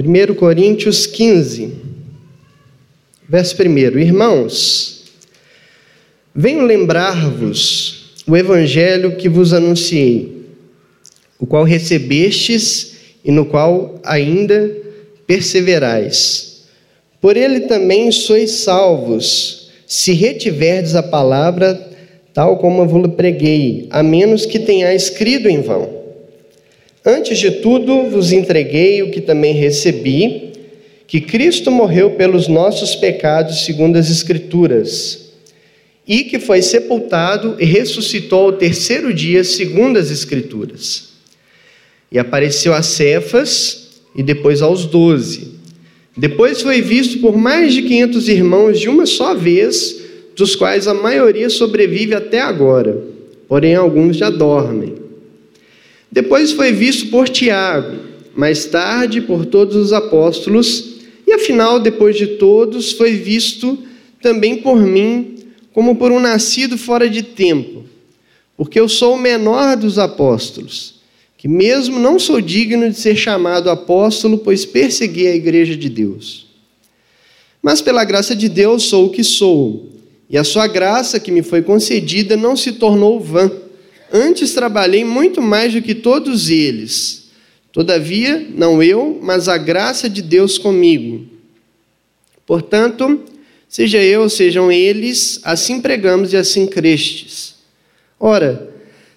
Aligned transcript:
1 0.00 0.34
Coríntios 0.36 1.06
15, 1.06 1.70
verso 3.28 3.54
1. 3.62 3.98
Irmãos, 3.98 5.04
venho 6.34 6.64
lembrar-vos 6.64 8.14
o 8.26 8.34
evangelho 8.34 9.16
que 9.16 9.28
vos 9.28 9.52
anunciei, 9.52 10.46
o 11.38 11.44
qual 11.44 11.64
recebestes 11.64 12.94
e 13.22 13.30
no 13.30 13.44
qual 13.44 14.00
ainda 14.02 14.74
perseverais. 15.26 16.64
Por 17.20 17.36
ele 17.36 17.60
também 17.60 18.10
sois 18.10 18.50
salvos, 18.52 19.70
se 19.86 20.14
retiverdes 20.14 20.94
a 20.94 21.02
palavra 21.02 21.90
tal 22.32 22.56
como 22.56 22.80
eu 22.80 22.88
vos 22.88 23.10
preguei, 23.10 23.88
a 23.90 24.02
menos 24.02 24.46
que 24.46 24.58
tenhais 24.58 25.02
escrito 25.04 25.48
em 25.48 25.60
vão. 25.60 26.01
Antes 27.04 27.38
de 27.38 27.50
tudo, 27.50 28.04
vos 28.04 28.30
entreguei 28.30 29.02
o 29.02 29.10
que 29.10 29.20
também 29.20 29.52
recebi, 29.52 30.52
que 31.06 31.20
Cristo 31.20 31.68
morreu 31.68 32.12
pelos 32.12 32.46
nossos 32.46 32.94
pecados, 32.94 33.64
segundo 33.64 33.96
as 33.96 34.08
Escrituras, 34.08 35.32
e 36.06 36.22
que 36.24 36.38
foi 36.38 36.62
sepultado 36.62 37.56
e 37.58 37.64
ressuscitou 37.64 38.44
ao 38.46 38.52
terceiro 38.52 39.12
dia, 39.12 39.42
segundo 39.42 39.98
as 39.98 40.10
Escrituras. 40.10 41.10
E 42.10 42.20
apareceu 42.20 42.72
a 42.72 42.82
Cefas 42.82 43.88
e 44.14 44.22
depois 44.22 44.62
aos 44.62 44.86
doze. 44.86 45.52
Depois 46.16 46.62
foi 46.62 46.80
visto 46.80 47.18
por 47.18 47.36
mais 47.36 47.74
de 47.74 47.82
quinhentos 47.82 48.28
irmãos 48.28 48.78
de 48.78 48.88
uma 48.88 49.06
só 49.06 49.34
vez, 49.34 50.00
dos 50.36 50.54
quais 50.54 50.86
a 50.86 50.94
maioria 50.94 51.50
sobrevive 51.50 52.14
até 52.14 52.40
agora, 52.40 53.02
porém 53.48 53.74
alguns 53.74 54.16
já 54.16 54.30
dormem. 54.30 55.01
Depois 56.12 56.52
foi 56.52 56.72
visto 56.72 57.06
por 57.08 57.26
Tiago, 57.26 57.96
mais 58.36 58.66
tarde 58.66 59.22
por 59.22 59.46
todos 59.46 59.74
os 59.74 59.94
apóstolos, 59.94 60.96
e 61.26 61.32
afinal, 61.32 61.80
depois 61.80 62.18
de 62.18 62.26
todos, 62.26 62.92
foi 62.92 63.12
visto 63.12 63.78
também 64.20 64.58
por 64.58 64.76
mim, 64.78 65.38
como 65.72 65.96
por 65.96 66.12
um 66.12 66.20
nascido 66.20 66.76
fora 66.76 67.08
de 67.08 67.22
tempo, 67.22 67.84
porque 68.58 68.78
eu 68.78 68.90
sou 68.90 69.14
o 69.14 69.18
menor 69.18 69.74
dos 69.74 69.98
apóstolos, 69.98 71.00
que 71.38 71.48
mesmo 71.48 71.98
não 71.98 72.18
sou 72.18 72.42
digno 72.42 72.90
de 72.90 72.96
ser 72.96 73.16
chamado 73.16 73.70
apóstolo, 73.70 74.36
pois 74.36 74.66
persegui 74.66 75.26
a 75.26 75.34
igreja 75.34 75.74
de 75.74 75.88
Deus. 75.88 76.46
Mas 77.62 77.80
pela 77.80 78.04
graça 78.04 78.36
de 78.36 78.50
Deus 78.50 78.82
sou 78.82 79.06
o 79.06 79.10
que 79.10 79.24
sou, 79.24 79.88
e 80.28 80.36
a 80.36 80.44
sua 80.44 80.66
graça 80.66 81.18
que 81.18 81.32
me 81.32 81.42
foi 81.42 81.62
concedida 81.62 82.36
não 82.36 82.54
se 82.54 82.72
tornou 82.72 83.18
vã. 83.18 83.50
Antes 84.12 84.52
trabalhei 84.52 85.04
muito 85.04 85.40
mais 85.40 85.72
do 85.72 85.80
que 85.80 85.94
todos 85.94 86.50
eles. 86.50 87.30
Todavia, 87.72 88.46
não 88.54 88.82
eu, 88.82 89.18
mas 89.22 89.48
a 89.48 89.56
graça 89.56 90.10
de 90.10 90.20
Deus 90.20 90.58
comigo. 90.58 91.26
Portanto, 92.44 93.22
seja 93.66 94.02
eu, 94.02 94.28
sejam 94.28 94.70
eles, 94.70 95.40
assim 95.42 95.80
pregamos 95.80 96.34
e 96.34 96.36
assim 96.36 96.66
crestes. 96.66 97.54
Ora, 98.20 98.70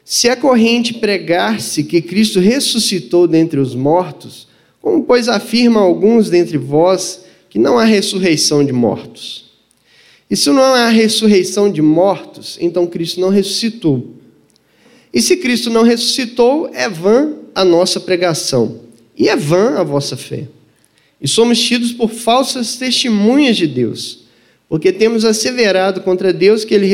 se 0.05 0.29
é 0.29 0.35
corrente 0.35 0.93
pregar-se 0.93 1.83
que 1.83 2.01
Cristo 2.01 2.39
ressuscitou 2.39 3.27
dentre 3.27 3.59
os 3.59 3.75
mortos, 3.75 4.47
como 4.81 5.03
pois 5.03 5.27
afirma 5.27 5.81
alguns 5.81 6.29
dentre 6.29 6.57
vós 6.57 7.25
que 7.49 7.59
não 7.59 7.77
há 7.77 7.83
ressurreição 7.83 8.63
de 8.63 8.71
mortos? 8.71 9.51
E 10.29 10.37
se 10.37 10.49
não 10.51 10.73
há 10.73 10.87
ressurreição 10.87 11.69
de 11.69 11.81
mortos, 11.81 12.57
então 12.61 12.87
Cristo 12.87 13.19
não 13.19 13.29
ressuscitou. 13.29 14.15
E 15.15 15.21
se 15.21 15.37
Cristo 15.37 15.69
não 15.69 15.83
ressuscitou, 15.83 16.69
é 16.73 16.89
vã 16.89 17.31
a 17.55 17.63
nossa 17.63 18.01
pregação, 18.01 18.81
e 19.17 19.29
é 19.29 19.35
vã 19.37 19.77
a 19.77 19.83
vossa 19.83 20.17
fé. 20.17 20.49
E 21.21 21.27
somos 21.27 21.57
tidos 21.57 21.93
por 21.93 22.09
falsas 22.09 22.75
testemunhas 22.75 23.55
de 23.55 23.65
Deus, 23.65 24.25
porque 24.67 24.91
temos 24.91 25.23
asseverado 25.23 26.01
contra 26.01 26.33
Deus 26.33 26.65
que 26.65 26.73
ele 26.73 26.85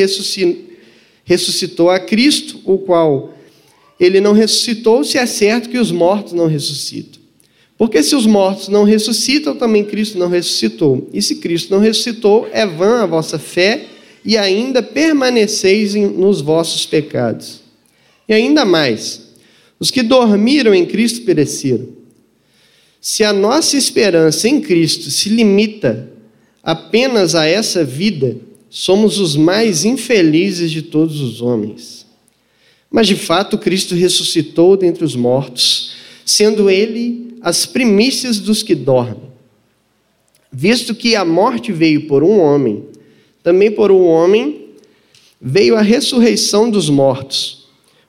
ressuscitou 1.24 1.90
a 1.90 1.98
Cristo, 1.98 2.60
o 2.64 2.78
qual 2.78 3.34
ele 3.98 4.20
não 4.20 4.32
ressuscitou, 4.32 5.02
se 5.02 5.18
é 5.18 5.26
certo 5.26 5.68
que 5.68 5.78
os 5.78 5.90
mortos 5.90 6.32
não 6.32 6.46
ressuscitam. 6.46 7.20
Porque 7.76 8.04
se 8.04 8.14
os 8.14 8.26
mortos 8.26 8.68
não 8.68 8.84
ressuscitam, 8.84 9.56
também 9.56 9.84
Cristo 9.84 10.16
não 10.16 10.28
ressuscitou. 10.28 11.08
E 11.12 11.20
se 11.20 11.36
Cristo 11.36 11.72
não 11.72 11.80
ressuscitou, 11.80 12.48
é 12.52 12.64
vã 12.64 13.02
a 13.02 13.06
vossa 13.06 13.36
fé 13.36 13.86
e 14.24 14.38
ainda 14.38 14.80
permaneceis 14.80 15.96
nos 15.96 16.40
vossos 16.40 16.86
pecados. 16.86 17.61
E 18.28 18.34
ainda 18.34 18.64
mais, 18.64 19.32
os 19.78 19.90
que 19.90 20.02
dormiram 20.02 20.74
em 20.74 20.86
Cristo 20.86 21.22
pereceram. 21.22 21.88
Se 23.00 23.24
a 23.24 23.32
nossa 23.32 23.76
esperança 23.76 24.48
em 24.48 24.60
Cristo 24.60 25.10
se 25.10 25.28
limita 25.28 26.08
apenas 26.62 27.34
a 27.34 27.44
essa 27.44 27.84
vida, 27.84 28.36
somos 28.70 29.18
os 29.18 29.34
mais 29.34 29.84
infelizes 29.84 30.70
de 30.70 30.82
todos 30.82 31.20
os 31.20 31.42
homens. 31.42 32.06
Mas 32.88 33.08
de 33.08 33.16
fato, 33.16 33.58
Cristo 33.58 33.94
ressuscitou 33.94 34.76
dentre 34.76 35.04
os 35.04 35.16
mortos, 35.16 35.94
sendo 36.24 36.70
ele 36.70 37.36
as 37.40 37.66
primícias 37.66 38.38
dos 38.38 38.62
que 38.62 38.74
dormem. 38.74 39.32
Visto 40.52 40.94
que 40.94 41.16
a 41.16 41.24
morte 41.24 41.72
veio 41.72 42.06
por 42.06 42.22
um 42.22 42.38
homem, 42.38 42.84
também 43.42 43.70
por 43.70 43.90
um 43.90 44.04
homem 44.04 44.68
veio 45.40 45.74
a 45.74 45.82
ressurreição 45.82 46.70
dos 46.70 46.88
mortos. 46.88 47.61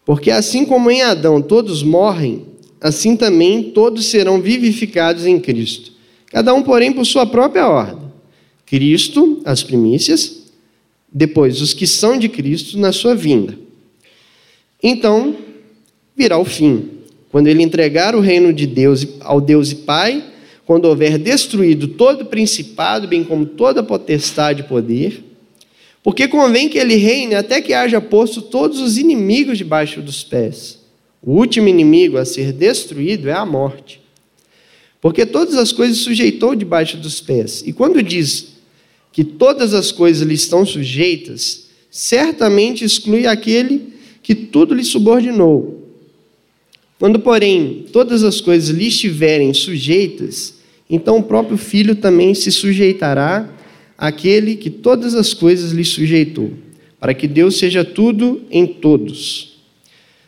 Porque 0.06 0.30
assim 0.30 0.66
como 0.66 0.92
em 0.92 1.02
Adão 1.02 1.42
todos 1.42 1.82
morrem, 1.84 2.46
assim 2.82 3.16
também 3.16 3.72
todos 3.72 4.06
serão 4.08 4.42
vivificados 4.42 5.26
em 5.26 5.40
Cristo. 5.40 5.92
Cada 6.28 6.54
um, 6.54 6.64
porém, 6.64 6.92
por 6.92 7.06
sua 7.06 7.26
própria 7.26 7.68
ordem. 7.68 8.12
Cristo, 8.66 9.42
as 9.46 9.62
primícias, 9.64 10.44
depois 11.12 11.62
os 11.62 11.74
que 11.74 11.86
são 11.86 12.18
de 12.18 12.28
Cristo 12.28 12.78
na 12.78 12.92
sua 12.92 13.14
vinda. 13.14 13.58
Então, 14.82 15.36
virá 16.16 16.38
o 16.38 16.44
fim, 16.44 16.90
quando 17.32 17.48
ele 17.48 17.64
entregar 17.64 18.16
o 18.16 18.20
reino 18.20 18.52
de 18.52 18.68
Deus 18.68 19.08
ao 19.22 19.40
Deus 19.40 19.72
e 19.72 19.76
Pai, 19.76 20.24
quando 20.66 20.86
houver 20.86 21.18
destruído 21.18 21.88
todo 21.90 22.26
principado, 22.26 23.08
bem 23.08 23.24
como 23.24 23.46
toda 23.46 23.84
potestade 23.84 24.62
e 24.62 24.66
poder, 24.66 25.24
porque 26.04 26.28
convém 26.28 26.68
que 26.68 26.78
ele 26.78 26.96
reine 26.96 27.34
até 27.34 27.62
que 27.62 27.74
haja 27.74 28.02
posto 28.02 28.42
todos 28.42 28.82
os 28.82 28.98
inimigos 28.98 29.58
debaixo 29.58 30.02
dos 30.02 30.22
pés. 30.22 30.78
O 31.22 31.32
último 31.32 31.70
inimigo 31.70 32.18
a 32.18 32.26
ser 32.26 32.52
destruído 32.52 33.30
é 33.30 33.34
a 33.34 33.46
morte. 33.46 34.02
Porque 35.00 35.26
todas 35.26 35.56
as 35.56 35.72
coisas 35.72 36.00
sujeitou 36.00 36.56
debaixo 36.56 36.98
dos 36.98 37.22
pés. 37.22 37.64
E 37.66 37.72
quando 37.72 38.04
diz 38.04 38.54
que 39.14 39.24
todas 39.24 39.74
as 39.74 39.92
coisas 39.92 40.28
lhe 40.28 40.34
estão 40.34 40.66
sujeitas, 40.66 41.70
certamente 41.90 42.84
exclui 42.84 43.26
aquele 43.26 43.94
que 44.22 44.36
tudo 44.36 44.74
lhe 44.74 44.84
subordinou. 44.84 45.90
Quando, 47.00 47.20
porém, 47.20 47.86
todas 47.94 48.24
as 48.24 48.42
coisas 48.42 48.70
lhe 48.70 48.88
estiverem 48.88 49.54
sujeitas, 49.54 50.56
então 50.90 51.18
o 51.18 51.24
próprio 51.24 51.58
filho 51.58 51.96
também 51.96 52.34
se 52.34 52.52
sujeitará 52.52 53.50
aquele 54.04 54.58
que 54.58 54.70
todas 54.70 55.16
as 55.16 55.34
coisas 55.34 55.72
lhe 55.72 55.86
sujeitou, 55.86 56.52
para 57.00 57.14
que 57.14 57.26
Deus 57.26 57.58
seja 57.58 57.86
tudo 57.86 58.42
em 58.52 58.68
todos. 58.68 59.54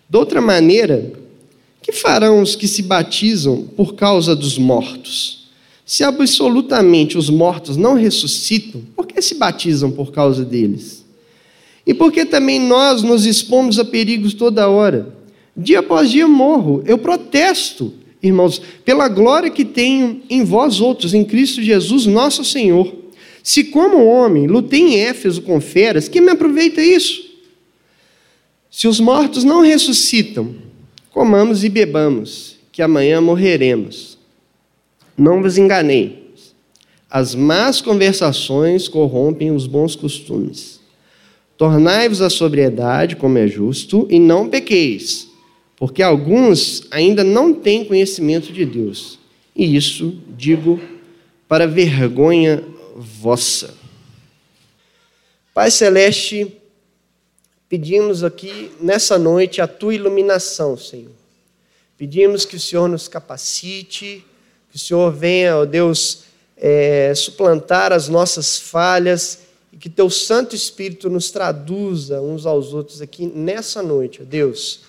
De 0.09 0.17
outra 0.17 0.39
maneira, 0.39 1.11
que 1.81 1.91
farão 1.91 2.41
os 2.41 2.55
que 2.55 2.69
se 2.69 2.81
batizam 2.81 3.63
por 3.75 3.95
causa 3.95 4.33
dos 4.33 4.57
mortos? 4.57 5.49
Se 5.85 6.05
absolutamente 6.05 7.17
os 7.17 7.29
mortos 7.29 7.75
não 7.75 7.95
ressuscitam, 7.95 8.81
por 8.95 9.05
que 9.05 9.21
se 9.21 9.35
batizam 9.35 9.91
por 9.91 10.13
causa 10.13 10.45
deles? 10.45 11.03
E 11.85 11.93
por 11.93 12.13
que 12.13 12.23
também 12.23 12.61
nós 12.61 13.03
nos 13.03 13.25
expomos 13.25 13.77
a 13.77 13.83
perigos 13.83 14.33
toda 14.33 14.69
hora? 14.69 15.13
Dia 15.55 15.79
após 15.79 16.09
dia 16.09 16.29
morro, 16.29 16.81
eu 16.85 16.97
protesto, 16.97 17.91
irmãos, 18.23 18.61
pela 18.85 19.09
glória 19.09 19.49
que 19.49 19.65
tenho 19.65 20.21
em 20.29 20.45
vós 20.45 20.79
outros, 20.79 21.13
em 21.13 21.25
Cristo 21.25 21.61
Jesus, 21.61 22.05
nosso 22.05 22.41
Senhor. 22.45 23.03
Se, 23.45 23.65
como 23.65 24.07
homem, 24.07 24.47
lutei 24.47 24.79
em 24.79 24.99
Éfeso 25.01 25.43
com 25.43 25.61
feras, 25.61 26.07
que 26.07 26.19
me 26.19 26.31
aproveita 26.31 26.81
isso? 26.81 27.29
Se 28.71 28.87
os 28.87 28.99
mortos 28.99 29.43
não 29.43 29.61
ressuscitam, 29.61 30.55
comamos 31.11 31.63
e 31.63 31.69
bebamos, 31.69 32.57
que 32.71 32.81
amanhã 32.81 33.21
morreremos. 33.21 34.17
Não 35.15 35.43
vos 35.43 35.59
enganei. 35.59 36.31
As 37.07 37.35
más 37.35 37.81
conversações 37.81 38.87
corrompem 38.87 39.51
os 39.51 39.67
bons 39.67 39.95
costumes. 39.95 40.79
Tornai-vos 41.55 42.23
a 42.23 42.31
sobriedade, 42.31 43.15
como 43.15 43.37
é 43.37 43.47
justo, 43.47 44.07
e 44.09 44.17
não 44.17 44.49
pequeis, 44.49 45.29
porque 45.77 46.01
alguns 46.01 46.87
ainda 46.89 47.23
não 47.23 47.53
têm 47.53 47.85
conhecimento 47.85 48.51
de 48.51 48.65
Deus. 48.65 49.19
E 49.55 49.75
isso 49.75 50.17
digo 50.35 50.79
para 51.47 51.67
vergonha 51.67 52.63
vossa. 52.95 53.73
Pai 55.53 55.69
Celeste, 55.69 56.55
pedimos 57.67 58.23
aqui 58.23 58.71
nessa 58.79 59.17
noite 59.19 59.61
a 59.61 59.67
tua 59.67 59.93
iluminação, 59.93 60.77
Senhor. 60.77 61.11
Pedimos 61.97 62.45
que 62.45 62.55
o 62.55 62.59
Senhor 62.59 62.87
nos 62.87 63.07
capacite, 63.07 64.25
que 64.69 64.75
o 64.75 64.79
Senhor 64.79 65.11
venha, 65.11 65.57
ó 65.57 65.65
Deus, 65.65 66.23
é, 66.57 67.13
suplantar 67.15 67.91
as 67.91 68.07
nossas 68.07 68.57
falhas 68.57 69.39
e 69.71 69.77
que 69.77 69.89
teu 69.89 70.09
Santo 70.09 70.55
Espírito 70.55 71.09
nos 71.09 71.31
traduza 71.31 72.21
uns 72.21 72.45
aos 72.45 72.73
outros 72.73 73.01
aqui 73.01 73.25
nessa 73.27 73.83
noite, 73.83 74.21
ó 74.21 74.25
Deus. 74.25 74.81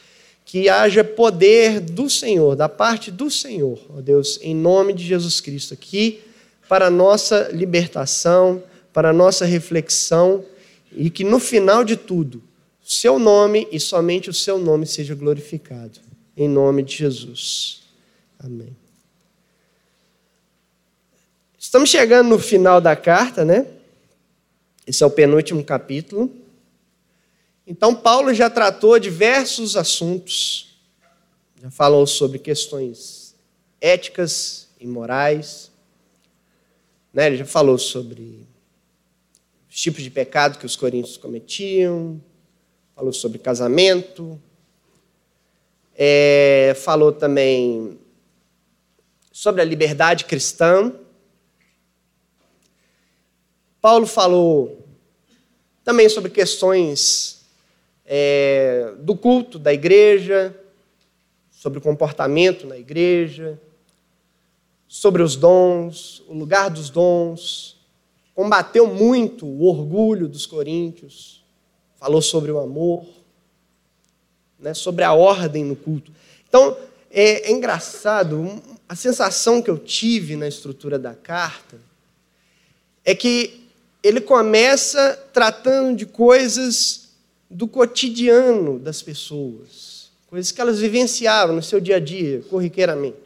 Que 0.45 0.69
haja 0.69 1.03
poder 1.03 1.81
do 1.81 2.09
Senhor, 2.09 2.55
da 2.55 2.69
parte 2.69 3.11
do 3.11 3.29
Senhor, 3.29 3.81
ó 3.97 4.01
Deus, 4.01 4.39
em 4.43 4.55
nome 4.55 4.93
de 4.93 5.05
Jesus 5.05 5.41
Cristo, 5.41 5.75
aqui 5.75 6.23
para 6.69 6.87
a 6.87 6.91
nossa 6.91 7.49
libertação, 7.53 8.63
para 8.93 9.11
a 9.11 9.13
nossa 9.13 9.45
reflexão 9.45 10.45
e 10.93 11.11
que 11.11 11.25
no 11.25 11.39
final 11.39 11.85
de 11.85 11.97
tudo, 11.97 12.43
o 12.85 12.91
seu 12.91 13.19
nome 13.19 13.69
e 13.71 13.79
somente 13.79 14.31
o 14.31 14.35
seu 14.35 14.59
nome 14.59 14.87
seja 14.87 15.15
glorificado. 15.15 16.01
Em 16.37 16.49
nome 16.49 16.83
de 16.83 16.97
Jesus. 16.97 17.83
Amém. 18.39 18.77
Estamos 21.59 21.91
chegando 21.91 22.29
no 22.29 22.39
final 22.39 22.81
da 22.81 22.95
carta, 22.95 23.45
né? 23.45 23.67
Esse 24.87 25.03
é 25.03 25.07
o 25.07 25.11
penúltimo 25.11 25.65
capítulo. 25.65 26.31
Então, 27.67 27.95
Paulo 27.95 28.33
já 28.33 28.49
tratou 28.49 28.99
diversos 28.99 29.77
assuntos, 29.77 30.79
já 31.61 31.71
falou 31.71 32.07
sobre 32.07 32.39
questões 32.39 33.35
éticas 33.81 34.69
e 34.81 34.87
morais, 34.87 35.66
né? 37.17 37.29
ele 37.29 37.39
já 37.39 37.47
falou 37.47 37.79
sobre 37.79 38.47
os 39.71 39.81
tipos 39.81 40.03
de 40.03 40.11
pecado 40.11 40.59
que 40.59 40.67
os 40.67 40.77
coríntios 40.77 41.17
cometiam, 41.17 42.23
falou 42.95 43.11
sobre 43.11 43.39
casamento, 43.39 44.39
é, 45.97 46.75
falou 46.77 47.11
também 47.11 47.99
sobre 49.33 49.63
a 49.63 49.65
liberdade 49.65 50.27
cristã. 50.27 50.93
Paulo 53.81 54.07
falou 54.07 54.87
também 55.83 56.11
sobre 56.11 56.31
questões 56.31 57.47
é, 58.05 58.93
do 58.99 59.17
culto 59.17 59.59
da 59.59 59.73
igreja, 59.73 60.55
sobre 61.51 61.79
o 61.79 61.83
comportamento 61.83 62.67
na 62.67 62.77
igreja, 62.77 63.59
sobre 64.89 65.23
os 65.23 65.37
dons, 65.37 66.23
o 66.29 66.35
lugar 66.35 66.71
dos 66.71 66.91
dons. 66.91 67.77
Combateu 68.35 68.87
muito 68.87 69.47
o 69.47 69.65
orgulho 69.65 70.29
dos 70.29 70.47
coríntios, 70.47 71.43
falou 71.99 72.21
sobre 72.21 72.51
o 72.53 72.59
amor, 72.59 73.05
né, 74.59 74.75
sobre 74.75 75.05
a 75.05 75.13
ordem 75.13 75.65
no 75.65 75.77
culto. 75.77 76.13
Então, 76.49 76.77
é, 77.11 77.51
é 77.51 77.53
engraçado, 77.53 78.63
a 78.89 78.95
sensação 78.95 79.63
que 79.63 79.71
eu 79.71 79.79
tive 79.79 80.37
na 80.37 80.47
estrutura 80.47 80.99
da 80.99 81.15
carta 81.15 81.79
é 83.05 83.15
que 83.15 83.67
ele 84.03 84.21
começa 84.21 85.17
tratando 85.33 85.97
de 85.97 86.07
coisas 86.07 87.09
do 87.51 87.67
cotidiano 87.67 88.79
das 88.79 89.03
pessoas, 89.03 90.11
coisas 90.29 90.53
que 90.53 90.61
elas 90.61 90.81
vivenciavam 90.81 91.57
no 91.57 91.63
seu 91.63 91.81
dia 91.81 91.97
a 91.97 92.01
dia, 92.01 92.43
corriqueiramente. 92.51 93.26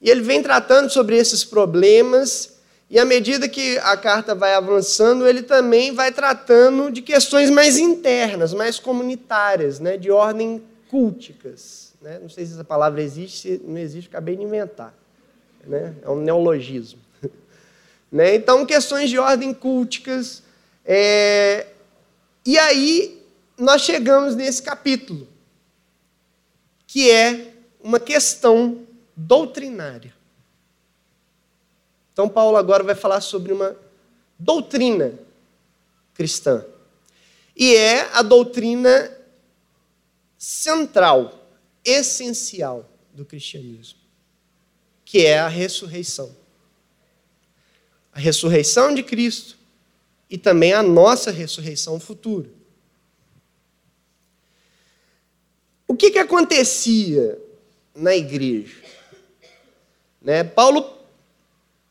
E 0.00 0.10
ele 0.10 0.20
vem 0.20 0.42
tratando 0.42 0.90
sobre 0.90 1.16
esses 1.16 1.44
problemas 1.44 2.56
e 2.88 3.00
à 3.00 3.04
medida 3.04 3.48
que 3.48 3.78
a 3.78 3.96
carta 3.96 4.34
vai 4.34 4.54
avançando, 4.54 5.26
ele 5.26 5.42
também 5.42 5.92
vai 5.92 6.12
tratando 6.12 6.90
de 6.90 7.02
questões 7.02 7.50
mais 7.50 7.78
internas, 7.78 8.54
mais 8.54 8.78
comunitárias, 8.78 9.80
né, 9.80 9.96
de 9.96 10.10
ordem 10.10 10.62
culticas. 10.88 11.92
Né? 12.00 12.20
Não 12.20 12.28
sei 12.28 12.46
se 12.46 12.52
essa 12.52 12.62
palavra 12.62 13.02
existe, 13.02 13.38
se 13.40 13.62
não 13.64 13.76
existe, 13.76 14.08
acabei 14.08 14.36
de 14.36 14.42
inventar. 14.42 14.94
Né? 15.66 15.94
É 16.00 16.08
um 16.08 16.20
neologismo. 16.20 17.00
né? 18.10 18.36
Então, 18.36 18.64
questões 18.64 19.10
de 19.10 19.18
ordem 19.18 19.52
culticas. 19.52 20.44
É... 20.84 21.66
E 22.44 22.56
aí, 22.56 23.20
nós 23.58 23.82
chegamos 23.82 24.36
nesse 24.36 24.62
capítulo, 24.62 25.26
que 26.86 27.10
é 27.10 27.48
uma 27.82 27.98
questão 27.98 28.78
doutrinária. 29.16 30.14
Então, 32.12 32.28
Paulo 32.28 32.56
agora 32.56 32.84
vai 32.84 32.94
falar 32.94 33.20
sobre 33.20 33.52
uma 33.52 33.76
doutrina 34.38 35.18
cristã. 36.14 36.64
E 37.54 37.74
é 37.74 38.02
a 38.12 38.22
doutrina 38.22 39.16
central, 40.36 41.48
essencial 41.84 42.88
do 43.12 43.24
cristianismo, 43.24 43.98
que 45.04 45.24
é 45.24 45.38
a 45.38 45.48
ressurreição. 45.48 46.34
A 48.12 48.18
ressurreição 48.18 48.94
de 48.94 49.02
Cristo 49.02 49.56
e 50.28 50.36
também 50.36 50.72
a 50.72 50.82
nossa 50.82 51.30
ressurreição 51.30 51.98
futura. 52.00 52.50
O 55.86 55.94
que, 55.94 56.10
que 56.10 56.18
acontecia 56.18 57.38
na 57.94 58.14
igreja? 58.14 58.85
Né? 60.26 60.42
Paulo 60.42 60.84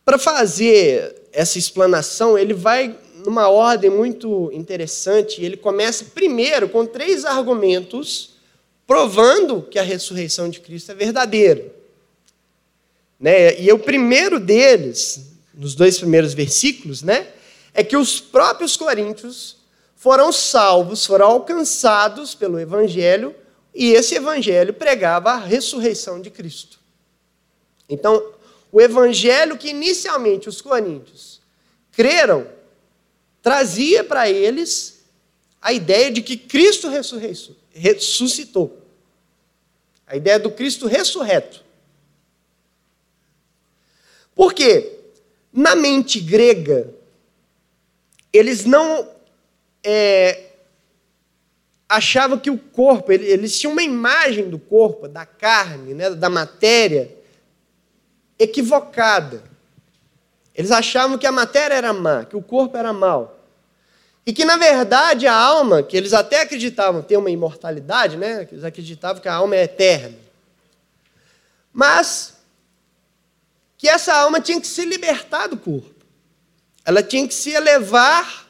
para 0.03 0.17
fazer 0.17 1.23
essa 1.31 1.57
explanação, 1.57 2.37
ele 2.37 2.53
vai 2.53 2.93
numa 3.25 3.47
ordem 3.47 3.89
muito 3.89 4.51
interessante. 4.51 5.41
Ele 5.41 5.55
começa 5.55 6.03
primeiro 6.13 6.67
com 6.67 6.85
três 6.85 7.23
argumentos 7.23 8.35
provando 8.85 9.61
que 9.61 9.79
a 9.79 9.83
ressurreição 9.83 10.49
de 10.49 10.59
Cristo 10.59 10.91
é 10.91 10.95
verdadeira. 10.95 11.73
Né? 13.17 13.59
E 13.59 13.71
o 13.71 13.79
primeiro 13.79 14.37
deles, 14.37 15.31
nos 15.53 15.73
dois 15.73 15.97
primeiros 15.97 16.33
versículos, 16.33 17.01
né, 17.01 17.27
é 17.73 17.85
que 17.85 17.95
os 17.95 18.19
próprios 18.19 18.75
coríntios 18.75 19.55
foram 19.95 20.31
salvos, 20.33 21.05
foram 21.05 21.27
alcançados 21.27 22.35
pelo 22.35 22.59
Evangelho, 22.59 23.33
e 23.73 23.93
esse 23.93 24.13
Evangelho 24.13 24.73
pregava 24.73 25.31
a 25.31 25.39
ressurreição 25.39 26.21
de 26.21 26.29
Cristo. 26.29 26.84
Então, 27.89 28.33
o 28.71 28.81
evangelho 28.81 29.57
que 29.57 29.69
inicialmente 29.69 30.49
os 30.49 30.61
coríntios 30.61 31.41
creram, 31.91 32.47
trazia 33.41 34.03
para 34.03 34.29
eles 34.29 35.03
a 35.61 35.71
ideia 35.71 36.11
de 36.11 36.21
que 36.21 36.35
Cristo 36.35 36.89
ressuscitou. 37.73 38.81
A 40.05 40.15
ideia 40.15 40.37
do 40.37 40.51
Cristo 40.51 40.87
ressurreto. 40.87 41.63
Por 44.35 44.53
quê? 44.53 44.99
Na 45.51 45.75
mente 45.75 46.19
grega, 46.19 46.93
eles 48.33 48.65
não 48.65 49.09
é, 49.81 50.51
achavam 51.87 52.37
que 52.37 52.49
o 52.49 52.57
corpo, 52.57 53.11
eles 53.11 53.57
tinham 53.57 53.71
uma 53.71 53.83
imagem 53.83 54.49
do 54.49 54.59
corpo, 54.59 55.07
da 55.07 55.25
carne, 55.25 55.93
né, 55.93 56.09
da 56.09 56.29
matéria, 56.29 57.15
equivocada. 58.37 59.43
Eles 60.53 60.71
achavam 60.71 61.17
que 61.17 61.27
a 61.27 61.31
matéria 61.31 61.75
era 61.75 61.93
má, 61.93 62.25
que 62.25 62.35
o 62.35 62.41
corpo 62.41 62.77
era 62.77 62.93
mau. 62.93 63.39
E 64.25 64.33
que, 64.33 64.43
na 64.43 64.57
verdade, 64.57 65.27
a 65.27 65.35
alma, 65.35 65.83
que 65.83 65.95
eles 65.95 66.13
até 66.13 66.41
acreditavam 66.41 67.01
ter 67.01 67.17
uma 67.17 67.29
imortalidade, 67.29 68.17
né? 68.17 68.47
eles 68.51 68.63
acreditavam 68.63 69.21
que 69.21 69.27
a 69.27 69.35
alma 69.35 69.55
é 69.55 69.63
eterna. 69.63 70.17
Mas 71.71 72.33
que 73.77 73.87
essa 73.87 74.13
alma 74.13 74.39
tinha 74.39 74.59
que 74.59 74.65
se 74.65 74.85
libertar 74.85 75.47
do 75.47 75.57
corpo. 75.57 75.93
Ela 76.83 77.03
tinha 77.03 77.27
que 77.27 77.33
se 77.33 77.51
elevar 77.51 78.47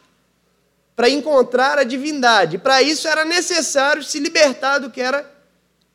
para 0.96 1.10
encontrar 1.10 1.78
a 1.78 1.84
divindade. 1.84 2.58
Para 2.58 2.82
isso 2.82 3.08
era 3.08 3.26
necessário 3.26 4.04
se 4.04 4.20
libertar 4.20 4.78
do 4.80 4.90
que 4.90 5.02
era 5.02 5.30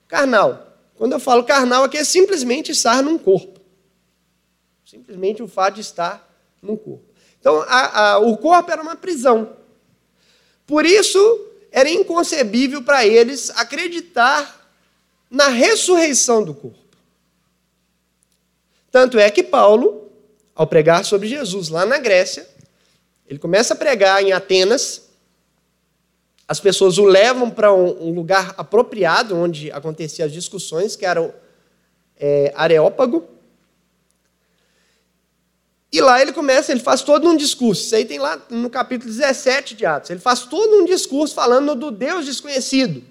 carnal. 0.09 0.77
Quando 0.97 1.13
eu 1.13 1.21
falo 1.21 1.45
carnal, 1.45 1.85
aqui 1.85 1.97
é 1.97 2.05
simplesmente 2.05 2.73
estar 2.73 3.03
num 3.03 3.17
corpo. 3.17 3.60
Simplesmente 4.91 5.41
o 5.41 5.47
fato 5.47 5.77
de 5.77 5.83
estar 5.83 6.29
no 6.61 6.77
corpo. 6.77 7.05
Então, 7.39 7.65
a, 7.69 8.15
a, 8.15 8.19
o 8.19 8.37
corpo 8.37 8.73
era 8.73 8.83
uma 8.83 8.97
prisão. 8.97 9.57
Por 10.67 10.85
isso, 10.85 11.47
era 11.71 11.89
inconcebível 11.89 12.83
para 12.83 13.07
eles 13.07 13.51
acreditar 13.51 14.69
na 15.31 15.47
ressurreição 15.47 16.43
do 16.43 16.53
corpo. 16.53 16.77
Tanto 18.91 19.17
é 19.17 19.31
que 19.31 19.45
Paulo, 19.45 20.11
ao 20.57 20.67
pregar 20.67 21.05
sobre 21.05 21.29
Jesus 21.29 21.69
lá 21.69 21.87
na 21.87 21.99
Grécia, 21.99 22.49
ele 23.29 23.39
começa 23.39 23.75
a 23.75 23.77
pregar 23.77 24.21
em 24.21 24.33
Atenas, 24.33 25.09
as 26.49 26.59
pessoas 26.59 26.99
o 26.99 27.05
levam 27.05 27.49
para 27.49 27.73
um, 27.73 28.13
lugar 28.13 28.57
apropriado, 28.59 29.37
onde 29.37 29.71
aconteciam 29.71 30.27
as 30.27 30.33
discussões, 30.33 30.97
que 30.97 31.07
era 31.07 31.23
o 31.23 31.33
é, 32.19 32.53
Areópago, 32.57 33.39
e 35.93 36.01
lá 36.01 36.23
ele 36.23 36.33
começa, 36.33 36.71
ele 36.71 36.81
faz 36.81 37.03
todo 37.03 37.29
um 37.29 37.37
discurso. 37.37 37.83
Isso 37.83 37.97
aí 37.97 38.05
tem 38.05 38.19
lá 38.19 38.41
no 38.49 38.71
capítulo 38.71 39.11
17 39.11 39.75
de 39.75 39.85
Atos. 39.85 40.11
Ele 40.11 40.21
faz 40.21 40.43
todo 40.43 40.77
um 40.77 40.85
discurso 40.85 41.35
falando 41.35 41.75
do 41.75 41.91
Deus 41.91 42.25
desconhecido. 42.25 43.03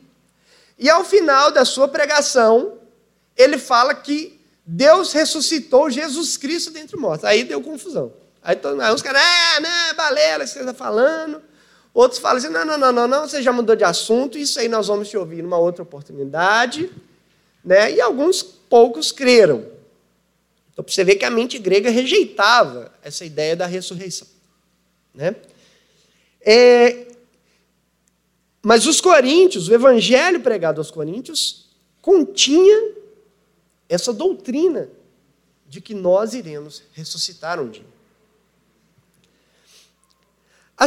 E 0.78 0.90
ao 0.90 1.04
final 1.04 1.52
da 1.52 1.66
sua 1.66 1.90
pregação, 1.90 2.78
ele 3.36 3.58
fala 3.58 3.94
que 3.94 4.40
Deus 4.66 5.12
ressuscitou 5.12 5.90
Jesus 5.90 6.38
Cristo 6.38 6.72
dentre 6.72 6.96
os 6.96 7.02
mortos. 7.02 7.26
Aí 7.26 7.44
deu 7.44 7.62
confusão. 7.62 8.14
Aí, 8.42 8.58
aí 8.82 8.94
uns 8.94 9.02
caras, 9.02 9.22
é, 9.22 9.60
né, 9.60 9.94
balela 9.98 10.46
que 10.46 10.50
você 10.50 10.60
está 10.60 10.74
falando. 10.74 11.42
Outros 11.94 12.22
falam 12.22 12.38
assim: 12.38 12.48
não, 12.48 12.64
não, 12.64 12.78
não, 12.78 12.92
não, 12.94 13.08
não, 13.08 13.28
você 13.28 13.42
já 13.42 13.52
mudou 13.52 13.76
de 13.76 13.84
assunto, 13.84 14.38
isso 14.38 14.58
aí 14.58 14.70
nós 14.70 14.88
vamos 14.88 15.10
te 15.10 15.18
ouvir 15.18 15.42
numa 15.42 15.58
outra 15.58 15.84
oportunidade. 15.84 16.90
Né? 17.64 17.92
E 17.94 18.00
alguns 18.00 18.42
poucos 18.42 19.12
creram. 19.12 19.66
Então, 20.80 20.88
você 20.88 21.04
ver 21.04 21.16
que 21.16 21.26
a 21.26 21.30
mente 21.30 21.60
grega 21.60 21.90
rejeitava 21.90 22.90
essa 23.04 23.26
ideia 23.26 23.54
da 23.54 23.66
ressurreição. 23.66 24.26
Né? 25.14 25.36
É, 26.40 27.08
mas 28.62 28.86
os 28.88 29.02
coríntios, 29.02 29.68
o 29.68 29.74
evangelho 29.74 30.40
pregado 30.40 30.80
aos 30.80 30.90
coríntios, 30.90 31.66
continha 32.02 32.94
essa 33.90 34.14
doutrina 34.14 34.90
de 35.68 35.82
que 35.82 35.94
nós 35.94 36.34
iremos 36.34 36.82
ressuscitar 36.94 37.60
um 37.60 37.70
dia. 37.70 37.86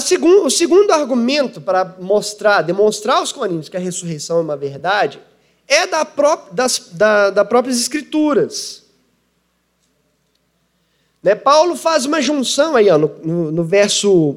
Segun, 0.01 0.47
o 0.47 0.51
segundo 0.51 0.91
argumento 0.91 1.61
para 1.61 1.85
mostrar, 2.01 2.63
demonstrar 2.63 3.19
aos 3.19 3.31
coríntios 3.31 3.69
que 3.69 3.77
a 3.77 3.81
ressurreição 3.81 4.39
é 4.39 4.41
uma 4.41 4.57
verdade, 4.57 5.21
é 5.69 5.87
da, 5.87 6.03
pró 6.03 6.49
das, 6.51 6.93
da, 6.93 7.29
da 7.29 7.45
próprias 7.45 7.79
escrituras. 7.79 8.82
Né? 11.23 11.35
Paulo 11.35 11.76
faz 11.76 12.05
uma 12.05 12.21
junção 12.21 12.75
aí 12.75 12.91
ó, 12.91 12.99
no, 12.99 13.09
no, 13.23 13.52
no 13.52 13.64
verso 13.64 14.37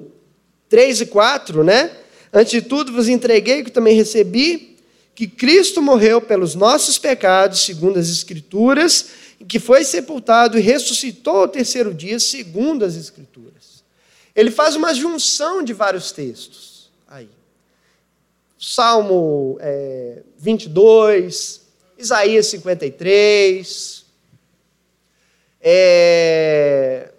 3 0.69 1.01
e 1.01 1.05
4, 1.07 1.63
né? 1.63 1.91
Antes 2.31 2.51
de 2.51 2.61
tudo 2.61 2.91
vos 2.91 3.07
entreguei 3.07 3.63
que 3.63 3.71
também 3.71 3.95
recebi, 3.95 4.77
que 5.15 5.25
Cristo 5.25 5.81
morreu 5.81 6.21
pelos 6.21 6.53
nossos 6.53 6.97
pecados, 6.97 7.61
segundo 7.61 7.97
as 7.97 8.09
Escrituras, 8.09 9.07
e 9.39 9.45
que 9.45 9.57
foi 9.57 9.85
sepultado 9.85 10.57
e 10.57 10.61
ressuscitou 10.61 11.37
ao 11.37 11.47
terceiro 11.47 11.93
dia, 11.93 12.19
segundo 12.19 12.83
as 12.83 12.95
Escrituras. 12.95 13.83
Ele 14.35 14.51
faz 14.51 14.75
uma 14.75 14.93
junção 14.93 15.63
de 15.63 15.71
vários 15.71 16.11
textos 16.11 16.91
aí. 17.07 17.29
Salmo 18.59 19.57
é, 19.61 20.23
22, 20.37 21.61
Isaías 21.97 22.47
53, 22.47 23.94
é, 25.67 27.09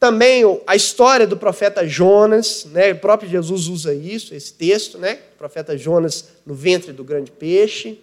também 0.00 0.42
a 0.66 0.74
história 0.74 1.24
do 1.24 1.36
profeta 1.36 1.86
Jonas, 1.86 2.64
né? 2.64 2.90
o 2.90 2.98
próprio 2.98 3.30
Jesus 3.30 3.68
usa 3.68 3.94
isso, 3.94 4.34
esse 4.34 4.52
texto, 4.54 4.98
né? 4.98 5.20
o 5.36 5.38
profeta 5.38 5.78
Jonas 5.78 6.24
no 6.44 6.52
ventre 6.52 6.92
do 6.92 7.04
grande 7.04 7.30
peixe. 7.30 8.00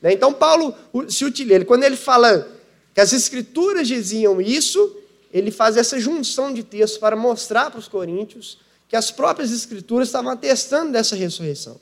Né? 0.00 0.14
Então, 0.14 0.32
Paulo 0.32 0.74
se 1.10 1.26
utiliza, 1.26 1.56
ele, 1.56 1.66
quando 1.66 1.84
ele 1.84 1.96
fala 1.96 2.48
que 2.94 3.02
as 3.02 3.12
escrituras 3.12 3.86
diziam 3.86 4.40
isso, 4.40 4.96
ele 5.30 5.50
faz 5.50 5.76
essa 5.76 6.00
junção 6.00 6.50
de 6.50 6.62
textos 6.62 6.98
para 6.98 7.14
mostrar 7.14 7.70
para 7.70 7.80
os 7.80 7.88
coríntios 7.88 8.58
que 8.88 8.96
as 8.96 9.10
próprias 9.10 9.52
escrituras 9.52 10.08
estavam 10.08 10.32
atestando 10.32 10.92
dessa 10.92 11.14
ressurreição. 11.14 11.78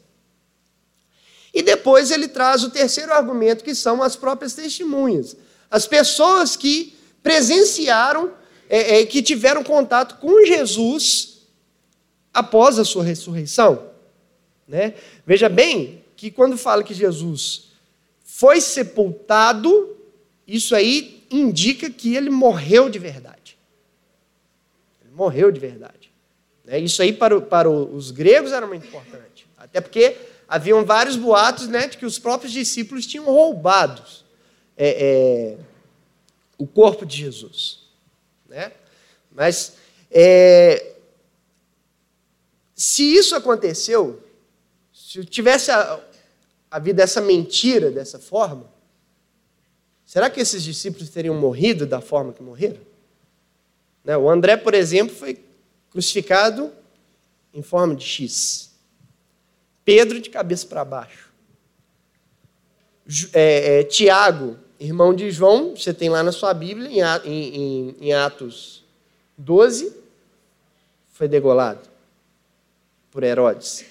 E 1.54 1.62
depois 1.62 2.10
ele 2.10 2.26
traz 2.26 2.64
o 2.64 2.70
terceiro 2.70 3.12
argumento, 3.12 3.62
que 3.62 3.74
são 3.76 4.02
as 4.02 4.16
próprias 4.16 4.54
testemunhas. 4.54 5.36
As 5.70 5.86
pessoas 5.86 6.56
que 6.56 6.98
presenciaram 7.22 8.32
é, 8.68 9.00
é, 9.00 9.06
que 9.06 9.22
tiveram 9.22 9.62
contato 9.62 10.16
com 10.16 10.44
Jesus 10.44 11.46
após 12.32 12.78
a 12.78 12.84
sua 12.84 13.04
ressurreição. 13.04 13.90
Né? 14.66 14.94
Veja 15.26 15.48
bem 15.48 16.04
que 16.16 16.30
quando 16.30 16.56
fala 16.56 16.84
que 16.84 16.94
Jesus 16.94 17.70
foi 18.22 18.60
sepultado, 18.60 19.96
isso 20.46 20.74
aí 20.74 21.24
indica 21.30 21.90
que 21.90 22.14
ele 22.14 22.30
morreu 22.30 22.88
de 22.88 22.98
verdade. 22.98 23.58
Ele 25.02 25.12
morreu 25.12 25.50
de 25.50 25.58
verdade. 25.58 26.10
Né? 26.64 26.78
Isso 26.78 27.02
aí 27.02 27.12
para, 27.12 27.40
para 27.40 27.68
os 27.68 28.10
gregos 28.10 28.52
era 28.52 28.66
muito 28.66 28.86
importante. 28.86 29.46
Até 29.58 29.80
porque 29.80 30.16
haviam 30.48 30.84
vários 30.84 31.16
boatos 31.16 31.68
né, 31.68 31.86
de 31.86 31.98
que 31.98 32.06
os 32.06 32.18
próprios 32.18 32.52
discípulos 32.52 33.06
tinham 33.06 33.24
roubado 33.26 34.02
é, 34.76 34.88
é, 34.88 35.58
o 36.60 36.66
corpo 36.66 37.06
de 37.06 37.16
Jesus. 37.16 37.88
Né? 38.46 38.70
Mas 39.32 39.76
é, 40.10 40.94
se 42.74 43.02
isso 43.02 43.34
aconteceu, 43.34 44.22
se 44.92 45.24
tivesse 45.24 45.70
havido 46.70 47.00
essa 47.00 47.22
mentira 47.22 47.90
dessa 47.90 48.18
forma, 48.18 48.70
será 50.04 50.28
que 50.28 50.38
esses 50.38 50.62
discípulos 50.62 51.08
teriam 51.08 51.34
morrido 51.34 51.86
da 51.86 52.02
forma 52.02 52.34
que 52.34 52.42
morreram? 52.42 52.82
Né? 54.04 54.14
O 54.18 54.28
André, 54.28 54.58
por 54.58 54.74
exemplo, 54.74 55.16
foi 55.16 55.42
crucificado 55.88 56.70
em 57.54 57.62
forma 57.62 57.96
de 57.96 58.04
X. 58.04 58.70
Pedro 59.82 60.20
de 60.20 60.28
cabeça 60.28 60.66
para 60.66 60.84
baixo. 60.84 61.30
É, 63.32 63.80
é, 63.80 63.84
Tiago 63.84 64.58
irmão 64.80 65.14
de 65.14 65.30
João, 65.30 65.76
você 65.76 65.92
tem 65.92 66.08
lá 66.08 66.22
na 66.22 66.32
sua 66.32 66.54
Bíblia, 66.54 66.88
em, 67.24 68.12
Atos 68.14 68.82
12, 69.36 69.94
foi 71.12 71.28
degolado 71.28 71.80
por 73.10 73.22
Herodes, 73.22 73.84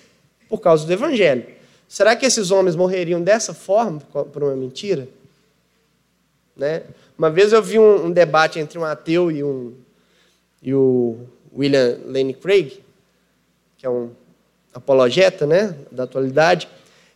por 0.50 0.60
causa 0.60 0.86
do 0.88 0.92
Evangelho. 0.92 1.46
Será 1.88 2.16
que 2.16 2.26
esses 2.26 2.50
homens 2.50 2.76
morreriam 2.76 3.22
dessa 3.22 3.54
forma, 3.54 4.00
por 4.00 4.44
uma 4.44 4.56
mentira? 4.56 5.08
Né? 6.56 6.84
Uma 7.18 7.30
vez 7.30 7.54
eu 7.54 7.62
vi 7.62 7.78
um, 7.78 8.08
um 8.08 8.12
debate 8.12 8.60
entre 8.60 8.80
um 8.80 8.84
ateu 8.84 9.32
e, 9.32 9.44
um, 9.44 9.76
e 10.62 10.74
o 10.74 11.20
William 11.56 12.00
Lane 12.06 12.34
Craig, 12.34 12.84
que 13.78 13.86
é 13.86 13.90
um 13.90 14.12
apologeta 14.74 15.46
né, 15.46 15.76
da 15.92 16.04
atualidade, 16.04 16.68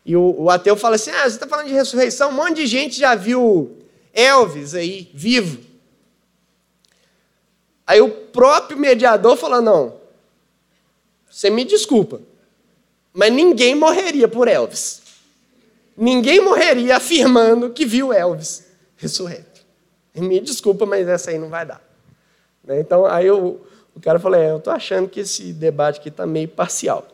e 0.05 0.15
o, 0.15 0.43
o 0.43 0.49
ateu 0.49 0.75
fala 0.75 0.95
assim: 0.95 1.11
ah, 1.11 1.23
você 1.23 1.35
está 1.35 1.47
falando 1.47 1.67
de 1.67 1.73
ressurreição, 1.73 2.29
um 2.29 2.33
monte 2.33 2.55
de 2.55 2.67
gente 2.67 2.99
já 2.99 3.15
viu 3.15 3.77
Elvis 4.13 4.75
aí, 4.75 5.09
vivo. 5.13 5.59
Aí 7.85 8.01
o 8.01 8.09
próprio 8.09 8.77
mediador 8.77 9.37
fala: 9.37 9.61
não, 9.61 9.95
você 11.29 11.49
me 11.49 11.63
desculpa, 11.63 12.21
mas 13.13 13.31
ninguém 13.31 13.75
morreria 13.75 14.27
por 14.27 14.47
Elvis. 14.47 15.01
Ninguém 15.95 16.41
morreria 16.41 16.97
afirmando 16.97 17.69
que 17.69 17.85
viu 17.85 18.11
Elvis 18.11 18.65
ressurreto. 18.97 19.61
Me 20.15 20.39
desculpa, 20.39 20.85
mas 20.85 21.07
essa 21.07 21.31
aí 21.31 21.37
não 21.37 21.49
vai 21.49 21.65
dar. 21.65 21.81
Né? 22.63 22.79
Então, 22.79 23.05
aí 23.05 23.29
o, 23.29 23.59
cara 24.01 24.19
falou: 24.19 24.39
é, 24.39 24.51
eu 24.51 24.57
estou 24.57 24.73
achando 24.73 25.07
que 25.07 25.21
esse 25.21 25.53
debate 25.53 25.99
aqui 25.99 26.09
está 26.09 26.25
meio 26.25 26.47
parcial. 26.47 27.07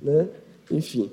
Né? 0.00 0.28
Enfim. 0.70 1.10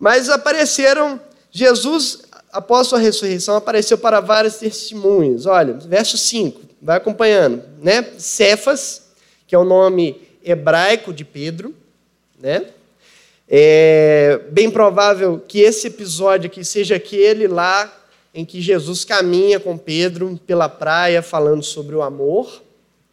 Mas 0.00 0.30
apareceram, 0.30 1.20
Jesus, 1.50 2.22
após 2.50 2.86
sua 2.86 2.98
ressurreição, 2.98 3.54
apareceu 3.54 3.98
para 3.98 4.18
várias 4.18 4.56
testemunhas. 4.56 5.44
Olha, 5.44 5.74
verso 5.74 6.16
5, 6.16 6.62
vai 6.80 6.96
acompanhando. 6.96 7.62
Né? 7.82 8.02
Cefas, 8.16 9.10
que 9.46 9.54
é 9.54 9.58
o 9.58 9.64
nome 9.64 10.26
hebraico 10.42 11.12
de 11.12 11.22
Pedro. 11.22 11.74
Né? 12.40 12.64
É 13.46 14.40
bem 14.50 14.70
provável 14.70 15.38
que 15.46 15.60
esse 15.60 15.88
episódio 15.88 16.46
aqui 16.46 16.64
seja 16.64 16.96
aquele 16.96 17.46
lá 17.46 17.94
em 18.32 18.46
que 18.46 18.62
Jesus 18.62 19.04
caminha 19.04 19.60
com 19.60 19.76
Pedro 19.76 20.40
pela 20.46 20.68
praia 20.68 21.20
falando 21.20 21.62
sobre 21.62 21.94
o 21.94 22.00
amor, 22.00 22.62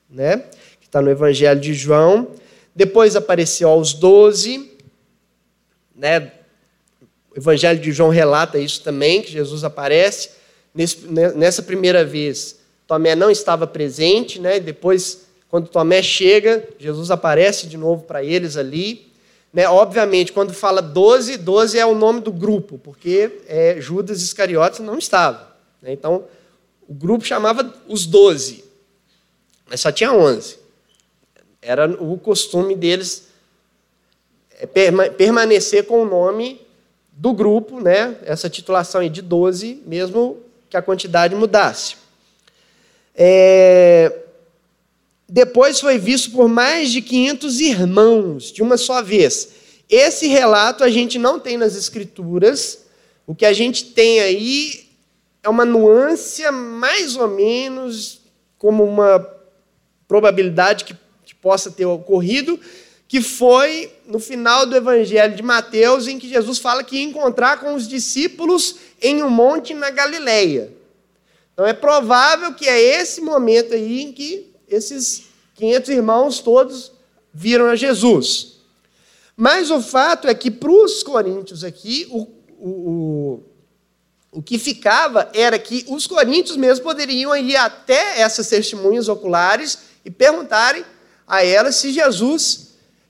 né? 0.10 0.46
que 0.80 0.88
está 0.88 1.02
no 1.02 1.10
Evangelho 1.10 1.60
de 1.60 1.74
João. 1.74 2.30
Depois 2.74 3.18
apareceu 3.18 3.68
aos 3.68 3.92
doze, 3.94 4.72
né? 5.94 6.32
Evangelho 7.38 7.80
de 7.80 7.92
João 7.92 8.10
relata 8.10 8.58
isso 8.58 8.82
também, 8.82 9.22
que 9.22 9.32
Jesus 9.32 9.64
aparece. 9.64 10.32
nessa 11.36 11.62
primeira 11.62 12.04
vez, 12.04 12.58
Tomé 12.88 13.16
não 13.16 13.30
estava 13.30 13.68
presente, 13.68 14.42
né? 14.42 14.60
depois, 14.60 15.28
quando 15.48 15.68
Tomé 15.68 16.02
chega, 16.02 16.68
Jesus 16.80 17.12
aparece 17.12 17.68
de 17.68 17.78
novo 17.78 18.04
para 18.06 18.24
eles 18.24 18.58
ali. 18.58 19.12
Né? 19.54 19.70
Obviamente, 19.70 20.34
quando 20.34 20.52
fala 20.52 20.82
12, 20.82 21.38
12 21.38 21.78
é 21.78 21.86
o 21.86 21.94
nome 21.94 22.22
do 22.22 22.32
grupo, 22.32 22.80
porque 22.80 23.40
é, 23.48 23.80
Judas 23.80 24.24
Iscariotes 24.24 24.80
não 24.80 24.98
estava. 24.98 25.56
Né? 25.80 25.94
Então, 25.94 26.26
o 26.90 26.94
grupo 26.94 27.24
chamava 27.24 27.72
os 27.88 28.08
12, 28.08 28.64
mas 29.70 29.80
só 29.80 29.92
tinha 29.92 30.12
11. 30.12 30.58
Era 31.62 31.88
o 32.02 32.18
costume 32.18 32.76
deles 32.76 33.28
é, 34.60 34.66
permanecer 34.66 35.86
com 35.86 36.02
o 36.02 36.06
nome 36.06 36.66
do 37.18 37.34
grupo, 37.34 37.82
né, 37.82 38.16
essa 38.24 38.48
titulação 38.48 39.02
aí 39.02 39.10
de 39.10 39.24
12, 39.24 39.82
mesmo 39.88 40.38
que 40.70 40.78
a 40.78 40.82
quantidade 40.84 41.34
mudasse. 41.34 41.96
É... 43.16 44.20
Depois 45.28 45.80
foi 45.80 45.98
visto 45.98 46.32
por 46.32 46.48
mais 46.48 46.92
de 46.92 47.02
500 47.02 47.60
irmãos, 47.60 48.52
de 48.52 48.62
uma 48.62 48.78
só 48.78 49.02
vez. 49.02 49.50
Esse 49.90 50.28
relato 50.28 50.84
a 50.84 50.90
gente 50.90 51.18
não 51.18 51.40
tem 51.40 51.58
nas 51.58 51.76
Escrituras, 51.76 52.86
o 53.26 53.34
que 53.34 53.46
a 53.46 53.52
gente 53.52 53.86
tem 53.86 54.20
aí 54.20 54.88
é 55.42 55.50
uma 55.50 55.66
nuance 55.66 56.50
mais 56.52 57.18
ou 57.18 57.28
menos 57.28 58.22
como 58.60 58.84
uma 58.84 59.20
probabilidade 60.08 60.86
que, 60.86 60.96
que 61.26 61.34
possa 61.34 61.72
ter 61.72 61.86
ocorrido, 61.86 62.60
que 63.08 63.22
foi 63.22 63.94
no 64.06 64.20
final 64.20 64.66
do 64.66 64.76
Evangelho 64.76 65.36
de 65.36 65.42
Mateus, 65.42 66.08
em 66.08 66.20
que 66.20 66.28
Jesus 66.28 66.60
fala 66.60 66.84
que 66.84 66.98
ia 66.98 67.04
encontrar 67.04 67.60
com 67.60 67.74
os 67.74 67.88
discípulos 67.88 68.76
em 69.02 69.24
um 69.24 69.30
monte 69.30 69.74
na 69.74 69.90
Galileia. 69.90 70.74
Então 71.54 71.66
é 71.66 71.74
provável 71.74 72.54
que 72.54 72.68
é 72.68 72.80
esse 72.80 73.22
momento 73.22 73.74
aí 73.74 74.02
em 74.02 74.12
que 74.12 74.52
esses 74.68 75.24
500 75.56 75.90
irmãos 75.90 76.40
todos 76.40 76.92
viram 77.34 77.68
a 77.68 77.76
Jesus. 77.76 78.58
Mas 79.36 79.72
o 79.72 79.82
fato 79.82 80.28
é 80.28 80.36
que 80.36 80.52
para 80.52 80.72
os 80.72 81.02
coríntios 81.02 81.64
aqui, 81.64 82.08
o, 82.10 82.28
o, 82.60 82.70
o, 82.70 83.44
o 84.34 84.42
que 84.42 84.60
ficava 84.60 85.32
era 85.34 85.58
que 85.58 85.86
os 85.88 86.06
coríntios 86.06 86.58
mesmo 86.58 86.84
poderiam 86.84 87.36
ir 87.38 87.56
até 87.56 88.20
essas 88.20 88.50
testemunhas 88.50 89.08
oculares 89.08 89.80
e 90.04 90.12
perguntarem 90.12 90.84
a 91.26 91.44
elas 91.46 91.76
se 91.76 91.94
Jesus 91.94 92.67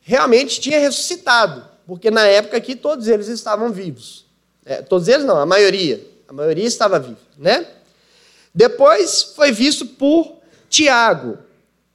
realmente 0.07 0.61
tinha 0.61 0.79
ressuscitado, 0.79 1.65
porque 1.85 2.09
na 2.09 2.25
época 2.25 2.55
aqui 2.55 2.77
todos 2.77 3.09
eles 3.09 3.27
estavam 3.27 3.73
vivos. 3.73 4.25
É, 4.65 4.81
todos 4.81 5.09
eles 5.09 5.25
não, 5.25 5.37
a 5.37 5.45
maioria. 5.45 6.01
A 6.29 6.31
maioria 6.31 6.65
estava 6.65 6.97
viva, 6.97 7.19
né? 7.37 7.67
Depois 8.55 9.21
foi 9.35 9.51
visto 9.51 9.85
por 9.85 10.37
Tiago. 10.69 11.37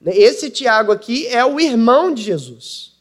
Esse 0.04 0.50
Tiago 0.50 0.92
aqui 0.92 1.26
é 1.26 1.42
o 1.42 1.59
irmão 1.59 2.12
de 2.12 2.23
Jesus. 2.23 2.92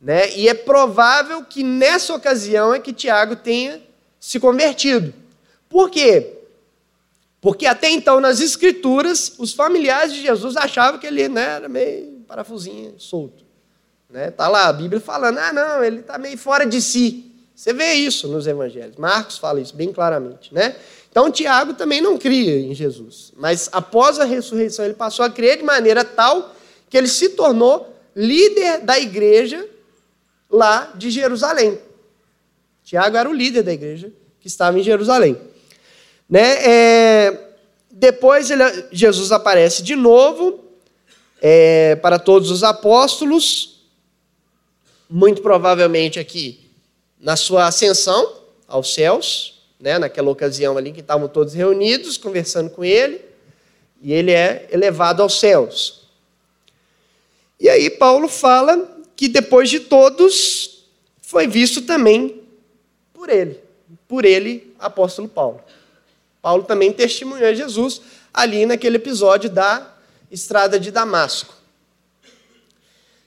Né? 0.00 0.36
E 0.36 0.48
é 0.48 0.54
provável 0.54 1.44
que 1.44 1.64
nessa 1.64 2.14
ocasião 2.14 2.72
é 2.72 2.78
que 2.78 2.92
Tiago 2.92 3.34
tenha 3.34 3.82
se 4.20 4.38
convertido. 4.38 5.12
Por 5.68 5.90
quê? 5.90 6.38
Porque 7.40 7.66
até 7.66 7.90
então, 7.90 8.20
nas 8.20 8.40
Escrituras, 8.40 9.34
os 9.36 9.52
familiares 9.52 10.12
de 10.12 10.22
Jesus 10.22 10.56
achavam 10.56 11.00
que 11.00 11.08
ele 11.08 11.28
né, 11.28 11.56
era 11.56 11.68
meio 11.68 12.20
parafusinho 12.28 12.94
solto. 12.98 13.49
Né? 14.10 14.30
Tá 14.30 14.48
lá 14.48 14.66
a 14.66 14.72
Bíblia 14.72 15.00
falando, 15.00 15.38
ah, 15.38 15.52
não, 15.52 15.84
ele 15.84 16.00
está 16.00 16.18
meio 16.18 16.36
fora 16.36 16.66
de 16.66 16.80
si. 16.82 17.32
Você 17.54 17.72
vê 17.72 17.92
isso 17.92 18.26
nos 18.26 18.46
evangelhos. 18.46 18.96
Marcos 18.96 19.38
fala 19.38 19.60
isso 19.60 19.74
bem 19.76 19.92
claramente, 19.92 20.52
né? 20.52 20.74
Então 21.10 21.30
Tiago 21.30 21.74
também 21.74 22.00
não 22.00 22.16
cria 22.16 22.58
em 22.58 22.74
Jesus, 22.74 23.32
mas 23.36 23.68
após 23.72 24.18
a 24.18 24.24
ressurreição 24.24 24.84
ele 24.84 24.94
passou 24.94 25.24
a 25.24 25.30
crer 25.30 25.58
de 25.58 25.64
maneira 25.64 26.04
tal 26.04 26.54
que 26.88 26.96
ele 26.96 27.08
se 27.08 27.30
tornou 27.30 27.94
líder 28.14 28.80
da 28.80 28.98
igreja 28.98 29.68
lá 30.48 30.92
de 30.94 31.10
Jerusalém. 31.10 31.78
Tiago 32.84 33.16
era 33.16 33.28
o 33.28 33.32
líder 33.32 33.62
da 33.62 33.72
igreja 33.72 34.12
que 34.40 34.46
estava 34.46 34.78
em 34.78 34.82
Jerusalém. 34.82 35.36
Né? 36.28 36.64
É, 36.64 37.48
depois 37.90 38.50
ele, 38.50 38.62
Jesus 38.90 39.32
aparece 39.32 39.82
de 39.82 39.94
novo 39.94 40.64
é, 41.42 41.96
para 41.96 42.18
todos 42.18 42.50
os 42.50 42.62
apóstolos, 42.62 43.79
muito 45.10 45.42
provavelmente 45.42 46.20
aqui 46.20 46.70
na 47.18 47.36
sua 47.36 47.66
ascensão 47.66 48.36
aos 48.68 48.94
céus, 48.94 49.60
né, 49.80 49.98
naquela 49.98 50.30
ocasião 50.30 50.78
ali 50.78 50.92
que 50.92 51.00
estavam 51.00 51.26
todos 51.26 51.52
reunidos 51.52 52.16
conversando 52.16 52.70
com 52.70 52.84
ele, 52.84 53.20
e 54.00 54.12
ele 54.12 54.30
é 54.30 54.68
elevado 54.70 55.20
aos 55.22 55.38
céus. 55.40 56.02
E 57.58 57.68
aí 57.68 57.90
Paulo 57.90 58.28
fala 58.28 59.02
que 59.16 59.28
depois 59.28 59.68
de 59.68 59.80
todos 59.80 60.84
foi 61.20 61.46
visto 61.46 61.82
também 61.82 62.42
por 63.12 63.28
ele, 63.28 63.60
por 64.06 64.24
ele, 64.24 64.74
apóstolo 64.78 65.28
Paulo. 65.28 65.60
Paulo 66.40 66.62
também 66.62 66.92
testemunhou 66.92 67.54
Jesus 67.54 68.00
ali 68.32 68.64
naquele 68.64 68.96
episódio 68.96 69.50
da 69.50 69.94
estrada 70.30 70.78
de 70.80 70.90
Damasco. 70.90 71.59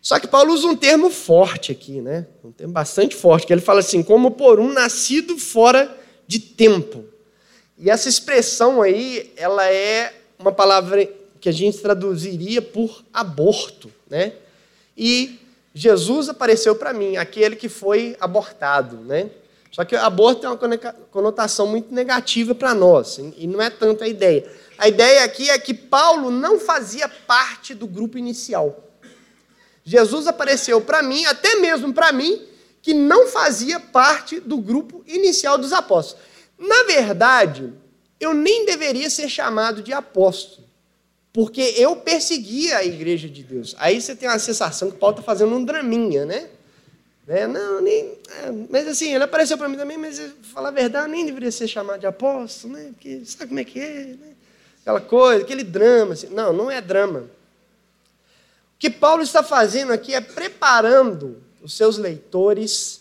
Só 0.04 0.20
que 0.20 0.28
Paulo 0.28 0.54
usa 0.54 0.68
um 0.68 0.76
termo 0.76 1.10
forte 1.10 1.72
aqui, 1.72 2.02
né? 2.02 2.28
Um 2.44 2.52
termo 2.52 2.74
bastante 2.74 3.16
forte, 3.16 3.48
que 3.48 3.54
ele 3.54 3.62
fala 3.62 3.80
assim, 3.80 4.04
como 4.04 4.32
por 4.32 4.60
um 4.60 4.74
nascido 4.74 5.38
fora 5.38 5.98
de 6.28 6.39
tempo. 6.39 7.06
E 7.78 7.89
essa 7.89 8.10
expressão 8.10 8.82
aí, 8.82 9.32
ela 9.38 9.66
é 9.72 10.13
uma 10.38 10.52
palavra 10.52 11.10
que 11.39 11.48
a 11.48 11.54
gente 11.54 11.78
traduziria 11.78 12.62
por 12.62 13.02
aborto, 13.13 13.89
né? 14.10 14.34
E 14.98 15.39
Jesus 15.74 16.28
apareceu 16.28 16.76
para 16.76 16.92
mim, 16.92 17.16
aquele 17.16 17.56
que 17.56 17.70
foi 17.70 18.18
abortado, 18.20 18.98
né? 18.98 19.30
Só 19.72 19.86
que 19.86 19.96
aborto 19.96 20.42
tem 20.42 20.50
uma 20.50 20.58
conotação 21.12 21.66
muito 21.66 21.94
negativa 21.94 22.54
para 22.54 22.76
nós, 22.76 23.20
e 23.38 23.48
não 23.48 23.62
é 23.62 23.70
tanto 23.70 24.04
a 24.04 24.08
ideia. 24.08 24.52
A 24.78 24.89
ideia 24.89 25.24
aqui 25.24 25.50
é 25.50 25.58
que 25.58 25.74
Paulo 25.74 26.30
não 26.30 26.60
fazia 26.60 27.08
parte 27.08 27.74
do 27.74 27.88
grupo 27.88 28.18
inicial. 28.18 28.92
Jesus 29.84 30.28
apareceu 30.28 30.80
para 30.82 31.04
mim, 31.04 31.26
até 31.26 31.56
mesmo 31.56 31.93
para 31.93 32.12
mim, 32.12 32.41
que 32.82 32.93
não 32.93 33.28
fazia 33.28 33.80
parte 33.80 34.39
do 34.39 34.58
grupo 34.58 35.04
inicial 35.06 35.58
dos 35.58 35.74
apóstolos. 35.74 36.24
Na 36.58 36.84
verdade, 36.84 37.74
eu 38.19 38.34
nem 38.34 38.65
deveria 38.65 39.10
ser 39.10 39.28
chamado 39.30 39.82
de 39.82 39.91
apóstolo, 39.91 40.67
porque 41.32 41.74
eu 41.78 41.96
perseguia 41.98 42.78
a 42.78 42.86
igreja 42.86 43.28
de 43.28 43.43
Deus. 43.43 43.76
Aí 43.78 44.00
você 44.00 44.15
tem 44.15 44.30
a 44.30 44.39
sensação 44.39 44.91
que 44.91 44.98
Paulo 44.98 45.15
está 45.15 45.24
fazendo 45.24 45.54
um 45.56 45.63
draminha, 45.63 46.26
né? 46.26 46.50
É, 47.28 47.48
não, 47.48 47.82
nem. 47.82 48.17
É, 48.43 48.52
mas 48.69 48.88
assim, 48.88 49.13
ele 49.13 49.24
apareceu 49.24 49.58
para 49.58 49.69
mim 49.69 49.78
também, 49.78 49.98
mas 49.98 50.22
falar 50.54 50.69
a 50.69 50.72
verdade, 50.72 51.10
nem 51.10 51.26
deveria 51.26 51.52
ser 51.52 51.67
chamado 51.67 52.00
de 52.00 52.06
apóstolo, 52.06 52.74
né? 52.74 52.91
Porque 52.93 53.22
sabe 53.26 53.48
como 53.48 53.60
é 53.60 53.63
que 53.63 53.80
é, 53.80 54.04
né? 54.19 54.34
Aquela 54.82 55.00
coisa, 55.00 55.41
aquele 55.41 55.63
drama. 55.63 56.13
Assim. 56.13 56.28
Não, 56.28 56.52
não 56.52 56.69
é 56.69 56.82
drama 56.82 57.30
que 58.84 58.89
Paulo 58.89 59.24
está 59.24 59.41
fazendo 59.41 59.93
aqui 59.93 60.13
é 60.13 60.19
preparando 60.19 61.41
os 61.62 61.74
seus 61.74 61.98
leitores 61.98 63.00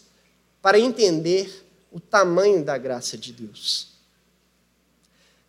para 0.62 0.78
entender 0.78 1.66
o 1.90 1.98
tamanho 1.98 2.64
da 2.64 2.78
graça 2.78 3.18
de 3.18 3.32
Deus. 3.32 3.88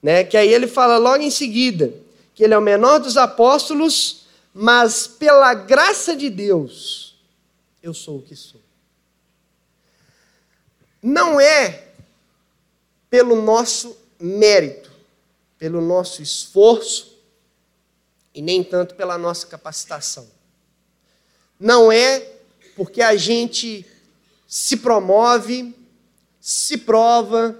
Né? 0.01 0.23
Que 0.23 0.35
aí 0.35 0.51
ele 0.51 0.65
fala 0.65 0.97
logo 0.97 1.21
em 1.21 1.29
seguida 1.29 1.93
que 2.33 2.43
ele 2.43 2.55
é 2.55 2.57
o 2.57 2.63
menor 2.63 2.97
dos 2.97 3.15
apóstolos, 3.15 4.23
mas 4.51 5.05
pela 5.05 5.53
graça 5.53 6.15
de 6.15 6.31
Deus 6.31 7.15
eu 7.83 7.93
sou 7.93 8.17
o 8.17 8.21
que 8.23 8.35
sou. 8.35 8.59
Não 10.99 11.39
é 11.39 11.89
pelo 13.07 13.39
nosso 13.39 13.95
mérito, 14.19 14.91
pelo 15.59 15.79
nosso 15.79 16.23
esforço, 16.23 17.12
e 18.33 18.41
nem 18.41 18.63
tanto 18.63 18.95
pela 18.95 19.17
nossa 19.17 19.45
capacitação. 19.47 20.27
Não 21.59 21.91
é 21.91 22.19
porque 22.75 23.01
a 23.01 23.15
gente 23.15 23.85
se 24.47 24.77
promove, 24.77 25.75
se 26.39 26.77
prova, 26.77 27.57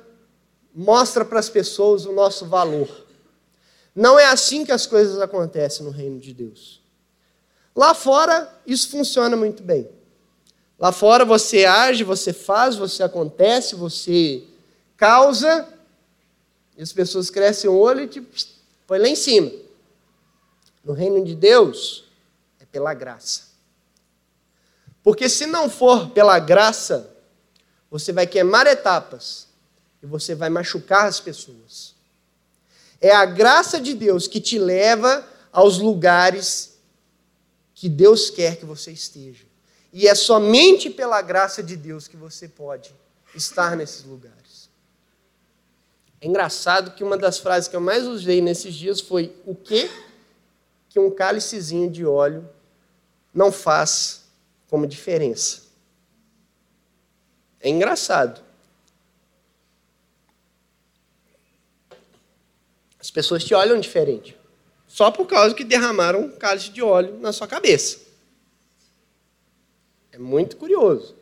mostra 0.74 1.24
para 1.24 1.40
as 1.40 1.50
pessoas 1.50 2.06
o 2.06 2.12
nosso 2.12 2.46
valor. 2.48 3.06
Não 3.96 4.20
é 4.20 4.26
assim 4.26 4.66
que 4.66 4.72
as 4.72 4.88
coisas 4.88 5.20
acontecem 5.20 5.86
no 5.86 5.92
reino 5.92 6.20
de 6.20 6.34
Deus. 6.34 6.82
Lá 7.76 7.94
fora, 7.94 8.52
isso 8.66 8.90
funciona 8.90 9.36
muito 9.36 9.62
bem. 9.64 9.90
Lá 10.80 10.92
fora 10.92 11.24
você 11.24 11.66
age, 11.66 12.04
você 12.04 12.34
faz, 12.34 12.76
você 12.76 13.04
acontece, 13.04 13.76
você 13.76 14.44
causa, 14.98 15.68
e 16.78 16.82
as 16.82 16.92
pessoas 16.92 17.30
crescem 17.30 17.70
o 17.70 17.78
olho 17.78 18.02
e 18.02 18.08
te 18.08 18.22
põe 18.88 19.00
lá 19.00 19.08
em 19.08 19.16
cima. 19.16 19.52
No 20.84 20.94
reino 20.94 21.24
de 21.24 21.36
Deus, 21.36 22.06
é 22.60 22.66
pela 22.66 22.94
graça. 22.94 23.54
Porque 25.02 25.30
se 25.30 25.46
não 25.46 25.70
for 25.70 26.10
pela 26.10 26.40
graça, 26.40 27.16
você 27.90 28.12
vai 28.12 28.26
queimar 28.26 28.68
etapas 28.68 29.48
e 30.02 30.06
você 30.06 30.34
vai 30.34 30.50
machucar 30.50 31.06
as 31.06 31.20
pessoas. 31.20 31.94
É 33.00 33.14
a 33.14 33.26
graça 33.26 33.80
de 33.80 33.94
Deus 33.94 34.28
que 34.28 34.40
te 34.40 34.58
leva 34.58 35.28
aos 35.52 35.78
lugares 35.78 36.78
que 37.76 37.90
Deus 37.90 38.30
quer 38.30 38.56
que 38.56 38.66
você 38.66 38.92
esteja. 38.92 39.46
E 39.92 40.08
é 40.08 40.16
somente 40.16 40.90
pela 40.90 41.22
graça 41.22 41.62
de 41.62 41.76
Deus 41.76 42.08
que 42.08 42.16
você 42.16 42.48
pode 42.48 42.96
estar 43.36 43.76
nesses 43.76 44.04
lugares. 44.06 44.70
É 46.22 46.28
engraçado 46.28 46.92
que 46.92 47.04
uma 47.04 47.18
das 47.18 47.38
frases 47.38 47.68
que 47.68 47.76
eu 47.76 47.82
mais 47.82 48.08
usei 48.08 48.42
nesses 48.42 48.74
dias 48.74 49.02
foi: 49.02 49.36
O 49.46 49.54
que 49.54 49.92
que 50.94 51.00
um 51.00 51.10
cálicezinho 51.10 51.90
de 51.90 52.06
óleo 52.06 52.48
não 53.34 53.52
faz 53.52 54.26
como 54.70 54.86
diferença. 54.86 55.64
É 57.60 57.68
engraçado. 57.68 58.44
As 63.00 63.10
pessoas 63.10 63.44
te 63.44 63.56
olham 63.56 63.80
diferente. 63.80 64.38
Só 64.88 65.10
por 65.10 65.26
causa 65.26 65.56
que 65.56 65.64
derramaram 65.64 66.26
um 66.26 66.32
cálice 66.38 66.70
de 66.70 66.84
óleo 66.84 67.18
na 67.18 67.34
sua 67.34 67.48
cabeça. 67.48 68.00
É 70.12 70.20
muito 70.20 70.58
curioso. 70.58 71.16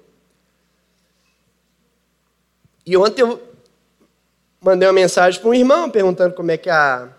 E 2.86 2.98
ontem 2.98 3.22
eu 3.22 3.42
mandei 4.60 4.86
uma 4.86 4.94
mensagem 4.94 5.40
para 5.40 5.50
um 5.50 5.54
irmão 5.54 5.90
perguntando 5.90 6.36
como 6.36 6.52
é 6.52 6.58
que 6.58 6.70
a, 6.70 7.16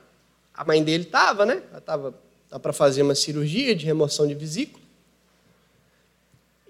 a 0.52 0.64
mãe 0.66 0.84
dele 0.84 1.04
estava, 1.04 1.46
né? 1.46 1.62
Ela 1.70 1.78
estava 1.78 2.21
para 2.58 2.72
fazer 2.72 3.02
uma 3.02 3.14
cirurgia 3.14 3.74
de 3.74 3.86
remoção 3.86 4.26
de 4.26 4.34
vesícula. 4.34 4.82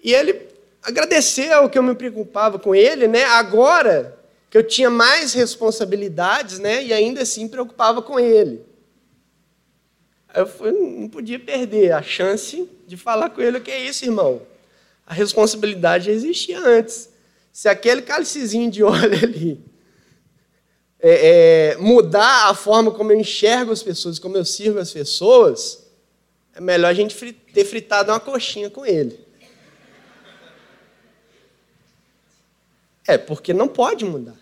E 0.03 0.13
ele 0.13 0.47
agradeceu 0.81 1.69
que 1.69 1.77
eu 1.77 1.83
me 1.83 1.95
preocupava 1.95 2.59
com 2.59 2.75
ele, 2.75 3.07
né? 3.07 3.23
Agora 3.25 4.17
que 4.49 4.57
eu 4.57 4.63
tinha 4.63 4.89
mais 4.89 5.33
responsabilidades, 5.33 6.59
né? 6.59 6.83
E 6.83 6.93
ainda 6.93 7.21
assim 7.21 7.47
preocupava 7.47 8.01
com 8.01 8.19
ele. 8.19 8.61
Eu 10.33 10.45
fui, 10.45 10.71
não 10.71 11.07
podia 11.09 11.39
perder 11.39 11.91
a 11.91 12.01
chance 12.01 12.69
de 12.87 12.97
falar 12.97 13.29
com 13.29 13.41
ele 13.41 13.57
o 13.57 13.61
que 13.61 13.71
é 13.71 13.79
isso, 13.79 14.05
irmão. 14.05 14.41
A 15.05 15.13
responsabilidade 15.13 16.05
já 16.05 16.11
existia 16.11 16.59
antes. 16.59 17.09
Se 17.51 17.69
aquele 17.69 18.01
cálicezinho 18.01 18.69
de 18.69 18.81
óleo 18.83 19.19
ali 19.23 19.72
é, 21.05 21.73
é, 21.73 21.77
mudar 21.77 22.49
a 22.49 22.55
forma 22.55 22.89
como 22.89 23.11
eu 23.11 23.19
enxergo 23.19 23.73
as 23.73 23.83
pessoas, 23.83 24.17
como 24.17 24.37
eu 24.37 24.45
sirvo 24.45 24.79
as 24.79 24.89
pessoas, 24.89 25.83
é 26.55 26.61
melhor 26.61 26.87
a 26.87 26.93
gente 26.93 27.33
ter 27.33 27.65
fritado 27.65 28.09
uma 28.09 28.21
coxinha 28.21 28.69
com 28.69 28.85
ele. 28.85 29.19
É, 33.05 33.17
porque 33.17 33.53
não 33.53 33.67
pode 33.67 34.05
mudar. 34.05 34.37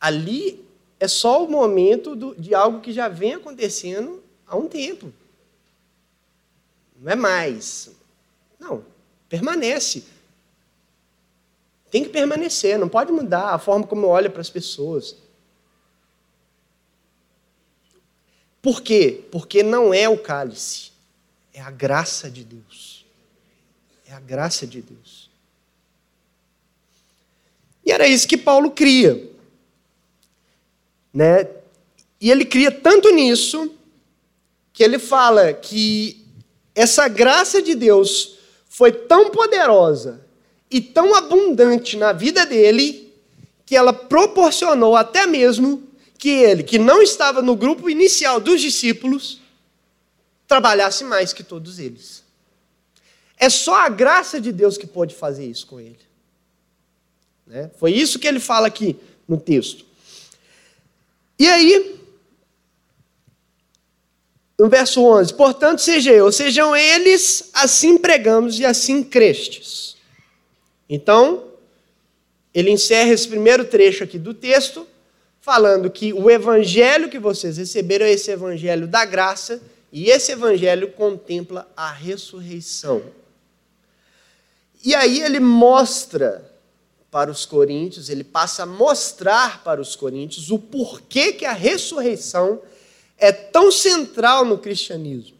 Ali 0.00 0.64
é 0.98 1.06
só 1.06 1.44
o 1.44 1.50
momento 1.50 2.16
do, 2.16 2.34
de 2.34 2.54
algo 2.54 2.80
que 2.80 2.90
já 2.90 3.06
vem 3.06 3.34
acontecendo 3.34 4.24
há 4.46 4.56
um 4.56 4.66
tempo. 4.66 5.12
Não 6.98 7.12
é 7.12 7.14
mais. 7.14 7.90
Não, 8.58 8.82
permanece. 9.28 10.04
Tem 11.90 12.02
que 12.02 12.10
permanecer, 12.10 12.78
não 12.78 12.88
pode 12.88 13.12
mudar 13.12 13.54
a 13.54 13.58
forma 13.58 13.86
como 13.86 14.06
olha 14.06 14.28
para 14.28 14.40
as 14.40 14.50
pessoas. 14.50 15.16
Por 18.60 18.82
quê? 18.82 19.24
Porque 19.30 19.62
não 19.62 19.94
é 19.94 20.08
o 20.08 20.18
cálice, 20.18 20.90
é 21.54 21.60
a 21.60 21.70
graça 21.70 22.28
de 22.30 22.42
Deus. 22.42 23.06
É 24.08 24.12
a 24.12 24.20
graça 24.20 24.66
de 24.66 24.82
Deus. 24.82 25.30
E 27.84 27.92
era 27.92 28.06
isso 28.06 28.26
que 28.26 28.36
Paulo 28.36 28.72
cria. 28.72 29.30
Né? 31.14 31.48
E 32.20 32.30
ele 32.30 32.44
cria 32.44 32.70
tanto 32.70 33.10
nisso 33.10 33.72
que 34.72 34.82
ele 34.82 34.98
fala 34.98 35.52
que 35.52 36.26
essa 36.74 37.08
graça 37.08 37.62
de 37.62 37.74
Deus 37.74 38.38
foi 38.68 38.92
tão 38.92 39.30
poderosa 39.30 40.25
e 40.70 40.80
tão 40.80 41.14
abundante 41.14 41.96
na 41.96 42.12
vida 42.12 42.44
dele 42.44 43.12
que 43.64 43.76
ela 43.76 43.92
proporcionou 43.92 44.96
até 44.96 45.26
mesmo 45.26 45.82
que 46.18 46.30
ele, 46.30 46.62
que 46.62 46.78
não 46.78 47.02
estava 47.02 47.42
no 47.42 47.56
grupo 47.56 47.90
inicial 47.90 48.40
dos 48.40 48.60
discípulos, 48.60 49.40
trabalhasse 50.46 51.04
mais 51.04 51.32
que 51.32 51.42
todos 51.42 51.78
eles. 51.78 52.24
É 53.36 53.50
só 53.50 53.74
a 53.74 53.88
graça 53.88 54.40
de 54.40 54.50
Deus 54.50 54.78
que 54.78 54.86
pôde 54.86 55.14
fazer 55.14 55.46
isso 55.46 55.66
com 55.66 55.78
ele. 55.78 55.98
Né? 57.46 57.70
Foi 57.78 57.92
isso 57.92 58.18
que 58.18 58.26
ele 58.26 58.40
fala 58.40 58.66
aqui 58.66 58.96
no 59.28 59.38
texto. 59.38 59.84
E 61.38 61.46
aí, 61.48 62.00
no 64.58 64.68
verso 64.68 65.02
11: 65.02 65.34
Portanto, 65.34 65.80
seja 65.80 66.12
eu, 66.12 66.32
sejam 66.32 66.74
eles, 66.74 67.50
assim 67.52 67.98
pregamos 67.98 68.58
e 68.58 68.64
assim 68.64 69.02
crestes. 69.02 69.95
Então, 70.88 71.44
ele 72.54 72.70
encerra 72.70 73.12
esse 73.12 73.28
primeiro 73.28 73.64
trecho 73.64 74.04
aqui 74.04 74.18
do 74.18 74.32
texto, 74.32 74.86
falando 75.40 75.90
que 75.90 76.12
o 76.12 76.30
evangelho 76.30 77.08
que 77.08 77.18
vocês 77.18 77.56
receberam 77.56 78.06
é 78.06 78.12
esse 78.12 78.30
evangelho 78.30 78.86
da 78.86 79.04
graça, 79.04 79.60
e 79.92 80.10
esse 80.10 80.32
evangelho 80.32 80.90
contempla 80.92 81.70
a 81.76 81.90
ressurreição. 81.90 83.02
E 84.84 84.94
aí 84.94 85.20
ele 85.22 85.40
mostra 85.40 86.50
para 87.10 87.30
os 87.30 87.46
coríntios, 87.46 88.08
ele 88.08 88.24
passa 88.24 88.64
a 88.64 88.66
mostrar 88.66 89.62
para 89.64 89.80
os 89.80 89.96
coríntios 89.96 90.50
o 90.50 90.58
porquê 90.58 91.32
que 91.32 91.44
a 91.44 91.52
ressurreição 91.52 92.60
é 93.16 93.32
tão 93.32 93.72
central 93.72 94.44
no 94.44 94.58
cristianismo. 94.58 95.36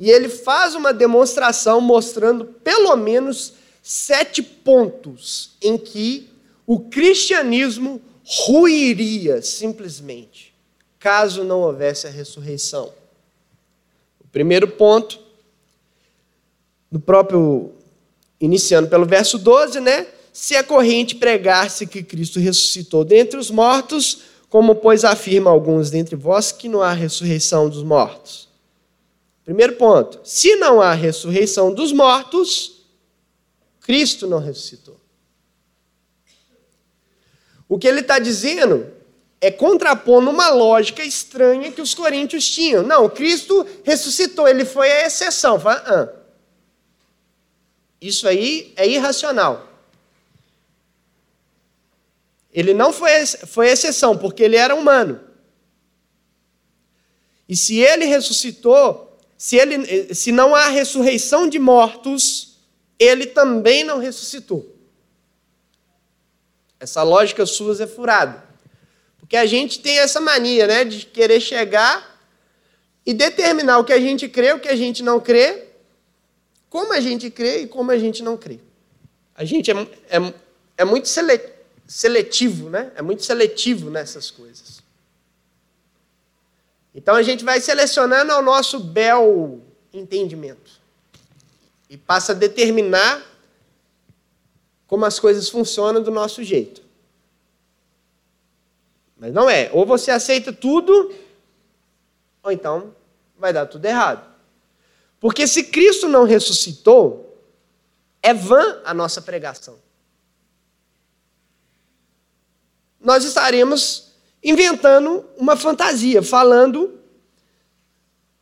E 0.00 0.10
ele 0.10 0.28
faz 0.28 0.74
uma 0.74 0.92
demonstração 0.92 1.80
mostrando 1.80 2.44
pelo 2.44 2.96
menos 2.96 3.54
sete 3.82 4.40
pontos 4.40 5.56
em 5.60 5.76
que 5.76 6.30
o 6.64 6.78
cristianismo 6.78 8.00
ruiria 8.24 9.42
simplesmente, 9.42 10.54
caso 10.98 11.42
não 11.42 11.60
houvesse 11.60 12.06
a 12.06 12.10
ressurreição. 12.10 12.92
O 14.20 14.28
primeiro 14.28 14.68
ponto, 14.68 15.18
no 16.90 17.00
próprio, 17.00 17.72
iniciando 18.40 18.88
pelo 18.88 19.04
verso 19.04 19.36
12, 19.36 19.80
né? 19.80 20.06
Se 20.32 20.54
a 20.56 20.64
corrente 20.64 21.16
pregar-se 21.16 21.86
que 21.86 22.02
Cristo 22.02 22.38
ressuscitou 22.38 23.04
dentre 23.04 23.38
os 23.38 23.50
mortos, 23.50 24.22
como, 24.48 24.74
pois, 24.74 25.04
afirma 25.04 25.50
alguns 25.50 25.90
dentre 25.90 26.14
vós 26.14 26.52
que 26.52 26.68
não 26.68 26.80
há 26.80 26.92
ressurreição 26.92 27.68
dos 27.68 27.82
mortos? 27.82 28.48
Primeiro 29.44 29.74
ponto: 29.74 30.20
se 30.24 30.56
não 30.56 30.80
há 30.80 30.94
ressurreição 30.94 31.72
dos 31.74 31.92
mortos, 31.92 32.71
Cristo 33.82 34.26
não 34.26 34.38
ressuscitou. 34.38 34.98
O 37.68 37.78
que 37.78 37.88
ele 37.88 38.00
está 38.00 38.18
dizendo 38.18 38.92
é 39.40 39.50
contrapondo 39.50 40.30
uma 40.30 40.50
lógica 40.50 41.02
estranha 41.02 41.72
que 41.72 41.80
os 41.80 41.94
coríntios 41.94 42.48
tinham. 42.48 42.82
Não, 42.82 43.08
Cristo 43.08 43.66
ressuscitou, 43.82 44.46
ele 44.46 44.64
foi 44.64 44.90
a 44.90 45.06
exceção. 45.06 45.58
Fala, 45.58 45.82
ah, 45.86 46.22
isso 48.00 48.28
aí 48.28 48.72
é 48.76 48.86
irracional. 48.86 49.68
Ele 52.52 52.74
não 52.74 52.92
foi, 52.92 53.26
foi 53.26 53.68
exceção, 53.68 54.16
porque 54.16 54.42
ele 54.42 54.56
era 54.56 54.74
humano. 54.74 55.20
E 57.48 57.56
se 57.56 57.78
ele 57.78 58.04
ressuscitou, 58.04 59.18
se, 59.36 59.56
ele, 59.56 60.14
se 60.14 60.30
não 60.30 60.54
há 60.54 60.68
ressurreição 60.68 61.48
de 61.48 61.58
mortos, 61.58 62.51
ele 63.02 63.26
também 63.26 63.84
não 63.84 63.98
ressuscitou. 63.98 64.76
Essa 66.78 67.02
lógica 67.02 67.46
sua 67.46 67.82
é 67.82 67.86
furada. 67.86 68.44
Porque 69.18 69.36
a 69.36 69.46
gente 69.46 69.80
tem 69.80 69.98
essa 69.98 70.20
mania 70.20 70.66
né, 70.66 70.84
de 70.84 71.06
querer 71.06 71.40
chegar 71.40 72.20
e 73.04 73.14
determinar 73.14 73.78
o 73.78 73.84
que 73.84 73.92
a 73.92 74.00
gente 74.00 74.28
crê, 74.28 74.52
o 74.52 74.60
que 74.60 74.68
a 74.68 74.76
gente 74.76 75.02
não 75.02 75.20
crê, 75.20 75.64
como 76.68 76.92
a 76.92 77.00
gente 77.00 77.30
crê 77.30 77.62
e 77.62 77.66
como 77.66 77.90
a 77.90 77.98
gente 77.98 78.22
não 78.22 78.36
crê. 78.36 78.58
A 79.34 79.44
gente 79.44 79.70
é, 79.70 79.74
é, 80.10 80.34
é 80.78 80.84
muito 80.84 81.08
seletivo 81.86 82.68
né? 82.68 82.92
É 82.94 83.02
muito 83.02 83.24
seletivo 83.24 83.90
nessas 83.90 84.30
coisas. 84.30 84.82
Então 86.94 87.14
a 87.14 87.22
gente 87.22 87.44
vai 87.44 87.60
selecionando 87.60 88.32
ao 88.32 88.42
nosso 88.42 88.78
bel 88.78 89.60
entendimento 89.92 90.81
e 91.92 91.96
passa 91.96 92.32
a 92.32 92.34
determinar 92.34 93.22
como 94.86 95.04
as 95.04 95.20
coisas 95.20 95.48
funcionam 95.48 96.02
do 96.02 96.10
nosso 96.10 96.42
jeito. 96.42 96.82
Mas 99.16 99.32
não 99.32 99.48
é. 99.48 99.70
Ou 99.72 99.86
você 99.86 100.10
aceita 100.10 100.52
tudo, 100.52 101.14
ou 102.42 102.50
então 102.50 102.94
vai 103.38 103.52
dar 103.52 103.66
tudo 103.66 103.84
errado. 103.84 104.26
Porque 105.20 105.46
se 105.46 105.64
Cristo 105.64 106.08
não 106.08 106.24
ressuscitou, 106.24 107.38
é 108.22 108.34
vã 108.34 108.80
a 108.84 108.92
nossa 108.92 109.20
pregação. 109.20 109.78
nós 113.02 113.24
estaremos 113.24 114.12
inventando 114.42 115.24
uma 115.36 115.56
fantasia, 115.56 116.22
falando 116.22 116.98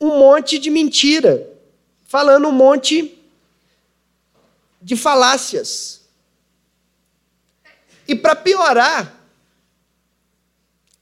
um 0.00 0.18
monte 0.18 0.58
de 0.58 0.70
mentira, 0.70 1.50
falando 2.04 2.48
um 2.48 2.52
monte 2.52 3.18
de 4.80 4.96
falácias. 4.96 6.00
E 8.08 8.14
para 8.14 8.34
piorar, 8.34 9.20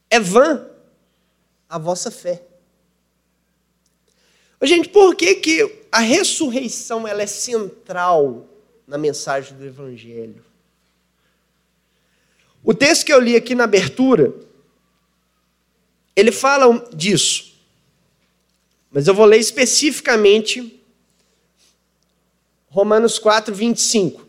é 0.09 0.19
vã 0.19 0.67
a 1.67 1.77
vossa 1.77 2.11
fé. 2.11 2.43
Gente, 4.61 4.89
por 4.89 5.15
que, 5.15 5.35
que 5.35 5.85
a 5.91 5.99
ressurreição 5.99 7.07
ela 7.07 7.21
é 7.21 7.27
central 7.27 8.47
na 8.85 8.97
mensagem 8.97 9.57
do 9.57 9.65
Evangelho? 9.65 10.43
O 12.63 12.73
texto 12.73 13.05
que 13.05 13.13
eu 13.13 13.19
li 13.19 13.35
aqui 13.35 13.55
na 13.55 13.63
abertura, 13.63 14.33
ele 16.15 16.31
fala 16.31 16.85
disso. 16.93 17.55
Mas 18.91 19.07
eu 19.07 19.13
vou 19.13 19.25
ler 19.25 19.37
especificamente 19.37 20.78
Romanos 22.69 23.17
4, 23.17 23.53
25. 23.53 24.27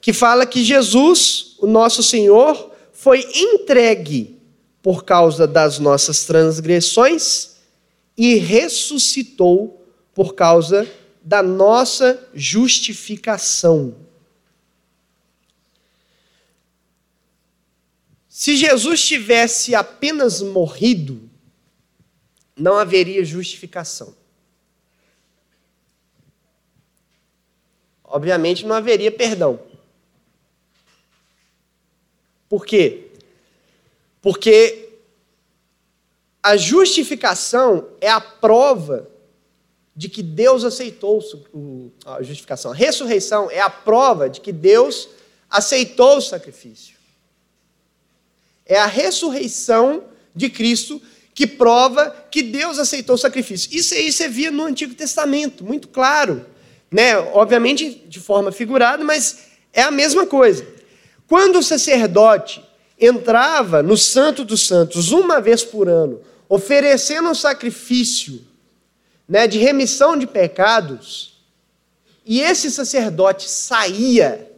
Que 0.00 0.12
fala 0.12 0.46
que 0.46 0.62
Jesus, 0.64 1.56
o 1.58 1.66
nosso 1.66 2.02
Senhor, 2.02 2.72
foi 2.92 3.20
entregue 3.34 4.38
por 4.82 5.04
causa 5.04 5.46
das 5.46 5.78
nossas 5.78 6.24
transgressões 6.24 7.56
e 8.16 8.36
ressuscitou 8.36 9.86
por 10.14 10.34
causa 10.34 10.88
da 11.22 11.42
nossa 11.42 12.28
justificação. 12.32 13.94
Se 18.28 18.56
Jesus 18.56 19.02
tivesse 19.02 19.74
apenas 19.74 20.40
morrido, 20.40 21.28
não 22.56 22.74
haveria 22.76 23.24
justificação. 23.24 24.14
Obviamente 28.10 28.66
não 28.66 28.74
haveria 28.74 29.12
perdão. 29.12 29.60
Por 32.48 32.64
quê? 32.64 33.08
Porque 34.22 34.88
a 36.42 36.56
justificação 36.56 37.88
é 38.00 38.10
a 38.10 38.20
prova 38.20 39.08
de 39.94 40.08
que 40.08 40.22
Deus 40.22 40.64
aceitou 40.64 41.20
a 42.06 42.22
justificação. 42.22 42.70
A 42.70 42.74
ressurreição 42.74 43.50
é 43.50 43.60
a 43.60 43.68
prova 43.68 44.30
de 44.30 44.40
que 44.40 44.52
Deus 44.52 45.08
aceitou 45.50 46.18
o 46.18 46.22
sacrifício. 46.22 46.96
É 48.64 48.78
a 48.78 48.86
ressurreição 48.86 50.04
de 50.34 50.48
Cristo 50.48 51.02
que 51.34 51.46
prova 51.46 52.10
que 52.30 52.42
Deus 52.42 52.78
aceitou 52.78 53.14
o 53.14 53.18
sacrifício. 53.18 53.76
Isso 53.76 53.94
aí 53.94 54.10
você 54.10 54.28
via 54.28 54.50
no 54.50 54.64
Antigo 54.64 54.94
Testamento, 54.94 55.64
muito 55.64 55.88
claro. 55.88 56.46
Né? 56.90 57.16
Obviamente 57.18 58.02
de 58.06 58.20
forma 58.20 58.50
figurada, 58.50 59.04
mas 59.04 59.48
é 59.72 59.82
a 59.82 59.90
mesma 59.90 60.26
coisa. 60.26 60.66
Quando 61.26 61.58
o 61.58 61.62
sacerdote 61.62 62.64
entrava 62.98 63.82
no 63.82 63.96
Santo 63.96 64.44
dos 64.44 64.66
Santos 64.66 65.12
uma 65.12 65.40
vez 65.40 65.62
por 65.62 65.88
ano, 65.88 66.20
oferecendo 66.48 67.28
um 67.28 67.34
sacrifício 67.34 68.44
né, 69.28 69.46
de 69.46 69.58
remissão 69.58 70.16
de 70.16 70.26
pecados, 70.26 71.38
e 72.24 72.40
esse 72.40 72.70
sacerdote 72.70 73.48
saía, 73.48 74.50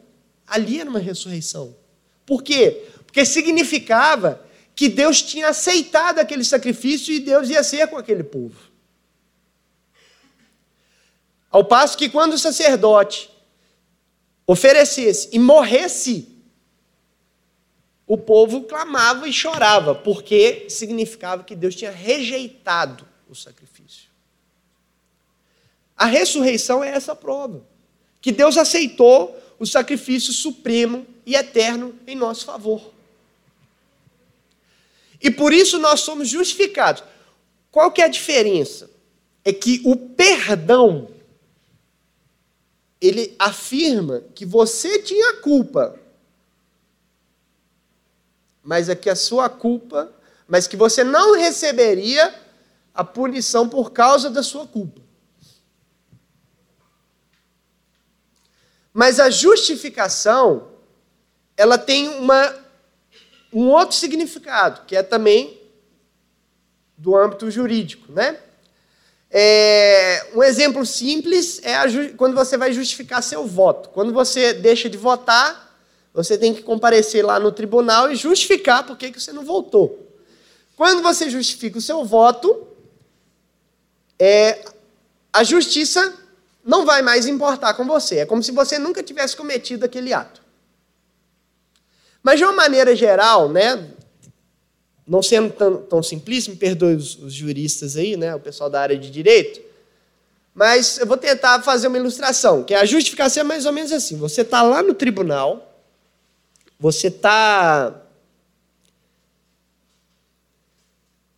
ali 0.46 0.80
era 0.80 0.88
uma 0.88 0.98
ressurreição. 0.98 1.74
Por 2.24 2.42
quê? 2.42 2.84
Porque 3.04 3.24
significava 3.24 4.40
que 4.74 4.88
Deus 4.88 5.20
tinha 5.20 5.48
aceitado 5.48 6.20
aquele 6.20 6.44
sacrifício 6.44 7.12
e 7.12 7.20
Deus 7.20 7.50
ia 7.50 7.62
ser 7.62 7.88
com 7.88 7.96
aquele 7.96 8.22
povo. 8.22 8.69
Ao 11.50 11.64
passo 11.64 11.98
que 11.98 12.08
quando 12.08 12.34
o 12.34 12.38
sacerdote 12.38 13.28
oferecesse 14.46 15.28
e 15.32 15.38
morresse, 15.38 16.28
o 18.06 18.16
povo 18.16 18.62
clamava 18.62 19.28
e 19.28 19.32
chorava, 19.32 19.94
porque 19.94 20.66
significava 20.68 21.44
que 21.44 21.54
Deus 21.54 21.74
tinha 21.74 21.90
rejeitado 21.90 23.06
o 23.28 23.34
sacrifício. 23.34 24.10
A 25.96 26.06
ressurreição 26.06 26.82
é 26.82 26.88
essa 26.88 27.14
prova, 27.14 27.62
que 28.20 28.32
Deus 28.32 28.56
aceitou 28.56 29.36
o 29.58 29.66
sacrifício 29.66 30.32
supremo 30.32 31.06
e 31.26 31.34
eterno 31.34 31.94
em 32.06 32.16
nosso 32.16 32.46
favor. 32.46 32.92
E 35.20 35.30
por 35.30 35.52
isso 35.52 35.78
nós 35.78 36.00
somos 36.00 36.28
justificados. 36.28 37.04
Qual 37.70 37.92
que 37.92 38.00
é 38.00 38.06
a 38.06 38.08
diferença? 38.08 38.90
É 39.44 39.52
que 39.52 39.82
o 39.84 39.94
perdão 39.94 41.08
ele 43.00 43.34
afirma 43.38 44.22
que 44.34 44.44
você 44.44 45.00
tinha 45.00 45.36
culpa, 45.40 45.98
mas 48.62 48.88
é 48.88 48.94
que 48.94 49.08
a 49.08 49.16
sua 49.16 49.48
culpa, 49.48 50.12
mas 50.46 50.66
que 50.66 50.76
você 50.76 51.02
não 51.02 51.34
receberia 51.34 52.34
a 52.92 53.02
punição 53.02 53.68
por 53.68 53.92
causa 53.92 54.28
da 54.28 54.42
sua 54.42 54.66
culpa. 54.66 55.00
Mas 58.92 59.18
a 59.18 59.30
justificação, 59.30 60.68
ela 61.56 61.78
tem 61.78 62.08
uma 62.08 62.60
um 63.52 63.68
outro 63.68 63.96
significado, 63.96 64.82
que 64.86 64.94
é 64.94 65.02
também 65.02 65.60
do 66.96 67.16
âmbito 67.16 67.50
jurídico, 67.50 68.12
né? 68.12 68.40
É, 69.30 70.26
um 70.34 70.42
exemplo 70.42 70.84
simples 70.84 71.60
é 71.62 71.74
quando 72.16 72.34
você 72.34 72.56
vai 72.56 72.72
justificar 72.72 73.22
seu 73.22 73.46
voto. 73.46 73.90
Quando 73.90 74.12
você 74.12 74.52
deixa 74.52 74.90
de 74.90 74.98
votar, 74.98 75.76
você 76.12 76.36
tem 76.36 76.52
que 76.52 76.62
comparecer 76.62 77.24
lá 77.24 77.38
no 77.38 77.52
tribunal 77.52 78.10
e 78.10 78.16
justificar 78.16 78.84
por 78.84 78.96
que 78.96 79.12
você 79.12 79.32
não 79.32 79.44
votou. 79.44 80.08
Quando 80.76 81.02
você 81.02 81.30
justifica 81.30 81.78
o 81.78 81.82
seu 81.82 82.04
voto, 82.04 82.66
é, 84.18 84.64
a 85.32 85.44
justiça 85.44 86.12
não 86.64 86.84
vai 86.84 87.00
mais 87.00 87.26
importar 87.26 87.74
com 87.74 87.86
você. 87.86 88.18
É 88.18 88.26
como 88.26 88.42
se 88.42 88.50
você 88.50 88.78
nunca 88.78 89.02
tivesse 89.02 89.36
cometido 89.36 89.84
aquele 89.84 90.12
ato. 90.12 90.42
Mas 92.22 92.38
de 92.38 92.44
uma 92.44 92.52
maneira 92.52 92.94
geral, 92.96 93.48
né, 93.48 93.90
não 95.11 95.25
sendo 95.25 95.53
tão, 95.53 95.83
tão 95.83 96.03
simples, 96.05 96.46
me 96.46 96.55
perdoe 96.55 96.94
os, 96.94 97.16
os, 97.16 97.35
juristas 97.35 97.96
aí, 97.96 98.16
né, 98.16 98.33
o 98.33 98.38
pessoal 98.38 98.70
da 98.70 98.81
área 98.81 98.96
de 98.96 99.11
direito, 99.11 99.61
mas 100.55 100.99
eu 100.99 101.07
vou 101.07 101.16
tentar 101.16 101.61
fazer 101.64 101.88
uma 101.88 101.99
ilustração, 101.99 102.62
que 102.62 102.73
a 102.73 102.85
justificação 102.85 103.40
é 103.40 103.44
mais 103.44 103.66
ou 103.66 103.73
menos 103.73 103.90
assim: 103.90 104.16
você 104.16 104.42
está 104.42 104.62
lá 104.62 104.85
no 104.85 104.94
tribunal, 104.94 105.75
você 106.79 107.09
está 107.09 108.03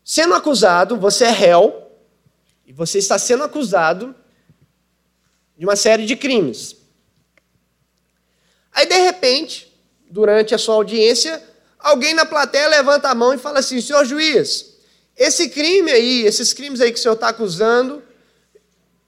sendo 0.04 0.34
acusado, 0.34 0.98
você 0.98 1.24
é 1.24 1.30
réu, 1.30 1.90
e 2.66 2.74
você 2.74 2.98
está 2.98 3.18
sendo 3.18 3.42
acusado 3.42 4.14
de 5.56 5.64
uma 5.64 5.76
série 5.76 6.04
de 6.04 6.14
crimes. 6.14 6.76
Aí, 8.70 8.84
de 8.84 8.98
repente, 8.98 9.74
durante 10.10 10.54
a 10.54 10.58
sua 10.58 10.74
audiência, 10.74 11.42
alguém 11.82 12.14
na 12.14 12.24
plateia 12.24 12.68
levanta 12.68 13.08
a 13.08 13.14
mão 13.14 13.34
e 13.34 13.38
fala 13.38 13.58
assim: 13.58 13.80
senhor 13.80 14.04
juiz, 14.04 14.74
esse 15.16 15.48
crime 15.48 15.90
aí, 15.90 16.24
esses 16.24 16.52
crimes 16.52 16.80
aí 16.80 16.92
que 16.92 16.98
o 16.98 17.02
senhor 17.02 17.14
está 17.14 17.28
acusando, 17.28 18.02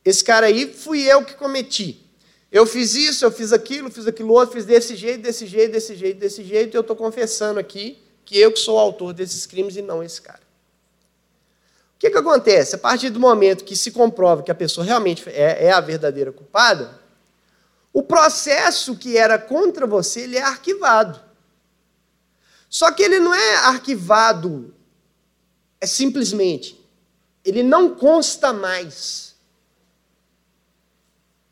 esse 0.04 0.22
cara 0.22 0.46
aí, 0.46 0.72
fui 0.72 1.02
eu 1.02 1.24
que 1.24 1.34
cometi. 1.34 2.00
Eu 2.52 2.66
fiz 2.66 2.94
isso, 2.94 3.24
eu 3.24 3.32
fiz 3.32 3.52
aquilo, 3.52 3.90
fiz 3.90 4.06
aquilo 4.06 4.32
outro, 4.32 4.54
fiz 4.54 4.64
desse 4.64 4.94
jeito, 4.94 5.22
desse 5.22 5.46
jeito, 5.46 5.72
desse 5.72 5.96
jeito, 5.96 6.20
desse 6.20 6.44
jeito, 6.44 6.74
e 6.74 6.76
eu 6.76 6.82
estou 6.82 6.94
confessando 6.94 7.58
aqui 7.58 7.98
que 8.24 8.38
eu 8.38 8.52
que 8.52 8.58
sou 8.58 8.76
o 8.76 8.78
autor 8.78 9.12
desses 9.12 9.44
crimes 9.44 9.76
e 9.76 9.82
não 9.82 10.02
esse 10.02 10.20
cara. 10.20 10.44
O 11.96 11.98
que, 11.98 12.10
que 12.10 12.18
acontece? 12.18 12.74
A 12.74 12.78
partir 12.78 13.10
do 13.10 13.18
momento 13.18 13.64
que 13.64 13.74
se 13.74 13.90
comprova 13.90 14.42
que 14.42 14.50
a 14.50 14.54
pessoa 14.54 14.84
realmente 14.84 15.28
é, 15.28 15.66
é 15.66 15.72
a 15.72 15.80
verdadeira 15.80 16.30
culpada, 16.30 17.00
o 17.92 18.02
processo 18.02 18.96
que 18.96 19.16
era 19.16 19.38
contra 19.38 19.86
você, 19.86 20.20
ele 20.20 20.36
é 20.36 20.42
arquivado. 20.42 21.20
Só 22.74 22.90
que 22.90 23.04
ele 23.04 23.20
não 23.20 23.32
é 23.32 23.54
arquivado 23.66 24.74
é 25.80 25.86
simplesmente, 25.86 26.76
ele 27.44 27.62
não 27.62 27.94
consta 27.94 28.52
mais. 28.52 29.36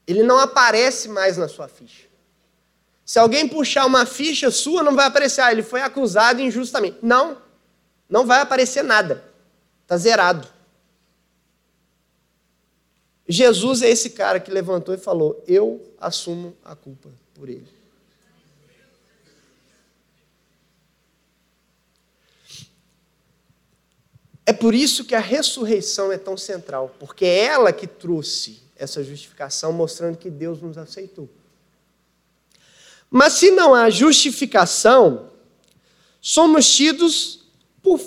Ele 0.04 0.24
não 0.24 0.36
aparece 0.36 1.08
mais 1.08 1.36
na 1.36 1.46
sua 1.46 1.68
ficha. 1.68 2.08
Se 3.06 3.20
alguém 3.20 3.46
puxar 3.46 3.86
uma 3.86 4.04
ficha 4.04 4.50
sua, 4.50 4.82
não 4.82 4.96
vai 4.96 5.06
aparecer, 5.06 5.42
ah, 5.42 5.52
ele 5.52 5.62
foi 5.62 5.80
acusado 5.80 6.40
injustamente. 6.42 6.98
Não, 7.00 7.40
não 8.08 8.26
vai 8.26 8.40
aparecer 8.40 8.82
nada. 8.82 9.22
Está 9.84 9.96
zerado. 9.96 10.48
Jesus 13.28 13.80
é 13.80 13.88
esse 13.88 14.10
cara 14.10 14.40
que 14.40 14.50
levantou 14.50 14.92
e 14.92 14.98
falou: 14.98 15.40
Eu 15.46 15.80
assumo 16.00 16.56
a 16.64 16.74
culpa 16.74 17.10
por 17.32 17.48
ele. 17.48 17.81
É 24.44 24.52
por 24.52 24.74
isso 24.74 25.04
que 25.04 25.14
a 25.14 25.20
ressurreição 25.20 26.10
é 26.10 26.18
tão 26.18 26.36
central, 26.36 26.94
porque 26.98 27.24
é 27.24 27.44
ela 27.44 27.72
que 27.72 27.86
trouxe 27.86 28.60
essa 28.76 29.02
justificação, 29.04 29.72
mostrando 29.72 30.18
que 30.18 30.28
Deus 30.28 30.60
nos 30.60 30.76
aceitou. 30.76 31.28
Mas 33.08 33.34
se 33.34 33.50
não 33.50 33.74
há 33.74 33.88
justificação, 33.90 35.30
somos 36.20 36.74
tidos 36.74 37.44
por 37.82 38.00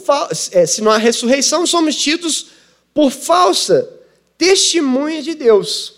é, 0.52 0.66
se 0.66 0.82
não 0.82 0.92
há 0.92 0.98
ressurreição, 0.98 1.66
somos 1.66 1.96
tidos 1.96 2.48
por 2.94 3.12
falsa 3.12 3.90
testemunha 4.38 5.22
de 5.22 5.36
Deus. 5.36 5.96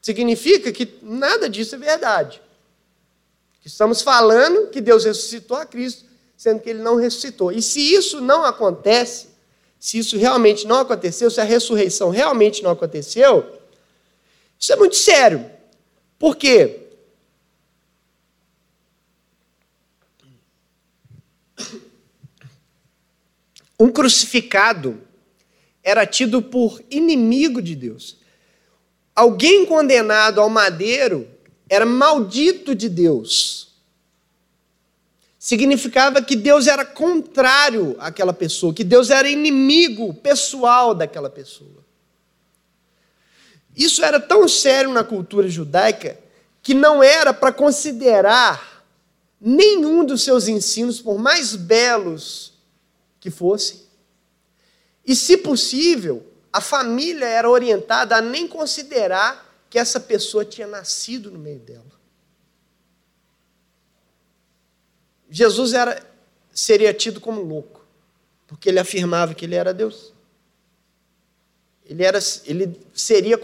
Significa 0.00 0.72
que 0.72 0.98
nada 1.02 1.48
disso 1.48 1.74
é 1.74 1.78
verdade. 1.78 2.40
Estamos 3.64 4.02
falando 4.02 4.68
que 4.68 4.80
Deus 4.80 5.04
ressuscitou 5.04 5.56
a 5.56 5.64
Cristo, 5.64 6.04
sendo 6.42 6.60
que 6.60 6.70
ele 6.70 6.82
não 6.82 6.96
ressuscitou. 6.96 7.52
E 7.52 7.62
se 7.62 7.94
isso 7.94 8.20
não 8.20 8.44
acontece, 8.44 9.28
se 9.78 9.96
isso 9.98 10.18
realmente 10.18 10.66
não 10.66 10.78
aconteceu, 10.78 11.30
se 11.30 11.40
a 11.40 11.44
ressurreição 11.44 12.10
realmente 12.10 12.64
não 12.64 12.72
aconteceu, 12.72 13.60
isso 14.58 14.72
é 14.72 14.76
muito 14.76 14.96
sério. 14.96 15.48
Por 16.18 16.34
quê? 16.34 16.80
Um 23.78 23.92
crucificado 23.92 25.00
era 25.80 26.04
tido 26.04 26.42
por 26.42 26.82
inimigo 26.90 27.62
de 27.62 27.76
Deus. 27.76 28.16
Alguém 29.14 29.64
condenado 29.64 30.40
ao 30.40 30.50
madeiro 30.50 31.28
era 31.68 31.86
maldito 31.86 32.74
de 32.74 32.88
Deus. 32.88 33.71
Significava 35.42 36.22
que 36.22 36.36
Deus 36.36 36.68
era 36.68 36.84
contrário 36.84 37.96
àquela 37.98 38.32
pessoa, 38.32 38.72
que 38.72 38.84
Deus 38.84 39.10
era 39.10 39.28
inimigo 39.28 40.14
pessoal 40.14 40.94
daquela 40.94 41.28
pessoa. 41.28 41.84
Isso 43.74 44.04
era 44.04 44.20
tão 44.20 44.46
sério 44.46 44.92
na 44.92 45.02
cultura 45.02 45.48
judaica 45.48 46.16
que 46.62 46.74
não 46.74 47.02
era 47.02 47.34
para 47.34 47.52
considerar 47.52 48.86
nenhum 49.40 50.04
dos 50.04 50.22
seus 50.22 50.46
ensinos, 50.46 51.00
por 51.00 51.18
mais 51.18 51.56
belos 51.56 52.52
que 53.18 53.28
fossem. 53.28 53.80
E, 55.04 55.16
se 55.16 55.38
possível, 55.38 56.24
a 56.52 56.60
família 56.60 57.26
era 57.26 57.50
orientada 57.50 58.14
a 58.14 58.20
nem 58.20 58.46
considerar 58.46 59.52
que 59.68 59.76
essa 59.76 59.98
pessoa 59.98 60.44
tinha 60.44 60.68
nascido 60.68 61.32
no 61.32 61.38
meio 61.40 61.58
dela. 61.58 61.91
Jesus 65.32 65.72
era, 65.72 66.06
seria 66.52 66.92
tido 66.92 67.18
como 67.18 67.40
louco, 67.40 67.80
porque 68.46 68.68
ele 68.68 68.78
afirmava 68.78 69.34
que 69.34 69.46
ele 69.46 69.54
era 69.54 69.72
Deus. 69.72 70.12
Ele, 71.86 72.04
era, 72.04 72.18
ele 72.44 72.78
seria 72.92 73.38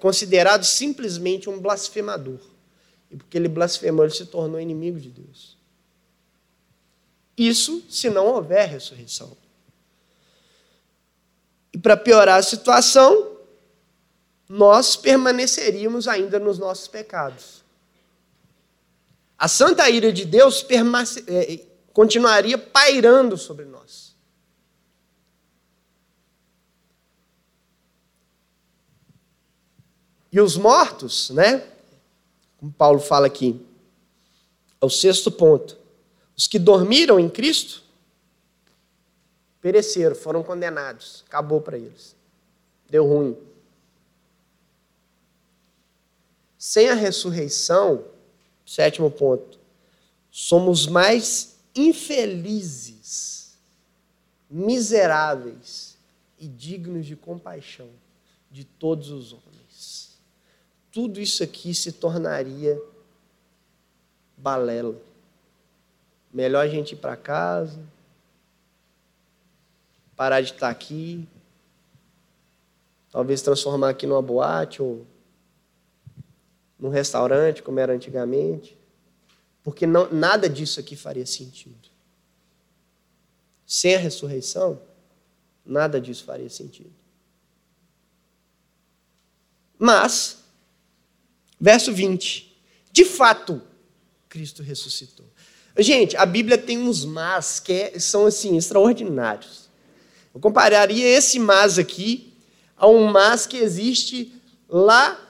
considerado 0.00 0.64
simplesmente 0.64 1.48
um 1.48 1.60
blasfemador. 1.60 2.40
E 3.08 3.16
porque 3.16 3.38
ele 3.38 3.48
blasfemou, 3.48 4.04
ele 4.04 4.12
se 4.12 4.26
tornou 4.26 4.60
inimigo 4.60 4.98
de 4.98 5.08
Deus. 5.08 5.56
Isso 7.38 7.84
se 7.88 8.10
não 8.10 8.26
houver 8.26 8.68
ressurreição. 8.68 9.36
E 11.72 11.78
para 11.78 11.96
piorar 11.96 12.40
a 12.40 12.42
situação, 12.42 13.36
nós 14.48 14.96
permaneceríamos 14.96 16.08
ainda 16.08 16.40
nos 16.40 16.58
nossos 16.58 16.88
pecados. 16.88 17.62
A 19.40 19.48
santa 19.48 19.88
ira 19.88 20.12
de 20.12 20.26
Deus 20.26 20.66
é, 21.26 21.66
continuaria 21.94 22.58
pairando 22.58 23.38
sobre 23.38 23.64
nós. 23.64 24.14
E 30.30 30.38
os 30.38 30.58
mortos, 30.58 31.30
né? 31.30 31.66
Como 32.58 32.70
Paulo 32.70 33.00
fala 33.00 33.28
aqui, 33.28 33.66
é 34.78 34.84
o 34.84 34.90
sexto 34.90 35.32
ponto. 35.32 35.78
Os 36.36 36.46
que 36.46 36.58
dormiram 36.58 37.18
em 37.18 37.30
Cristo 37.30 37.82
pereceram, 39.58 40.14
foram 40.14 40.42
condenados. 40.42 41.24
Acabou 41.26 41.62
para 41.62 41.78
eles. 41.78 42.14
Deu 42.90 43.06
ruim. 43.06 43.38
Sem 46.58 46.90
a 46.90 46.94
ressurreição, 46.94 48.04
sétimo 48.70 49.10
ponto, 49.10 49.58
somos 50.30 50.86
mais 50.86 51.58
infelizes, 51.74 53.58
miseráveis 54.48 55.98
e 56.38 56.46
dignos 56.46 57.04
de 57.04 57.16
compaixão 57.16 57.88
de 58.48 58.62
todos 58.62 59.10
os 59.10 59.32
homens. 59.32 60.16
Tudo 60.92 61.20
isso 61.20 61.42
aqui 61.42 61.74
se 61.74 61.90
tornaria 61.90 62.80
balela. 64.36 64.94
Melhor 66.32 66.64
a 66.64 66.68
gente 66.68 66.92
ir 66.92 66.98
para 66.98 67.16
casa, 67.16 67.80
parar 70.14 70.42
de 70.42 70.52
estar 70.52 70.68
aqui, 70.68 71.28
talvez 73.10 73.42
transformar 73.42 73.88
aqui 73.88 74.06
numa 74.06 74.22
boate 74.22 74.80
ou 74.80 75.04
num 76.80 76.88
restaurante, 76.88 77.62
como 77.62 77.78
era 77.78 77.92
antigamente, 77.92 78.76
porque 79.62 79.86
não, 79.86 80.10
nada 80.10 80.48
disso 80.48 80.80
aqui 80.80 80.96
faria 80.96 81.26
sentido. 81.26 81.88
Sem 83.66 83.94
a 83.94 83.98
ressurreição, 83.98 84.80
nada 85.64 86.00
disso 86.00 86.24
faria 86.24 86.48
sentido. 86.48 86.92
Mas, 89.78 90.38
verso 91.60 91.92
20, 91.92 92.50
de 92.90 93.04
fato, 93.04 93.62
Cristo 94.28 94.62
ressuscitou. 94.62 95.26
Gente, 95.78 96.16
a 96.16 96.26
Bíblia 96.26 96.58
tem 96.58 96.78
uns 96.78 97.04
mas 97.04 97.60
que 97.60 97.98
são 98.00 98.26
assim 98.26 98.56
extraordinários. 98.56 99.68
Eu 100.34 100.40
compararia 100.40 101.06
esse 101.06 101.38
mas 101.38 101.78
aqui 101.78 102.32
a 102.76 102.86
um 102.86 103.06
mas 103.10 103.46
que 103.46 103.56
existe 103.56 104.32
lá 104.68 105.29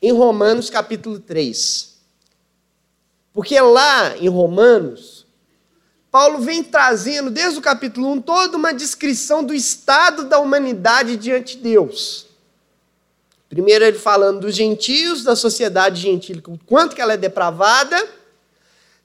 em 0.00 0.12
Romanos 0.12 0.70
capítulo 0.70 1.18
3. 1.18 1.94
Porque 3.32 3.60
lá 3.60 4.16
em 4.16 4.28
Romanos, 4.28 5.26
Paulo 6.10 6.38
vem 6.38 6.62
trazendo, 6.62 7.30
desde 7.30 7.58
o 7.58 7.62
capítulo 7.62 8.12
1, 8.12 8.20
toda 8.20 8.56
uma 8.56 8.72
descrição 8.72 9.42
do 9.42 9.52
estado 9.52 10.24
da 10.24 10.38
humanidade 10.38 11.16
diante 11.16 11.56
de 11.56 11.62
Deus. 11.64 12.26
Primeiro 13.48 13.84
ele 13.84 13.98
falando 13.98 14.40
dos 14.40 14.54
gentios, 14.54 15.24
da 15.24 15.34
sociedade 15.34 16.00
gentil, 16.00 16.40
o 16.46 16.58
quanto 16.58 16.94
que 16.94 17.00
ela 17.00 17.14
é 17.14 17.16
depravada. 17.16 18.00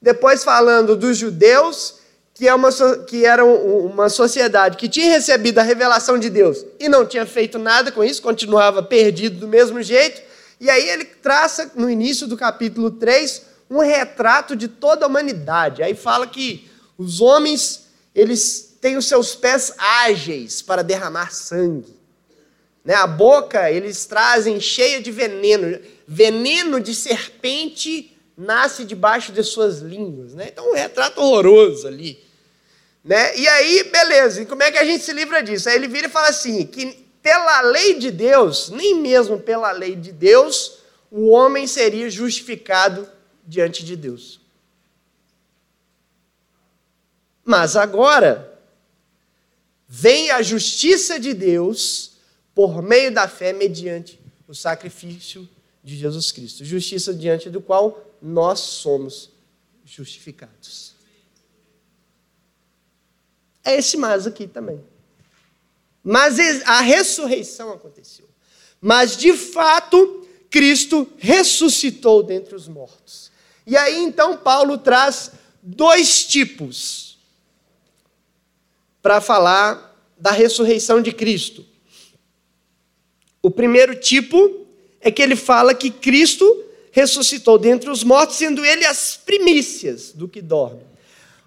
Depois 0.01 0.43
falando 0.43 0.95
dos 0.95 1.17
judeus, 1.17 1.95
que, 2.33 2.47
é 2.47 2.53
uma, 2.53 2.69
que 3.07 3.25
era 3.25 3.43
uma 3.43 4.07
sociedade 4.07 4.77
que 4.77 4.87
tinha 4.87 5.11
recebido 5.11 5.59
a 5.59 5.63
revelação 5.63 6.17
de 6.17 6.29
Deus 6.29 6.65
e 6.79 6.87
não 6.87 7.05
tinha 7.05 7.25
feito 7.25 7.59
nada 7.59 7.91
com 7.91 8.03
isso, 8.03 8.21
continuava 8.21 8.81
perdido 8.81 9.41
do 9.41 9.47
mesmo 9.47 9.81
jeito. 9.81 10.21
E 10.59 10.69
aí 10.69 10.89
ele 10.89 11.05
traça, 11.05 11.71
no 11.75 11.89
início 11.89 12.27
do 12.27 12.35
capítulo 12.35 12.91
3, 12.91 13.43
um 13.69 13.79
retrato 13.79 14.55
de 14.55 14.67
toda 14.67 15.05
a 15.05 15.07
humanidade. 15.07 15.81
Aí 15.81 15.95
fala 15.95 16.27
que 16.27 16.69
os 16.97 17.21
homens, 17.21 17.87
eles 18.13 18.77
têm 18.81 18.97
os 18.97 19.05
seus 19.05 19.35
pés 19.35 19.73
ágeis 19.77 20.61
para 20.61 20.83
derramar 20.83 21.31
sangue. 21.31 21.97
Né? 22.83 22.93
A 22.93 23.07
boca, 23.07 23.71
eles 23.71 24.05
trazem 24.05 24.59
cheia 24.59 25.01
de 25.01 25.11
veneno. 25.11 25.79
Veneno 26.07 26.79
de 26.79 26.95
serpente 26.95 28.17
nasce 28.35 28.83
debaixo 28.83 29.31
de 29.31 29.43
suas 29.43 29.79
línguas. 29.79 30.33
Né? 30.33 30.49
Então, 30.51 30.71
um 30.71 30.75
retrato 30.75 31.21
horroroso 31.21 31.87
ali. 31.87 32.19
Né? 33.03 33.37
E 33.37 33.47
aí, 33.47 33.83
beleza, 33.83 34.41
e 34.41 34.45
como 34.45 34.63
é 34.63 34.71
que 34.71 34.77
a 34.77 34.83
gente 34.83 35.03
se 35.03 35.13
livra 35.13 35.41
disso? 35.41 35.69
Aí 35.69 35.75
ele 35.75 35.87
vira 35.87 36.07
e 36.07 36.09
fala 36.09 36.27
assim: 36.27 36.65
que 36.65 37.08
pela 37.21 37.61
lei 37.61 37.99
de 37.99 38.11
Deus, 38.11 38.69
nem 38.69 38.95
mesmo 38.95 39.39
pela 39.39 39.71
lei 39.71 39.95
de 39.95 40.11
Deus, 40.11 40.79
o 41.11 41.29
homem 41.29 41.67
seria 41.67 42.09
justificado 42.09 43.07
diante 43.45 43.83
de 43.83 43.95
Deus. 43.95 44.39
Mas 47.43 47.75
agora, 47.75 48.59
vem 49.87 50.29
a 50.29 50.41
justiça 50.41 51.19
de 51.19 51.33
Deus 51.33 52.11
por 52.53 52.81
meio 52.81 53.11
da 53.11 53.27
fé, 53.27 53.53
mediante 53.53 54.19
o 54.47 54.53
sacrifício 54.53 55.49
de 55.83 55.97
Jesus 55.97 56.31
Cristo. 56.31 56.63
Justiça 56.63 57.13
diante 57.13 57.49
do 57.49 57.61
qual 57.61 58.05
nós 58.21 58.59
somos 58.59 59.31
justificados. 59.83 60.93
É 63.63 63.75
esse 63.75 63.97
mas 63.97 64.27
aqui 64.27 64.47
também. 64.47 64.83
Mas 66.03 66.39
a 66.65 66.81
ressurreição 66.81 67.71
aconteceu. 67.71 68.25
Mas 68.81 69.17
de 69.17 69.33
fato, 69.33 70.27
Cristo 70.49 71.07
ressuscitou 71.17 72.23
dentre 72.23 72.55
os 72.55 72.67
mortos. 72.67 73.31
E 73.67 73.77
aí 73.77 74.03
então 74.03 74.37
Paulo 74.37 74.77
traz 74.77 75.31
dois 75.61 76.25
tipos 76.25 77.19
para 79.01 79.21
falar 79.21 79.89
da 80.17 80.31
ressurreição 80.31 81.01
de 81.01 81.11
Cristo. 81.11 81.65
O 83.41 83.49
primeiro 83.49 83.95
tipo 83.95 84.65
é 84.99 85.11
que 85.11 85.21
ele 85.21 85.35
fala 85.35 85.73
que 85.73 85.89
Cristo 85.89 86.65
ressuscitou 86.91 87.57
dentre 87.57 87.89
os 87.89 88.03
mortos, 88.03 88.35
sendo 88.35 88.65
ele 88.65 88.85
as 88.85 89.15
primícias 89.15 90.11
do 90.11 90.27
que 90.27 90.41
dorme. 90.41 90.81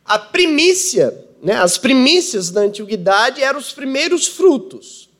A 0.04 0.18
primícia 0.18 1.26
né, 1.42 1.54
as 1.54 1.76
primícias 1.76 2.50
da 2.50 2.60
antiguidade 2.60 3.42
eram 3.42 3.58
os 3.58 3.72
primeiros 3.72 4.28
frutos. 4.28 5.10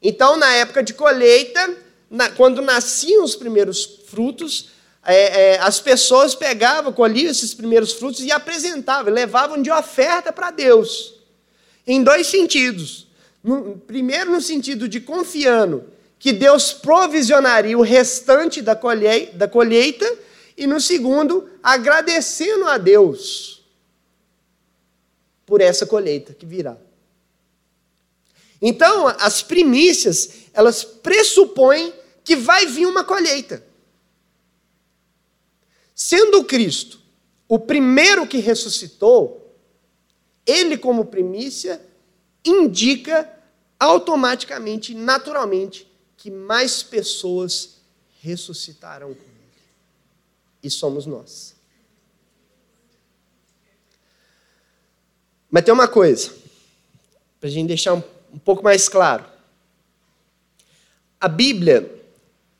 Então, 0.00 0.38
na 0.38 0.50
época 0.54 0.82
de 0.82 0.94
colheita, 0.94 1.76
na, 2.10 2.30
quando 2.30 2.62
nasciam 2.62 3.22
os 3.22 3.36
primeiros 3.36 3.84
frutos, 4.06 4.70
é, 5.04 5.52
é, 5.52 5.58
as 5.60 5.80
pessoas 5.80 6.34
pegavam, 6.34 6.94
colhiam 6.94 7.30
esses 7.30 7.52
primeiros 7.52 7.92
frutos 7.92 8.20
e 8.20 8.32
apresentavam, 8.32 9.12
levavam 9.12 9.60
de 9.60 9.70
oferta 9.70 10.32
para 10.32 10.50
Deus. 10.50 11.12
Em 11.86 12.02
dois 12.02 12.26
sentidos. 12.26 13.06
No, 13.42 13.76
primeiro, 13.76 14.32
no 14.32 14.40
sentido 14.40 14.88
de 14.88 14.98
confiando 14.98 15.84
que 16.18 16.32
Deus 16.32 16.72
provisionaria 16.72 17.76
o 17.76 17.82
restante 17.82 18.62
da 18.62 18.74
da 19.34 19.46
colheita 19.46 20.10
e 20.56 20.66
no 20.66 20.80
segundo, 20.80 21.50
agradecendo 21.62 22.64
a 22.64 22.78
Deus 22.78 23.53
por 25.46 25.60
essa 25.60 25.86
colheita 25.86 26.32
que 26.34 26.46
virá. 26.46 26.76
Então, 28.60 29.08
as 29.08 29.42
primícias, 29.42 30.46
elas 30.52 30.84
pressupõem 30.84 31.92
que 32.24 32.34
vai 32.34 32.66
vir 32.66 32.86
uma 32.86 33.04
colheita. 33.04 33.64
Sendo 35.94 36.44
Cristo 36.44 37.04
o 37.48 37.58
primeiro 37.58 38.26
que 38.26 38.38
ressuscitou, 38.38 39.54
ele, 40.46 40.76
como 40.76 41.06
primícia, 41.06 41.80
indica 42.44 43.30
automaticamente, 43.78 44.94
naturalmente, 44.94 45.86
que 46.16 46.30
mais 46.30 46.82
pessoas 46.82 47.76
ressuscitarão 48.20 49.14
com 49.14 49.22
ele. 49.22 49.62
E 50.62 50.70
somos 50.70 51.06
nós. 51.06 51.53
Mas 55.54 55.62
tem 55.62 55.72
uma 55.72 55.86
coisa, 55.86 56.32
para 57.38 57.48
a 57.48 57.52
gente 57.52 57.68
deixar 57.68 57.94
um, 57.94 58.02
um 58.32 58.38
pouco 58.40 58.64
mais 58.64 58.88
claro. 58.88 59.24
A 61.20 61.28
Bíblia, 61.28 61.88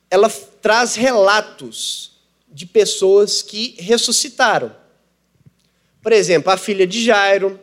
ela 0.08 0.30
traz 0.62 0.94
relatos 0.94 2.12
de 2.48 2.64
pessoas 2.64 3.42
que 3.42 3.74
ressuscitaram. 3.80 4.72
Por 6.00 6.12
exemplo, 6.12 6.52
a 6.52 6.56
filha 6.56 6.86
de 6.86 7.04
Jairo, 7.04 7.58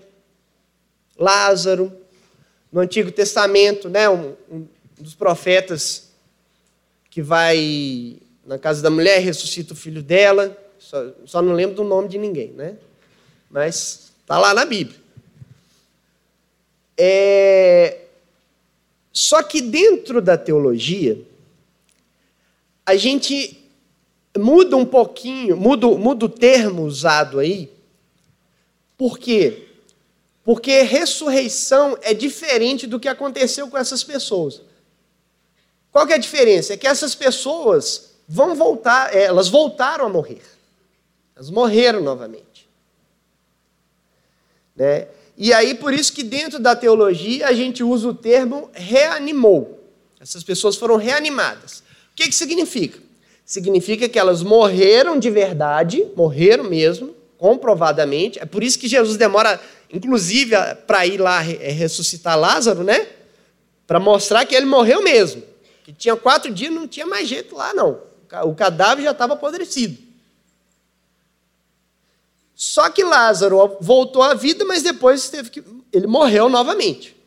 Lázaro, 1.17 1.93
no 2.69 2.81
Antigo 2.81 3.09
Testamento, 3.09 3.87
né, 3.87 4.09
um, 4.09 4.35
um 4.51 4.67
dos 4.99 5.15
profetas 5.15 6.09
que 7.09 7.21
vai 7.21 8.17
na 8.45 8.59
casa 8.59 8.81
da 8.81 8.89
mulher, 8.89 9.21
ressuscita 9.21 9.71
o 9.71 9.77
filho 9.77 10.03
dela, 10.03 10.57
só, 10.77 11.09
só 11.25 11.41
não 11.41 11.53
lembro 11.53 11.77
do 11.77 11.85
nome 11.85 12.09
de 12.09 12.17
ninguém, 12.17 12.51
né? 12.51 12.75
Mas 13.49 14.11
está 14.25 14.37
lá 14.37 14.53
na 14.53 14.65
Bíblia. 14.65 15.00
É... 17.03 17.97
Só 19.11 19.41
que 19.41 19.59
dentro 19.59 20.21
da 20.21 20.37
teologia, 20.37 21.19
a 22.85 22.95
gente 22.95 23.59
muda 24.37 24.77
um 24.77 24.85
pouquinho, 24.85 25.57
muda, 25.57 25.87
muda 25.87 26.25
o 26.27 26.29
termo 26.29 26.83
usado 26.83 27.39
aí. 27.39 27.71
Por 28.95 29.17
quê? 29.17 29.67
Porque 30.43 30.83
ressurreição 30.83 31.97
é 32.03 32.13
diferente 32.13 32.85
do 32.85 32.99
que 32.99 33.07
aconteceu 33.07 33.67
com 33.67 33.79
essas 33.79 34.03
pessoas. 34.03 34.61
Qual 35.91 36.05
que 36.05 36.13
é 36.13 36.17
a 36.17 36.19
diferença? 36.19 36.73
É 36.73 36.77
que 36.77 36.87
essas 36.87 37.15
pessoas 37.15 38.11
vão 38.27 38.53
voltar, 38.53 39.15
é, 39.15 39.23
elas 39.23 39.49
voltaram 39.49 40.05
a 40.05 40.09
morrer. 40.09 40.43
Elas 41.35 41.49
morreram 41.49 42.03
novamente. 42.03 42.69
Né? 44.75 45.07
E 45.37 45.53
aí, 45.53 45.73
por 45.73 45.93
isso 45.93 46.13
que 46.13 46.23
dentro 46.23 46.59
da 46.59 46.75
teologia 46.75 47.47
a 47.47 47.53
gente 47.53 47.83
usa 47.83 48.07
o 48.07 48.13
termo 48.13 48.69
reanimou. 48.73 49.79
Essas 50.19 50.43
pessoas 50.43 50.75
foram 50.75 50.97
reanimadas. 50.97 51.79
O 52.11 52.15
que, 52.15 52.25
que 52.25 52.35
significa? 52.35 52.99
Significa 53.43 54.07
que 54.07 54.19
elas 54.19 54.43
morreram 54.43 55.17
de 55.17 55.29
verdade, 55.29 56.05
morreram 56.15 56.63
mesmo, 56.63 57.15
comprovadamente. 57.37 58.39
É 58.39 58.45
por 58.45 58.63
isso 58.63 58.77
que 58.77 58.87
Jesus 58.87 59.17
demora, 59.17 59.59
inclusive, 59.91 60.55
para 60.85 61.07
ir 61.07 61.19
lá 61.19 61.43
é, 61.43 61.71
ressuscitar 61.71 62.37
Lázaro, 62.39 62.83
né? 62.83 63.07
Para 63.87 63.99
mostrar 63.99 64.45
que 64.45 64.55
ele 64.55 64.67
morreu 64.67 65.01
mesmo. 65.01 65.41
Que 65.83 65.91
tinha 65.91 66.15
quatro 66.15 66.53
dias, 66.53 66.71
não 66.71 66.87
tinha 66.87 67.07
mais 67.07 67.27
jeito 67.27 67.55
lá, 67.55 67.73
não. 67.73 67.99
O 68.43 68.53
cadáver 68.53 69.03
já 69.03 69.11
estava 69.11 69.33
apodrecido. 69.33 70.10
Só 72.63 72.91
que 72.91 73.03
Lázaro 73.03 73.75
voltou 73.81 74.21
à 74.21 74.35
vida, 74.35 74.63
mas 74.63 74.83
depois 74.83 75.31
teve 75.31 75.49
que. 75.49 75.63
Ele 75.91 76.05
morreu 76.05 76.47
novamente. 76.47 77.17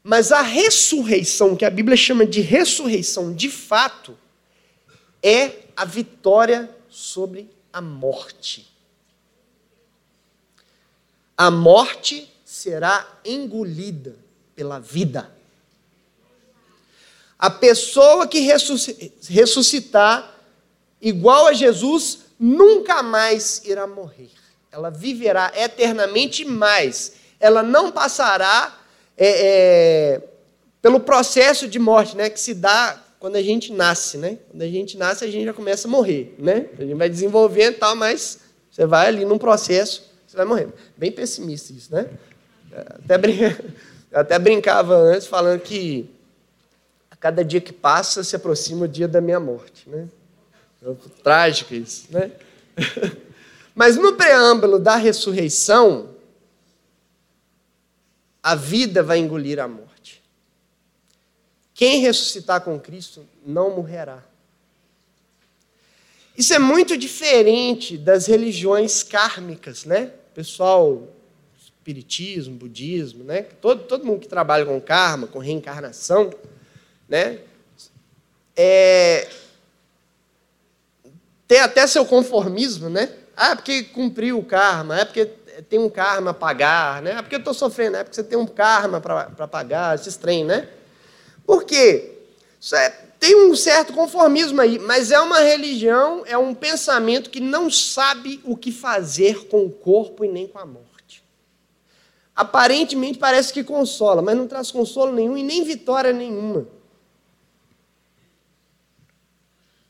Mas 0.00 0.30
a 0.30 0.42
ressurreição, 0.42 1.56
que 1.56 1.64
a 1.64 1.70
Bíblia 1.70 1.96
chama 1.96 2.24
de 2.24 2.40
ressurreição 2.40 3.34
de 3.34 3.50
fato, 3.50 4.16
é 5.20 5.64
a 5.76 5.84
vitória 5.84 6.72
sobre 6.88 7.50
a 7.72 7.80
morte. 7.80 8.72
A 11.36 11.50
morte 11.50 12.32
será 12.44 13.04
engolida 13.24 14.14
pela 14.54 14.78
vida. 14.78 15.34
A 17.36 17.50
pessoa 17.50 18.28
que 18.28 18.38
ressuscitar 19.28 20.32
igual 21.02 21.48
a 21.48 21.52
Jesus 21.52 22.29
nunca 22.40 23.02
mais 23.02 23.60
irá 23.66 23.86
morrer. 23.86 24.30
Ela 24.72 24.88
viverá 24.90 25.52
eternamente 25.54 26.42
mais. 26.46 27.12
Ela 27.38 27.62
não 27.62 27.92
passará 27.92 28.80
é, 29.16 29.28
é, 29.28 30.22
pelo 30.80 31.00
processo 31.00 31.68
de 31.68 31.78
morte 31.78 32.16
né, 32.16 32.30
que 32.30 32.40
se 32.40 32.54
dá 32.54 32.98
quando 33.18 33.36
a 33.36 33.42
gente 33.42 33.70
nasce, 33.70 34.16
né? 34.16 34.38
Quando 34.50 34.62
a 34.62 34.66
gente 34.66 34.96
nasce, 34.96 35.22
a 35.22 35.28
gente 35.28 35.44
já 35.44 35.52
começa 35.52 35.86
a 35.86 35.90
morrer, 35.90 36.34
né? 36.38 36.70
A 36.78 36.82
gente 36.82 36.94
vai 36.94 37.10
desenvolvendo 37.10 37.76
tal, 37.76 37.94
mas 37.94 38.38
você 38.70 38.86
vai 38.86 39.08
ali 39.08 39.26
num 39.26 39.36
processo, 39.36 40.10
você 40.26 40.38
vai 40.38 40.46
morrer. 40.46 40.68
Bem 40.96 41.12
pessimista 41.12 41.70
isso, 41.74 41.94
né? 41.94 42.08
Até, 43.04 43.18
brin... 43.18 43.40
até 44.10 44.38
brincava 44.38 44.96
antes 44.96 45.26
falando 45.26 45.60
que 45.60 46.08
a 47.10 47.16
cada 47.16 47.44
dia 47.44 47.60
que 47.60 47.74
passa 47.74 48.24
se 48.24 48.34
aproxima 48.34 48.86
o 48.86 48.88
dia 48.88 49.06
da 49.06 49.20
minha 49.20 49.38
morte, 49.38 49.86
né? 49.86 50.08
Trágico 51.22 51.74
isso, 51.74 52.06
né? 52.10 52.30
Mas 53.74 53.96
no 53.96 54.14
preâmbulo 54.14 54.78
da 54.78 54.96
ressurreição, 54.96 56.14
a 58.42 58.54
vida 58.54 59.02
vai 59.02 59.18
engolir 59.18 59.60
a 59.60 59.68
morte. 59.68 60.22
Quem 61.74 62.00
ressuscitar 62.00 62.62
com 62.62 62.78
Cristo 62.78 63.26
não 63.44 63.74
morrerá. 63.74 64.22
Isso 66.36 66.54
é 66.54 66.58
muito 66.58 66.96
diferente 66.96 67.98
das 67.98 68.26
religiões 68.26 69.02
kármicas, 69.02 69.84
né? 69.84 70.12
Pessoal, 70.34 71.08
espiritismo, 71.62 72.56
budismo, 72.56 73.24
né? 73.24 73.42
Todo, 73.42 73.84
todo 73.84 74.06
mundo 74.06 74.20
que 74.20 74.28
trabalha 74.28 74.64
com 74.64 74.80
karma, 74.80 75.26
com 75.26 75.38
reencarnação, 75.38 76.30
né? 77.08 77.40
É, 78.56 79.28
tem 81.50 81.58
até 81.58 81.84
seu 81.84 82.06
conformismo, 82.06 82.88
né? 82.88 83.10
Ah, 83.36 83.50
é 83.50 83.54
porque 83.56 83.82
cumpriu 83.82 84.38
o 84.38 84.44
karma, 84.44 85.00
é 85.00 85.04
porque 85.04 85.26
tem 85.68 85.80
um 85.80 85.90
karma 85.90 86.30
a 86.30 86.34
pagar, 86.34 87.02
né? 87.02 87.16
É 87.18 87.22
porque 87.22 87.34
eu 87.34 87.40
estou 87.40 87.52
sofrendo, 87.52 87.96
é 87.96 88.04
porque 88.04 88.14
você 88.14 88.22
tem 88.22 88.38
um 88.38 88.46
karma 88.46 89.00
para 89.00 89.48
pagar, 89.48 89.96
esses 89.96 90.16
trem, 90.16 90.44
né? 90.44 90.68
Por 91.44 91.64
quê? 91.64 92.18
É, 92.72 92.90
tem 93.18 93.34
um 93.34 93.56
certo 93.56 93.92
conformismo 93.92 94.60
aí, 94.60 94.78
mas 94.78 95.10
é 95.10 95.18
uma 95.18 95.40
religião, 95.40 96.22
é 96.24 96.38
um 96.38 96.54
pensamento 96.54 97.30
que 97.30 97.40
não 97.40 97.68
sabe 97.68 98.40
o 98.44 98.56
que 98.56 98.70
fazer 98.70 99.48
com 99.48 99.64
o 99.64 99.70
corpo 99.70 100.24
e 100.24 100.28
nem 100.28 100.46
com 100.46 100.60
a 100.60 100.64
morte. 100.64 101.24
Aparentemente 102.36 103.18
parece 103.18 103.52
que 103.52 103.64
consola, 103.64 104.22
mas 104.22 104.36
não 104.36 104.46
traz 104.46 104.70
consolo 104.70 105.10
nenhum 105.10 105.36
e 105.36 105.42
nem 105.42 105.64
vitória 105.64 106.12
nenhuma. 106.12 106.68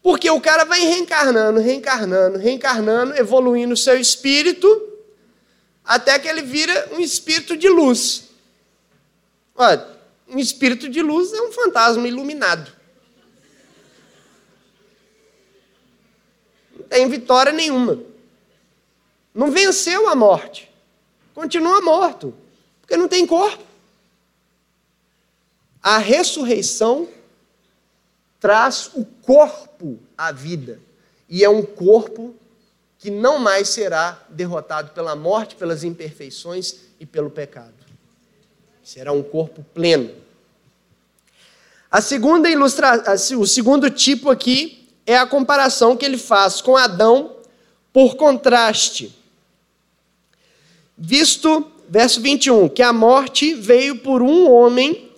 Porque 0.02 0.30
o 0.30 0.40
cara 0.40 0.64
vai 0.64 0.80
reencarnando, 0.80 1.60
reencarnando, 1.60 2.38
reencarnando, 2.38 3.16
evoluindo 3.16 3.74
o 3.74 3.76
seu 3.76 4.00
espírito, 4.00 4.88
até 5.84 6.18
que 6.18 6.26
ele 6.26 6.42
vira 6.42 6.90
um 6.92 7.00
espírito 7.00 7.56
de 7.56 7.68
luz. 7.68 8.30
Olha, 9.54 9.86
um 10.28 10.38
espírito 10.38 10.88
de 10.88 11.02
luz 11.02 11.32
é 11.32 11.42
um 11.42 11.52
fantasma 11.52 12.06
iluminado. 12.08 12.72
Não 16.78 16.84
tem 16.84 17.08
vitória 17.08 17.52
nenhuma. 17.52 18.00
Não 19.34 19.50
venceu 19.50 20.08
a 20.08 20.14
morte. 20.14 20.70
Continua 21.34 21.80
morto, 21.80 22.34
porque 22.80 22.96
não 22.96 23.06
tem 23.06 23.26
corpo. 23.26 23.64
A 25.82 25.98
ressurreição 25.98 27.08
traz 28.40 28.90
o 28.94 29.04
corpo 29.04 29.98
à 30.16 30.32
vida. 30.32 30.80
E 31.28 31.44
é 31.44 31.48
um 31.48 31.62
corpo 31.62 32.34
que 32.98 33.10
não 33.10 33.38
mais 33.38 33.68
será 33.68 34.20
derrotado 34.30 34.90
pela 34.92 35.14
morte, 35.14 35.54
pelas 35.54 35.84
imperfeições 35.84 36.76
e 36.98 37.06
pelo 37.06 37.30
pecado. 37.30 37.74
Será 38.82 39.12
um 39.12 39.22
corpo 39.22 39.64
pleno. 39.72 40.10
A 41.90 42.00
segunda 42.00 42.48
ilustração, 42.48 43.40
o 43.40 43.46
segundo 43.46 43.90
tipo 43.90 44.30
aqui 44.30 44.88
é 45.06 45.16
a 45.16 45.26
comparação 45.26 45.96
que 45.96 46.04
ele 46.04 46.18
faz 46.18 46.60
com 46.60 46.76
Adão 46.76 47.36
por 47.92 48.16
contraste. 48.16 49.16
Visto, 50.96 51.70
verso 51.88 52.20
21, 52.20 52.68
que 52.68 52.82
a 52.82 52.92
morte 52.92 53.54
veio 53.54 53.98
por 53.98 54.22
um 54.22 54.50
homem, 54.50 55.10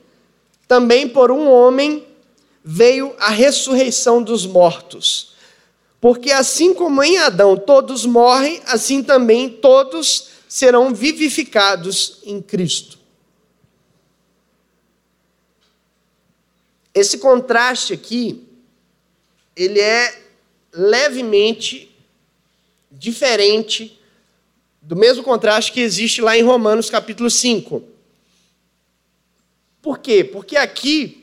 também 0.68 1.08
por 1.08 1.30
um 1.30 1.50
homem 1.50 2.06
veio 2.64 3.14
a 3.18 3.30
ressurreição 3.30 4.22
dos 4.22 4.46
mortos. 4.46 5.32
Porque 6.00 6.30
assim 6.32 6.74
como 6.74 7.02
em 7.02 7.18
Adão 7.18 7.56
todos 7.56 8.04
morrem, 8.04 8.60
assim 8.66 9.02
também 9.02 9.48
todos 9.48 10.28
serão 10.48 10.94
vivificados 10.94 12.18
em 12.24 12.42
Cristo. 12.42 12.98
Esse 16.94 17.18
contraste 17.18 17.94
aqui, 17.94 18.46
ele 19.56 19.80
é 19.80 20.22
levemente 20.72 21.90
diferente 22.90 23.98
do 24.80 24.96
mesmo 24.96 25.22
contraste 25.22 25.72
que 25.72 25.80
existe 25.80 26.20
lá 26.20 26.36
em 26.36 26.42
Romanos 26.42 26.90
capítulo 26.90 27.30
5. 27.30 27.82
Por 29.80 29.98
quê? 29.98 30.24
Porque 30.24 30.56
aqui 30.56 31.21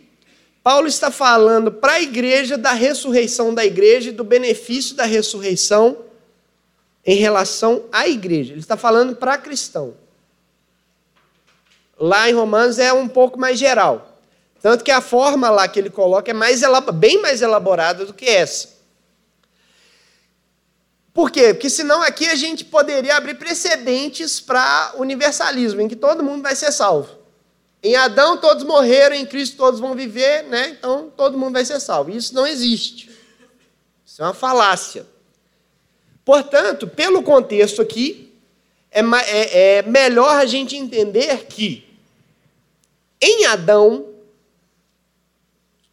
Paulo 0.64 0.88
está 0.88 1.10
falando 1.10 1.72
para 1.72 1.94
a 1.94 2.02
igreja 2.02 2.58
da 2.58 2.74
ressurreição 2.74 3.54
da 3.54 3.66
igreja 3.66 4.10
e 4.10 4.14
do 4.14 4.24
benefício 4.24 4.96
da 4.96 5.06
ressurreição 5.06 5.98
em 7.06 7.16
relação 7.16 7.86
à 7.92 8.08
igreja. 8.08 8.54
Ele 8.54 8.60
está 8.60 8.76
falando 8.76 9.16
para 9.16 9.38
cristão. 9.38 9.96
Lá 11.98 12.30
em 12.30 12.34
Romanos 12.34 12.78
é 12.80 12.92
um 12.94 13.08
pouco 13.08 13.40
mais 13.40 13.58
geral. 13.58 14.18
Tanto 14.62 14.84
que 14.84 14.92
a 14.92 15.02
forma 15.02 15.50
lá 15.50 15.68
que 15.68 15.80
ele 15.80 15.90
coloca 15.90 16.32
é 16.32 16.34
mais 16.34 16.62
bem 16.94 17.22
mais 17.22 17.42
elaborada 17.42 18.06
do 18.06 18.14
que 18.14 18.26
essa. 18.26 18.80
Por 21.14 21.32
quê? 21.32 21.54
Porque 21.54 21.70
senão 21.70 22.02
aqui 22.02 22.26
a 22.28 22.36
gente 22.36 22.64
poderia 22.64 23.16
abrir 23.16 23.36
precedentes 23.36 24.40
para 24.40 24.94
universalismo, 24.96 25.82
em 25.82 25.88
que 25.88 25.96
todo 25.96 26.24
mundo 26.24 26.44
vai 26.44 26.56
ser 26.56 26.72
salvo. 26.72 27.19
Em 27.82 27.96
Adão 27.96 28.38
todos 28.38 28.64
morreram, 28.64 29.16
em 29.16 29.26
Cristo 29.26 29.56
todos 29.56 29.80
vão 29.80 29.96
viver, 29.96 30.44
né? 30.44 30.70
Então 30.70 31.12
todo 31.16 31.38
mundo 31.38 31.54
vai 31.54 31.64
ser 31.64 31.80
salvo. 31.80 32.12
Isso 32.12 32.36
não 32.36 32.46
existe. 32.46 33.10
Isso 34.06 34.22
é 34.22 34.26
uma 34.26 34.34
falácia. 34.34 35.06
Portanto, 36.26 36.88
pelo 36.88 37.24
contexto 37.24 37.82
aqui, 37.82 38.38
é, 38.92 39.02
é, 39.02 39.78
é 39.78 39.82
melhor 39.84 40.36
a 40.36 40.46
gente 40.46 40.76
entender 40.76 41.46
que 41.46 41.88
em 43.22 43.46
Adão 43.46 44.08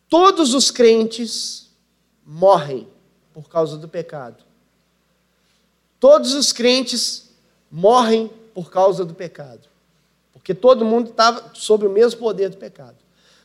todos 0.09 0.55
os 0.55 0.71
crentes 0.71 1.71
morrem 2.25 2.89
por 3.33 3.49
causa 3.49 3.77
do 3.77 3.89
pecado. 3.89 4.45
Todos 6.01 6.35
os 6.35 6.53
crentes 6.53 7.31
morrem 7.71 8.31
por 8.55 8.71
causa 8.71 9.05
do 9.05 9.15
pecado. 9.15 9.69
Porque 10.47 10.55
todo 10.55 10.85
mundo 10.85 11.11
estava 11.11 11.51
sob 11.55 11.89
o 11.89 11.91
mesmo 11.91 12.21
poder 12.21 12.51
do 12.51 12.57
pecado. 12.57 12.95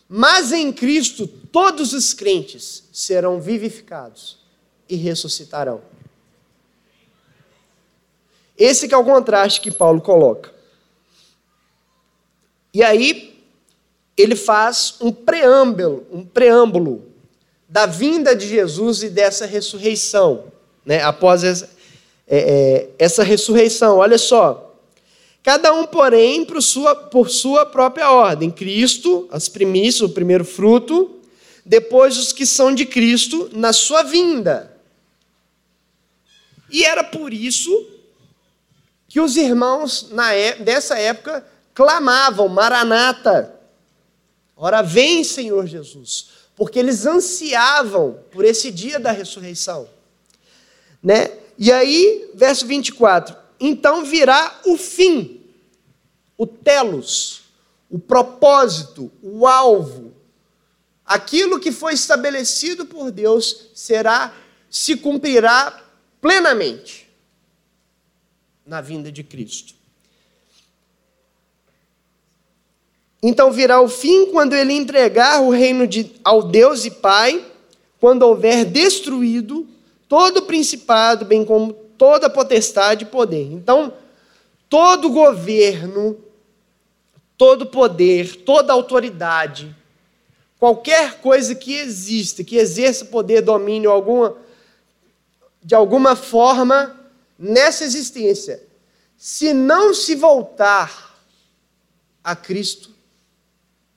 Mas 0.08 0.52
em 0.52 0.72
Cristo, 0.72 1.26
todos 1.26 1.94
os 1.94 2.14
crentes 2.14 2.84
serão 2.94 3.42
vivificados 3.42 4.38
e 4.88 4.96
ressuscitarão. 4.96 5.82
Esse 8.56 8.94
é 8.94 8.96
o 8.96 9.04
contraste 9.04 9.62
que 9.62 9.72
Paulo 9.72 10.00
coloca. 10.00 10.54
E 12.72 12.84
aí 12.84 13.44
ele 14.16 14.36
faz 14.36 14.98
um 15.02 15.12
preâmbulo, 15.12 16.06
um 16.12 16.24
preâmbulo 16.24 17.04
da 17.68 17.88
vinda 17.88 18.36
de 18.36 18.48
Jesus 18.48 19.02
e 19.02 19.10
dessa 19.10 19.48
ressurreição, 19.48 20.52
né? 20.86 21.02
Após 21.02 21.44
essa, 21.44 21.68
é, 22.28 22.38
é, 22.38 22.90
essa 23.00 23.24
ressurreição. 23.24 23.98
Olha 23.98 24.20
só. 24.20 24.71
Cada 25.44 25.74
um, 25.74 25.88
porém, 25.88 26.46
por 26.46 26.62
sua, 26.62 26.96
por 26.96 27.30
sua 27.30 27.66
própria 27.66 28.12
ordem. 28.12 28.52
Cristo, 28.52 29.28
as 29.32 29.50
primícias, 29.50 30.02
o 30.02 30.10
primeiro 30.10 30.46
fruto, 30.46 31.20
depois 31.66 32.18
os 32.18 32.32
que 32.32 32.46
são 32.46 32.74
de 32.74 32.86
Cristo 32.86 33.50
na 33.54 33.74
sua 33.74 34.04
vinda. 34.04 34.78
E 36.70 36.86
era 36.86 37.04
por 37.04 37.34
isso 37.34 37.88
que 39.08 39.20
os 39.20 39.36
irmãos 39.36 40.10
na 40.12 40.34
é, 40.34 40.56
dessa 40.56 40.98
época 40.98 41.46
clamavam: 41.74 42.48
Maranata, 42.48 43.60
ora 44.56 44.82
vem, 44.82 45.24
Senhor 45.24 45.66
Jesus, 45.66 46.30
porque 46.56 46.80
eles 46.80 47.06
ansiavam 47.06 48.20
por 48.32 48.46
esse 48.46 48.72
dia 48.72 49.00
da 49.00 49.12
ressurreição. 49.12 49.90
Né? 51.02 51.32
E 51.58 51.72
aí, 51.72 52.32
verso 52.36 52.66
24: 52.68 53.36
então 53.62 54.04
virá 54.04 54.60
o 54.66 54.76
fim, 54.76 55.40
o 56.36 56.48
telos, 56.48 57.44
o 57.88 58.00
propósito, 58.00 59.12
o 59.22 59.46
alvo. 59.46 60.16
Aquilo 61.06 61.60
que 61.60 61.72
foi 61.72 61.94
estabelecido 61.94 62.88
por 62.88 63.12
Deus 63.12 63.70
será, 63.76 64.34
se 64.68 64.98
cumprirá 64.98 65.80
plenamente 66.20 67.08
na 68.66 68.82
vinda 68.82 69.12
de 69.12 69.24
Cristo. 69.24 69.76
Então 73.22 73.52
virá 73.52 73.80
o 73.80 73.88
fim 73.88 74.32
quando 74.32 74.54
ele 74.54 74.74
entregar 74.74 75.40
o 75.42 75.52
reino 75.52 75.86
de, 75.86 76.12
ao 76.24 76.42
Deus 76.42 76.84
e 76.86 76.90
Pai, 76.90 77.46
quando 78.00 78.24
houver 78.24 78.66
destruído 78.66 79.68
todo 80.10 80.38
o 80.38 80.46
principado, 80.48 81.26
bem 81.26 81.46
como 81.46 81.74
toda 82.02 82.32
potestade 82.32 83.04
e 83.04 83.08
poder. 83.08 83.52
Então, 83.52 83.94
todo 84.68 85.12
governo, 85.12 86.18
todo 87.38 87.68
poder, 87.68 88.38
toda 88.38 88.74
autoridade, 88.74 89.76
qualquer 90.58 91.20
coisa 91.20 91.54
que 91.54 91.76
exista, 91.76 92.44
que 92.44 92.58
exerça 92.58 93.06
poder, 93.06 93.42
domínio 93.42 93.92
alguma, 93.92 94.36
de 95.62 95.76
alguma 95.76 96.16
forma 96.16 97.00
nessa 97.38 97.84
existência, 97.84 98.64
se 99.16 99.54
não 99.54 99.94
se 99.94 100.16
voltar 100.16 101.22
a 102.24 102.36
Cristo 102.36 102.90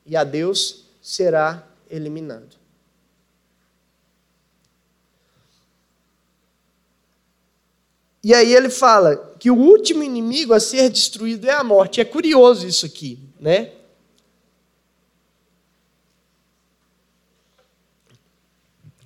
e 0.04 0.14
a 0.14 0.24
Deus, 0.24 0.84
será 1.00 1.66
eliminado. 1.88 2.63
E 8.24 8.32
aí 8.32 8.54
ele 8.54 8.70
fala 8.70 9.36
que 9.38 9.50
o 9.50 9.54
último 9.54 10.02
inimigo 10.02 10.54
a 10.54 10.58
ser 10.58 10.88
destruído 10.88 11.46
é 11.46 11.52
a 11.52 11.62
morte. 11.62 12.00
É 12.00 12.06
curioso 12.06 12.66
isso 12.66 12.86
aqui, 12.86 13.18
né? 13.38 13.70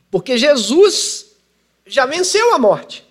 Porque 0.08 0.38
Jesus 0.38 1.32
já 1.84 2.06
venceu 2.06 2.54
a 2.54 2.60
morte. 2.60 3.04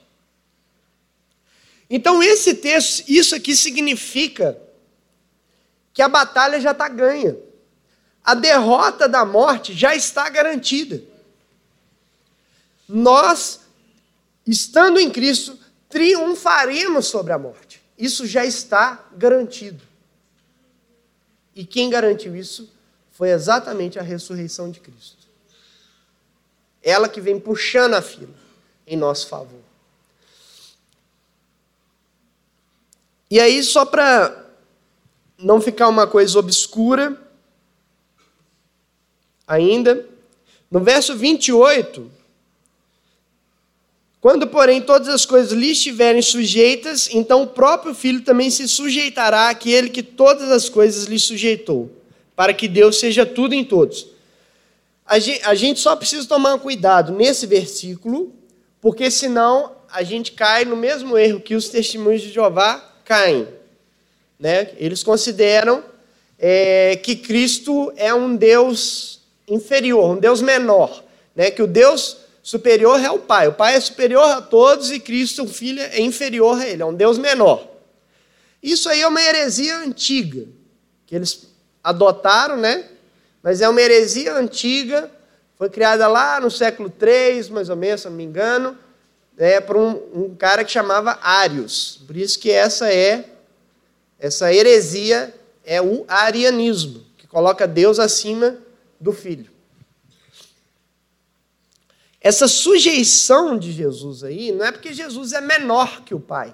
Então 1.89 2.23
esse 2.23 2.55
texto, 2.55 3.03
isso 3.09 3.35
aqui 3.35 3.53
significa 3.53 4.57
que 5.93 6.01
a 6.01 6.07
batalha 6.07 6.61
já 6.61 6.71
está 6.71 6.87
ganha. 6.87 7.37
A 8.23 8.33
derrota 8.33 9.09
da 9.09 9.25
morte 9.25 9.73
já 9.73 9.93
está 9.93 10.29
garantida. 10.29 11.03
Nós, 12.87 13.59
estando 14.45 14.99
em 14.99 15.09
Cristo, 15.09 15.66
triunfaremos 15.89 17.07
sobre 17.07 17.33
a 17.33 17.38
morte. 17.38 17.81
Isso 17.97 18.25
já 18.25 18.45
está 18.45 19.07
garantido. 19.15 19.83
E 21.55 21.65
quem 21.65 21.89
garantiu 21.89 22.35
isso 22.35 22.71
foi 23.11 23.31
exatamente 23.31 23.97
a 23.97 24.03
ressurreição 24.03 24.69
de 24.69 24.79
Cristo. 24.79 25.27
Ela 26.83 27.09
que 27.09 27.19
vem 27.19 27.39
puxando 27.39 27.95
a 27.95 28.01
fila 28.01 28.35
em 28.85 28.95
nosso 28.95 29.27
favor. 29.27 29.59
E 33.29 33.39
aí, 33.39 33.61
só 33.63 33.85
para 33.85 34.45
não 35.38 35.59
ficar 35.59 35.89
uma 35.89 36.07
coisa 36.07 36.39
obscura, 36.39 37.19
ainda, 39.45 40.07
no 40.71 40.79
verso 40.79 41.15
28, 41.15 42.16
quando, 44.20 44.47
porém, 44.47 44.82
todas 44.82 45.07
as 45.07 45.26
coisas 45.26 45.51
lhe 45.51 45.72
estiverem 45.72 46.22
sujeitas, 46.22 47.07
então 47.11 47.43
o 47.43 47.47
próprio 47.47 47.93
Filho 47.93 48.22
também 48.22 48.49
se 48.49 48.68
sujeitará 48.68 49.49
àquele 49.49 49.89
que 49.89 50.01
todas 50.01 50.49
as 50.49 50.68
coisas 50.68 51.05
lhe 51.05 51.20
sujeitou, 51.20 51.91
para 52.36 52.53
que 52.53 52.68
Deus 52.68 52.99
seja 52.99 53.26
tudo 53.26 53.53
em 53.53 53.63
todos. 53.63 54.07
A 55.05 55.55
gente 55.55 55.80
só 55.80 55.95
precisa 55.95 56.28
tomar 56.28 56.59
cuidado 56.59 57.13
nesse 57.13 57.45
versículo, 57.45 58.34
porque 58.82 59.09
senão 59.09 59.72
a 59.89 60.03
gente 60.03 60.34
cai 60.34 60.65
no 60.65 60.76
mesmo 60.76 61.18
erro 61.18 61.39
que 61.39 61.55
os 61.55 61.70
testemunhos 61.70 62.22
de 62.22 62.32
Jeová 62.32 62.93
caem. 63.05 63.47
Né? 64.38 64.72
Eles 64.78 65.03
consideram 65.03 65.82
é, 66.38 66.97
que 66.97 67.15
Cristo 67.15 67.93
é 67.95 68.13
um 68.13 68.36
Deus 68.36 69.22
inferior, 69.47 70.18
um 70.18 70.20
Deus 70.20 70.41
menor, 70.41 71.03
né? 71.34 71.49
que 71.49 71.61
o 71.61 71.68
Deus 71.68 72.18
superior 72.47 73.03
é 73.03 73.11
o 73.11 73.19
Pai. 73.19 73.49
O 73.49 73.53
Pai 73.53 73.75
é 73.75 73.79
superior 73.81 74.23
a 74.23 74.41
todos 74.41 74.89
e 74.89 75.01
Cristo, 75.01 75.43
o 75.43 75.47
Filho, 75.49 75.81
é 75.81 75.99
inferior 75.99 76.57
a 76.57 76.65
ele, 76.65 76.81
é 76.81 76.85
um 76.85 76.93
Deus 76.93 77.17
menor. 77.17 77.67
Isso 78.63 78.87
aí 78.87 79.01
é 79.01 79.07
uma 79.07 79.21
heresia 79.21 79.75
antiga, 79.79 80.47
que 81.05 81.13
eles 81.13 81.45
adotaram, 81.83 82.55
né? 82.55 82.85
Mas 83.43 83.59
é 83.59 83.67
uma 83.67 83.81
heresia 83.81 84.33
antiga, 84.33 85.11
foi 85.57 85.69
criada 85.69 86.07
lá 86.07 86.39
no 86.39 86.49
século 86.49 86.89
III, 86.89 87.51
mais 87.51 87.67
ou 87.67 87.75
menos, 87.75 87.99
se 87.99 88.07
não 88.07 88.15
me 88.15 88.23
engano, 88.23 88.77
é, 89.37 89.59
por 89.59 89.75
um, 89.75 90.01
um 90.13 90.33
cara 90.33 90.63
que 90.63 90.71
chamava 90.71 91.19
Arius. 91.21 91.99
Por 92.07 92.15
isso 92.15 92.39
que 92.39 92.49
essa 92.49 92.89
é, 92.89 93.25
essa 94.17 94.53
heresia 94.53 95.35
é 95.65 95.81
o 95.81 96.05
arianismo, 96.07 97.03
que 97.17 97.27
coloca 97.27 97.67
Deus 97.67 97.99
acima 97.99 98.57
do 99.01 99.11
Filho. 99.11 99.56
Essa 102.28 102.45
sujeição 102.45 103.57
de 103.57 103.71
Jesus 103.71 104.21
aí 104.21 104.51
não 104.51 104.65
é 104.65 104.71
porque 104.71 104.91
Jesus 104.91 105.32
é 105.32 105.39
menor 105.39 106.01
que 106.01 106.13
o 106.13 106.19
Pai. 106.19 106.53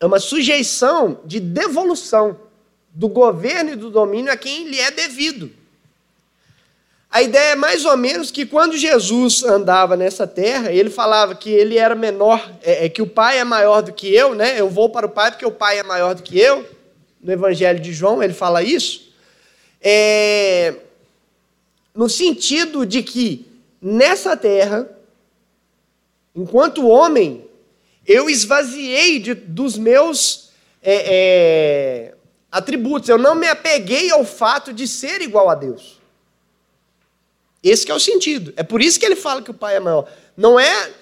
É 0.00 0.06
uma 0.06 0.18
sujeição 0.18 1.20
de 1.26 1.38
devolução 1.38 2.40
do 2.88 3.06
governo 3.06 3.72
e 3.72 3.76
do 3.76 3.90
domínio 3.90 4.32
a 4.32 4.36
quem 4.36 4.66
lhe 4.66 4.80
é 4.80 4.90
devido. 4.90 5.50
A 7.10 7.20
ideia 7.20 7.52
é 7.52 7.56
mais 7.56 7.84
ou 7.84 7.98
menos 7.98 8.30
que 8.30 8.46
quando 8.46 8.78
Jesus 8.78 9.42
andava 9.42 9.98
nessa 9.98 10.26
terra, 10.26 10.72
ele 10.72 10.88
falava 10.88 11.34
que 11.34 11.50
ele 11.50 11.76
era 11.76 11.94
menor, 11.94 12.50
é, 12.62 12.86
é, 12.86 12.88
que 12.88 13.02
o 13.02 13.06
Pai 13.06 13.38
é 13.38 13.44
maior 13.44 13.82
do 13.82 13.92
que 13.92 14.10
eu, 14.10 14.34
né? 14.34 14.58
Eu 14.58 14.70
vou 14.70 14.88
para 14.88 15.04
o 15.04 15.10
Pai 15.10 15.30
porque 15.30 15.44
o 15.44 15.52
Pai 15.52 15.80
é 15.80 15.82
maior 15.82 16.14
do 16.14 16.22
que 16.22 16.38
eu. 16.38 16.66
No 17.20 17.30
Evangelho 17.30 17.78
de 17.78 17.92
João 17.92 18.22
ele 18.22 18.32
fala 18.32 18.62
isso. 18.62 19.12
É, 19.82 20.76
no 21.94 22.08
sentido 22.08 22.86
de 22.86 23.02
que 23.02 23.46
nessa 23.80 24.36
terra, 24.36 24.88
enquanto 26.34 26.88
homem, 26.88 27.44
eu 28.06 28.28
esvaziei 28.28 29.18
de, 29.18 29.34
dos 29.34 29.76
meus 29.76 30.50
é, 30.82 31.04
é, 31.06 32.14
atributos. 32.50 33.08
Eu 33.08 33.18
não 33.18 33.34
me 33.34 33.48
apeguei 33.48 34.10
ao 34.10 34.24
fato 34.24 34.72
de 34.72 34.86
ser 34.88 35.20
igual 35.20 35.48
a 35.48 35.54
Deus. 35.54 36.00
Esse 37.62 37.90
é 37.90 37.94
o 37.94 38.00
sentido. 38.00 38.52
É 38.56 38.62
por 38.62 38.80
isso 38.80 38.98
que 38.98 39.04
ele 39.04 39.16
fala 39.16 39.42
que 39.42 39.50
o 39.50 39.54
Pai 39.54 39.76
é 39.76 39.80
maior. 39.80 40.10
Não 40.36 40.58
é 40.58 40.92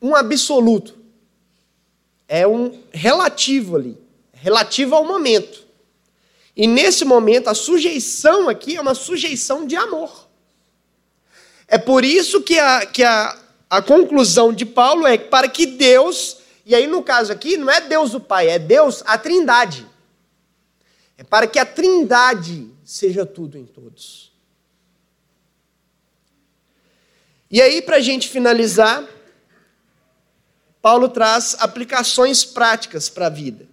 um 0.00 0.14
absoluto. 0.14 0.96
É 2.28 2.46
um 2.46 2.80
relativo 2.92 3.76
ali. 3.76 3.98
Relativo 4.32 4.94
ao 4.94 5.04
momento. 5.04 5.66
E 6.56 6.66
nesse 6.66 7.04
momento, 7.04 7.48
a 7.48 7.54
sujeição 7.54 8.48
aqui 8.48 8.76
é 8.76 8.80
uma 8.80 8.94
sujeição 8.94 9.66
de 9.66 9.76
amor. 9.76 10.28
É 11.66 11.78
por 11.78 12.04
isso 12.04 12.42
que 12.42 12.58
a, 12.58 12.84
que 12.84 13.02
a, 13.02 13.38
a 13.68 13.80
conclusão 13.80 14.52
de 14.52 14.66
Paulo 14.66 15.06
é 15.06 15.16
que 15.16 15.28
para 15.28 15.48
que 15.48 15.64
Deus, 15.64 16.38
e 16.66 16.74
aí 16.74 16.86
no 16.86 17.02
caso 17.02 17.30
aqui, 17.32 17.56
não 17.56 17.70
é 17.70 17.80
Deus 17.80 18.12
o 18.12 18.20
Pai, 18.20 18.48
é 18.48 18.58
Deus 18.58 19.02
a 19.06 19.16
Trindade. 19.16 19.86
É 21.16 21.22
para 21.22 21.46
que 21.46 21.58
a 21.58 21.64
Trindade 21.64 22.68
seja 22.84 23.24
tudo 23.24 23.56
em 23.56 23.64
todos. 23.64 24.32
E 27.50 27.60
aí, 27.60 27.82
para 27.82 27.96
a 27.96 28.00
gente 28.00 28.28
finalizar, 28.28 29.04
Paulo 30.80 31.08
traz 31.08 31.56
aplicações 31.58 32.44
práticas 32.44 33.08
para 33.08 33.26
a 33.26 33.30
vida. 33.30 33.69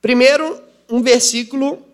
Primeiro, 0.00 0.62
um 0.88 1.02
versículo 1.02 1.84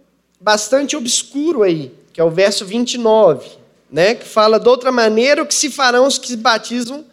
bastante 0.41 0.97
obscuro 0.97 1.63
aí, 1.63 1.93
que 2.13 2.21
é 2.21 2.25
o 2.25 2.31
verso 2.31 2.65
29, 2.65 3.49
né, 3.91 4.15
que 4.15 4.27
fala 4.27 4.61
de 4.61 4.69
outra 4.69 4.93
maneira 4.93 5.43
o 5.43 5.47
que 5.47 5.55
se 5.55 5.71
farão 5.71 6.07
os 6.07 6.19
que 6.19 6.29
se 6.29 6.37
batizam 6.37 7.05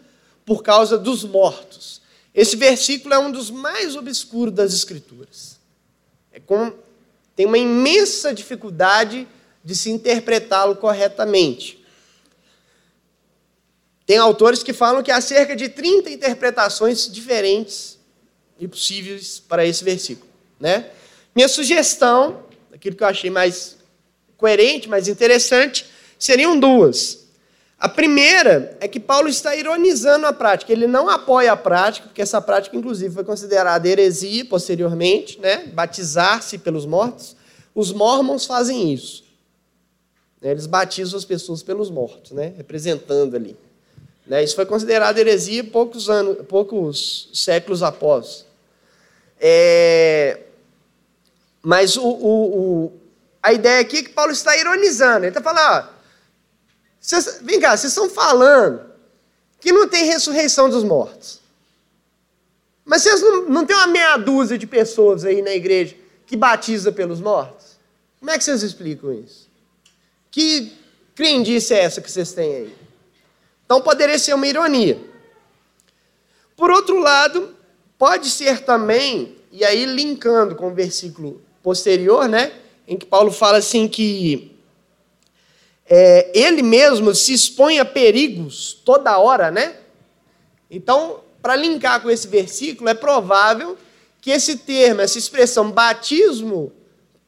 por 0.46 0.64
causa 0.64 0.98
dos 0.98 1.24
mortos. 1.24 2.02
Esse 2.34 2.56
versículo 2.56 3.14
é 3.14 3.20
um 3.20 3.32
dos 3.32 3.50
mais 3.50 3.96
obscuros 3.96 4.54
das 4.54 4.74
Escrituras. 4.74 5.60
É 6.32 6.39
com, 6.39 6.74
tem 7.36 7.46
uma 7.46 7.58
imensa 7.58 8.34
dificuldade 8.34 9.28
de 9.64 9.76
se 9.76 9.89
interpretá-lo 9.89 10.76
corretamente. 10.76 11.82
Tem 14.06 14.18
autores 14.18 14.64
que 14.64 14.74
falam 14.74 15.04
que 15.04 15.12
há 15.12 15.22
cerca 15.22 15.56
de 15.56 15.70
30 15.70 16.10
interpretações 16.10 17.10
diferentes 17.10 17.98
e 18.60 18.68
possíveis 18.68 19.39
para 19.39 19.66
esse 19.66 19.84
versículo. 19.84 20.31
Né? 20.62 20.86
Minha 21.36 21.49
sugestão, 21.49 22.43
aquilo 22.72 22.95
que 22.95 23.03
eu 23.03 23.07
achei 23.07 23.30
mais 23.30 23.78
coerente, 24.38 24.88
mais 24.88 25.07
interessante, 25.07 25.86
seriam 26.18 26.57
duas. 26.59 27.22
A 27.80 27.89
primeira 27.89 28.78
é 28.80 28.88
que 28.88 28.99
Paulo 28.99 29.28
está 29.28 29.55
ironizando 29.55 30.28
a 30.28 30.34
prática. 30.34 30.72
Ele 30.72 30.86
não 30.86 31.09
apoia 31.09 31.51
a 31.51 31.57
prática, 31.57 32.07
porque 32.07 32.22
essa 32.22 32.39
prática, 32.39 32.78
inclusive, 32.78 33.12
foi 33.12 33.24
considerada 33.24 33.89
heresia 33.89 34.45
posteriormente, 34.45 35.39
né? 35.39 35.66
batizar-se 35.74 36.59
pelos 36.59 36.86
mortos. 36.86 37.36
Os 37.74 37.91
mormons 37.91 38.45
fazem 38.45 38.93
isso. 38.93 39.24
Né? 40.39 40.51
Eles 40.51 40.68
batizam 40.68 41.18
as 41.18 41.26
pessoas 41.26 41.64
pelos 41.64 41.89
mortos, 41.89 42.34
né? 42.34 42.53
representando 42.55 43.36
ali. 43.36 43.57
Né? 44.28 44.43
Isso 44.43 44.55
foi 44.55 44.68
considerado 44.68 45.18
heresia 45.18 45.64
poucos 45.64 46.07
anos, 46.07 46.45
poucos 46.47 47.30
séculos 47.34 47.82
após. 47.82 48.45
É... 49.39 50.38
Mas 51.62 51.95
o, 51.95 52.03
o, 52.03 52.86
o, 52.86 53.01
a 53.41 53.53
ideia 53.53 53.82
aqui 53.82 53.97
é 53.97 54.03
que 54.03 54.09
Paulo 54.09 54.32
está 54.32 54.57
ironizando. 54.57 55.26
Ele 55.26 55.28
está 55.28 55.41
falando, 55.41 55.88
ó, 55.88 56.01
vocês, 56.99 57.39
vem 57.41 57.59
cá, 57.59 57.76
vocês 57.76 57.91
estão 57.91 58.09
falando 58.09 58.91
que 59.59 59.72
não 59.72 59.88
tem 59.88 60.05
ressurreição 60.05 60.70
dos 60.70 60.84
mortos. 60.84 61.39
Mas 62.84 63.03
vocês 63.03 63.22
não, 63.22 63.49
não 63.49 63.66
tem 63.66 63.76
uma 63.76 63.88
meia 63.88 64.18
dúzia 64.18 64.57
de 64.57 64.68
pessoas 64.68 65.24
aí 65.24 65.41
na 65.41 65.51
igreja 65.51 65.95
que 66.26 66.36
batiza 66.36 66.91
pelos 66.91 67.20
mortos? 67.20 67.78
Como 68.20 68.32
é 68.32 68.38
que 68.38 68.43
vocês 68.43 68.64
explicam 68.64 69.14
isso? 69.14 69.49
Que 70.30 70.78
crendice 71.16 71.74
é 71.74 71.80
essa 71.80 72.01
que 72.01 72.12
vocês 72.12 72.32
têm 72.34 72.55
aí? 72.55 72.76
Então 73.66 73.82
poderia 73.82 74.18
ser 74.18 74.34
uma 74.34 74.47
ironia. 74.47 74.99
Por 76.55 76.70
outro 76.70 76.99
lado, 76.99 77.55
pode 77.97 78.30
ser 78.30 78.62
também, 78.62 79.38
e 79.51 79.64
aí 79.64 79.86
linkando 79.86 80.55
com 80.55 80.68
o 80.68 80.74
versículo 80.74 81.41
posterior, 81.64 82.28
né, 82.28 82.51
em 82.88 82.97
que 82.97 83.05
Paulo 83.05 83.32
fala 83.32 83.57
assim 83.57 83.88
que 83.88 84.51
é, 85.86 86.32
ele 86.34 86.62
mesmo 86.62 87.14
se 87.14 87.34
expõe 87.34 87.80
a 87.80 87.86
perigos 87.86 88.80
toda 88.86 89.18
hora, 89.18 89.51
né? 89.51 89.76
Então, 90.70 91.20
para 91.41 91.55
linkar 91.55 92.01
com 92.01 92.09
esse 92.09 92.28
versículo, 92.28 92.89
é 92.89 92.93
provável 92.93 93.78
que 94.22 94.32
esse 94.32 94.57
termo, 94.57 95.01
essa 95.01 95.18
expressão 95.18 95.70
batismo 95.72 96.72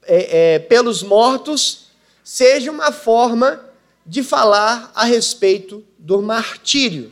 é, 0.03 0.53
é, 0.53 0.59
pelos 0.59 1.03
mortos, 1.03 1.87
seja 2.23 2.71
uma 2.71 2.91
forma 2.91 3.59
de 4.05 4.23
falar 4.23 4.91
a 4.95 5.03
respeito 5.03 5.83
do 5.97 6.21
martírio. 6.21 7.11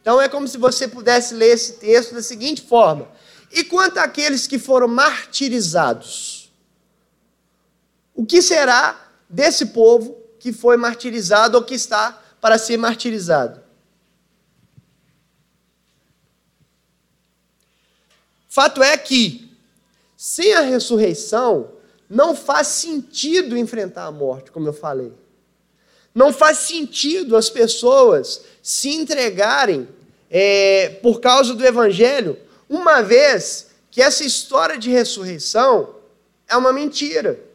Então 0.00 0.20
é 0.22 0.28
como 0.28 0.46
se 0.46 0.56
você 0.56 0.86
pudesse 0.86 1.34
ler 1.34 1.54
esse 1.54 1.74
texto 1.74 2.14
da 2.14 2.22
seguinte 2.22 2.62
forma: 2.62 3.08
E 3.52 3.64
quanto 3.64 3.98
àqueles 3.98 4.46
que 4.46 4.58
foram 4.58 4.86
martirizados? 4.86 6.35
O 8.16 8.24
que 8.24 8.40
será 8.40 8.98
desse 9.28 9.66
povo 9.66 10.16
que 10.40 10.50
foi 10.52 10.78
martirizado 10.78 11.58
ou 11.58 11.62
que 11.62 11.74
está 11.74 12.22
para 12.40 12.56
ser 12.56 12.78
martirizado? 12.78 13.60
Fato 18.48 18.82
é 18.82 18.96
que, 18.96 19.54
sem 20.16 20.54
a 20.54 20.62
ressurreição, 20.62 21.72
não 22.08 22.34
faz 22.34 22.68
sentido 22.68 23.54
enfrentar 23.54 24.06
a 24.06 24.10
morte, 24.10 24.50
como 24.50 24.66
eu 24.66 24.72
falei. 24.72 25.12
Não 26.14 26.32
faz 26.32 26.58
sentido 26.58 27.36
as 27.36 27.50
pessoas 27.50 28.42
se 28.62 28.88
entregarem 28.94 29.86
é, 30.30 30.88
por 31.02 31.20
causa 31.20 31.54
do 31.54 31.66
Evangelho, 31.66 32.38
uma 32.66 33.02
vez 33.02 33.66
que 33.90 34.00
essa 34.00 34.24
história 34.24 34.78
de 34.78 34.88
ressurreição 34.88 35.96
é 36.48 36.56
uma 36.56 36.72
mentira. 36.72 37.45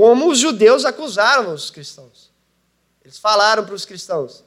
Como 0.00 0.30
os 0.30 0.38
judeus 0.38 0.86
acusaram 0.86 1.52
os 1.52 1.70
cristãos. 1.70 2.30
Eles 3.04 3.18
falaram 3.18 3.66
para 3.66 3.74
os 3.74 3.84
cristãos. 3.84 4.42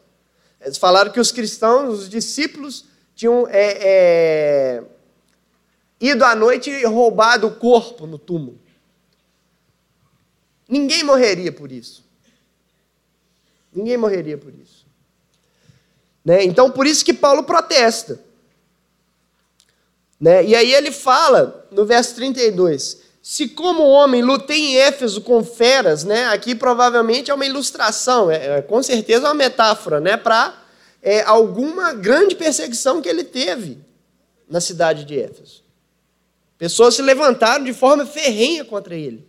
Eles 0.60 0.80
falaram 0.80 1.12
que 1.12 1.20
os 1.20 1.32
cristãos, 1.32 1.99
os 1.99 2.10
discípulos, 2.10 2.86
tinham 3.14 3.47
é, 3.47 3.78
é, 3.80 4.84
ido 6.01 6.26
à 6.26 6.36
noite 6.36 6.72
e 6.72 6.84
roubado 6.88 7.45
o 7.45 7.56
corpo 7.56 8.08
no 8.08 8.18
túmulo. 8.18 8.60
Ninguém 10.68 11.04
morreria 11.04 11.51
por 11.51 11.72
isso. 11.72 12.04
Ninguém 13.72 13.95
morreria 13.95 14.39
por 14.39 14.56
isso. 14.56 14.88
Né? 16.26 16.43
Então, 16.45 16.72
por 16.72 16.88
isso 16.88 17.06
que 17.06 17.14
Paulo 17.14 17.43
protesta. 17.43 18.20
Né? 20.20 20.45
E 20.45 20.56
aí 20.56 20.74
ele 20.74 20.91
fala, 20.91 21.68
no 21.70 21.86
verso 21.86 22.16
32, 22.16 23.03
se 23.24 23.47
como 23.47 23.84
homem 23.84 24.21
lutei 24.21 24.59
em 24.59 24.76
Éfeso 24.76 25.21
com 25.21 25.41
feras, 25.45 26.03
né? 26.03 26.26
aqui 26.26 26.53
provavelmente 26.53 27.32
é 27.32 27.34
uma 27.34 27.45
ilustração, 27.45 28.30
é, 28.30 28.57
é 28.57 28.61
com 28.61 28.84
certeza 28.84 29.28
uma 29.28 29.34
metáfora, 29.34 30.01
né? 30.01 30.17
para 30.17 30.61
é, 31.01 31.21
alguma 31.21 31.93
grande 31.93 32.36
perseguição 32.36 33.01
que 33.01 33.07
ele 33.07 33.24
teve 33.24 33.80
na 34.49 34.59
cidade 34.59 35.05
de 35.05 35.17
Éfeso. 35.17 35.63
Pessoas 36.57 36.95
se 36.95 37.01
levantaram 37.01 37.63
de 37.63 37.74
forma 37.74 38.05
ferrenha 38.05 38.65
contra 38.65 38.93
ele. 38.93 39.26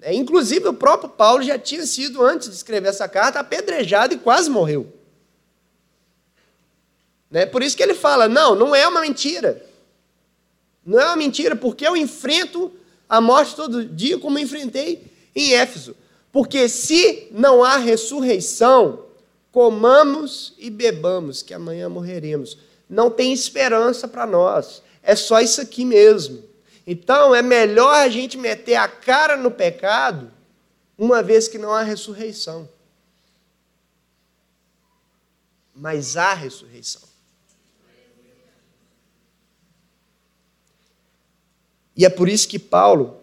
É, 0.00 0.14
inclusive, 0.14 0.68
o 0.68 0.74
próprio 0.74 1.10
Paulo 1.10 1.42
já 1.42 1.58
tinha 1.58 1.84
sido, 1.84 2.24
antes 2.24 2.48
de 2.48 2.54
escrever 2.54 2.88
essa 2.88 3.06
carta, 3.06 3.38
apedrejado 3.38 4.14
e 4.14 4.18
quase 4.18 4.48
morreu. 4.48 4.90
Né? 7.30 7.44
Por 7.44 7.62
isso 7.62 7.76
que 7.76 7.82
ele 7.82 7.94
fala: 7.94 8.28
não, 8.28 8.54
não 8.54 8.74
é 8.74 8.86
uma 8.88 9.00
mentira. 9.00 9.62
Não 10.84 10.98
é 10.98 11.04
uma 11.04 11.16
mentira, 11.16 11.54
porque 11.54 11.86
eu 11.86 11.96
enfrento 11.96 12.72
a 13.08 13.20
morte 13.20 13.54
todo 13.54 13.84
dia, 13.84 14.18
como 14.18 14.38
enfrentei 14.38 15.04
em 15.34 15.54
Éfeso. 15.54 15.96
Porque 16.32 16.68
se 16.68 17.28
não 17.30 17.64
há 17.64 17.76
ressurreição, 17.76 19.06
comamos 19.50 20.52
e 20.58 20.68
bebamos, 20.68 21.42
que 21.42 21.54
amanhã 21.54 21.88
morreremos. 21.88 22.58
Não 22.88 23.10
tem 23.10 23.32
esperança 23.32 24.06
para 24.06 24.26
nós. 24.26 24.82
É 25.02 25.16
só 25.16 25.40
isso 25.40 25.60
aqui 25.60 25.84
mesmo. 25.84 26.44
Então 26.86 27.34
é 27.34 27.42
melhor 27.42 27.94
a 27.94 28.08
gente 28.08 28.36
meter 28.36 28.76
a 28.76 28.86
cara 28.86 29.36
no 29.36 29.50
pecado, 29.50 30.30
uma 30.98 31.22
vez 31.22 31.48
que 31.48 31.58
não 31.58 31.72
há 31.72 31.82
ressurreição. 31.82 32.68
Mas 35.74 36.16
há 36.16 36.34
ressurreição. 36.34 37.05
E 41.96 42.04
é 42.04 42.10
por 42.10 42.28
isso 42.28 42.46
que 42.46 42.58
Paulo 42.58 43.16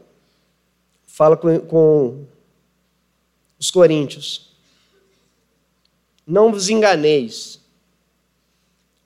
fala 1.06 1.38
com, 1.38 1.60
com 1.60 2.26
os 3.60 3.70
coríntios: 3.70 4.50
Não 6.26 6.52
vos 6.52 6.70
enganeis, 6.70 7.60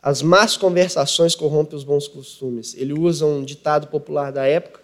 as 0.01 0.21
más 0.21 0.55
conversações 0.55 1.35
corrompem 1.35 1.77
os 1.77 1.83
bons 1.83 2.07
costumes. 2.07 2.73
Ele 2.75 2.93
usa 2.93 3.25
um 3.25 3.43
ditado 3.43 3.87
popular 3.87 4.31
da 4.31 4.45
época. 4.47 4.81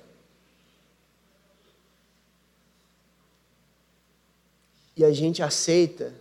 E 4.97 5.03
a 5.05 5.11
gente 5.13 5.41
aceita 5.41 6.13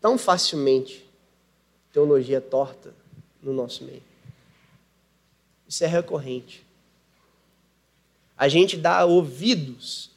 tão 0.00 0.18
facilmente 0.18 1.04
teologia 1.92 2.40
torta 2.40 2.94
no 3.42 3.52
nosso 3.52 3.84
meio. 3.84 4.02
Isso 5.66 5.82
é 5.82 5.86
recorrente. 5.86 6.64
A 8.36 8.48
gente 8.48 8.76
dá 8.76 9.04
ouvidos 9.04 10.10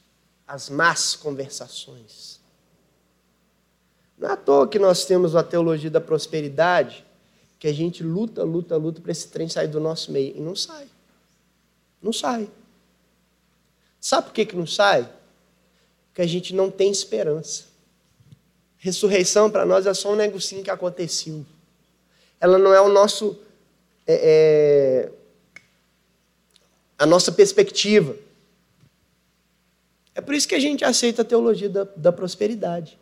às 0.47 0.69
más 0.69 1.15
conversações. 1.15 2.39
Não 4.17 4.29
é 4.29 4.31
à 4.33 4.37
toa 4.37 4.67
que 4.67 4.79
nós 4.79 5.05
temos 5.05 5.35
a 5.35 5.43
teologia 5.43 5.89
da 5.89 5.99
prosperidade, 5.99 7.05
que 7.59 7.67
a 7.67 7.73
gente 7.73 8.03
luta, 8.03 8.43
luta, 8.43 8.77
luta 8.77 9.01
para 9.01 9.11
esse 9.11 9.27
trem 9.27 9.49
sair 9.49 9.67
do 9.67 9.79
nosso 9.79 10.11
meio. 10.11 10.35
E 10.37 10.39
não 10.39 10.55
sai. 10.55 10.87
Não 12.01 12.13
sai. 12.13 12.49
Sabe 13.99 14.27
por 14.27 14.33
que, 14.33 14.45
que 14.45 14.55
não 14.55 14.67
sai? 14.67 15.09
Porque 16.07 16.21
a 16.21 16.27
gente 16.27 16.53
não 16.53 16.69
tem 16.69 16.91
esperança. 16.91 17.63
Ressurreição 18.77 19.49
para 19.49 19.65
nós 19.65 19.85
é 19.85 19.93
só 19.93 20.13
um 20.13 20.15
negocinho 20.15 20.63
que 20.63 20.69
aconteceu. 20.69 21.43
Ela 22.39 22.57
não 22.57 22.73
é 22.73 22.79
o 22.79 22.87
nosso. 22.87 23.37
É, 24.05 25.09
é, 25.09 25.11
a 26.97 27.05
nossa 27.05 27.31
perspectiva. 27.31 28.15
É 30.13 30.21
por 30.21 30.33
isso 30.33 30.47
que 30.47 30.55
a 30.55 30.59
gente 30.59 30.85
aceita 30.85 31.21
a 31.21 31.25
teologia 31.25 31.69
da, 31.69 31.83
da 31.83 32.11
prosperidade. 32.11 32.97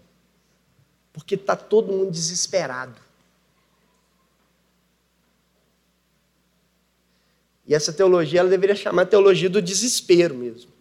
Porque 1.12 1.36
está 1.36 1.56
todo 1.56 1.94
mundo 1.94 2.12
desesperado. 2.12 3.00
E 7.66 7.74
essa 7.74 7.94
teologia 7.94 8.40
ela 8.40 8.50
deveria 8.50 8.76
chamar 8.76 9.06
teologia 9.06 9.50
do 9.50 9.62
desespero 9.62 10.36
mesmo. 10.36 10.72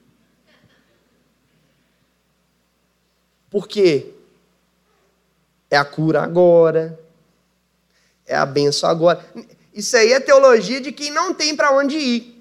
Por 3.51 3.69
quê? 3.69 4.15
É 5.71 5.77
a 5.77 5.85
cura 5.85 6.23
agora, 6.23 6.99
é 8.27 8.35
a 8.35 8.47
benção 8.47 8.89
agora. 8.89 9.25
Isso 9.73 9.97
aí 9.97 10.13
é 10.13 10.21
teologia 10.21 10.81
de 10.81 10.91
quem 10.91 11.11
não 11.11 11.35
tem 11.35 11.55
para 11.55 11.77
onde 11.77 11.97
ir. 11.97 12.32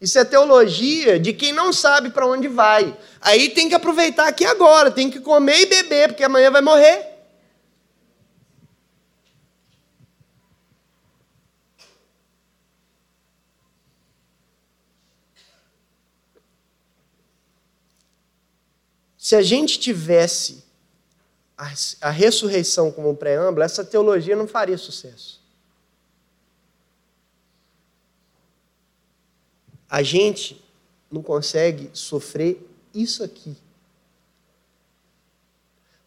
Isso 0.00 0.18
é 0.18 0.24
teologia 0.24 1.18
de 1.18 1.32
quem 1.32 1.52
não 1.52 1.72
sabe 1.72 2.10
para 2.10 2.26
onde 2.26 2.48
vai. 2.48 2.96
Aí 3.20 3.48
tem 3.50 3.68
que 3.68 3.74
aproveitar 3.74 4.28
aqui 4.28 4.44
agora, 4.44 4.90
tem 4.90 5.10
que 5.10 5.20
comer 5.20 5.62
e 5.62 5.66
beber, 5.66 6.08
porque 6.08 6.24
amanhã 6.24 6.50
vai 6.50 6.60
morrer. 6.60 7.16
Se 19.16 19.34
a 19.34 19.42
gente 19.42 19.80
tivesse 19.80 20.62
a, 22.00 22.10
ressurreição 22.10 22.92
como 22.92 23.16
preâmbulo, 23.16 23.64
essa 23.64 23.84
teologia 23.84 24.36
não 24.36 24.46
faria 24.46 24.78
sucesso. 24.78 25.45
A 29.88 30.02
gente 30.02 30.62
não 31.10 31.22
consegue 31.22 31.90
sofrer 31.92 32.68
isso 32.94 33.22
aqui. 33.22 33.56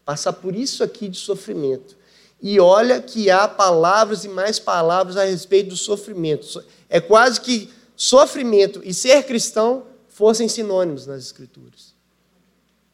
Passar 0.03 0.33
por 0.33 0.55
isso 0.55 0.83
aqui 0.83 1.07
de 1.07 1.17
sofrimento. 1.17 1.97
E 2.41 2.59
olha 2.59 3.01
que 3.01 3.29
há 3.29 3.47
palavras 3.47 4.23
e 4.23 4.29
mais 4.29 4.59
palavras 4.59 5.17
a 5.17 5.25
respeito 5.25 5.69
do 5.69 5.77
sofrimento. 5.77 6.63
É 6.87 6.99
quase 6.99 7.41
que 7.41 7.71
sofrimento 7.95 8.81
e 8.83 8.93
ser 8.93 9.23
cristão 9.23 9.85
fossem 10.07 10.47
sinônimos 10.47 11.05
nas 11.05 11.23
Escrituras. 11.25 11.93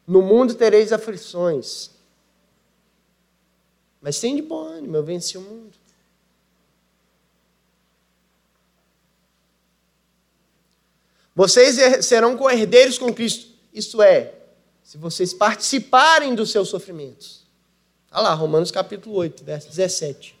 No 0.06 0.22
mundo 0.22 0.54
tereis 0.54 0.92
aflições. 0.92 1.90
Mas 4.00 4.20
tem 4.20 4.36
de 4.36 4.42
bom 4.42 4.64
ânimo, 4.64 4.96
eu 4.96 5.02
venci 5.02 5.38
o 5.38 5.40
mundo. 5.40 5.76
Vocês 11.36 12.04
serão 12.04 12.34
co-herdeiros 12.36 12.98
com 12.98 13.12
Cristo. 13.12 13.54
Isto 13.72 14.00
é, 14.00 14.32
se 14.82 14.96
vocês 14.96 15.34
participarem 15.34 16.34
dos 16.34 16.50
seus 16.50 16.68
sofrimentos. 16.68 17.44
Olha 18.10 18.22
lá, 18.22 18.34
Romanos 18.34 18.70
capítulo 18.70 19.14
8, 19.16 19.44
verso 19.44 19.68
17. 19.68 20.34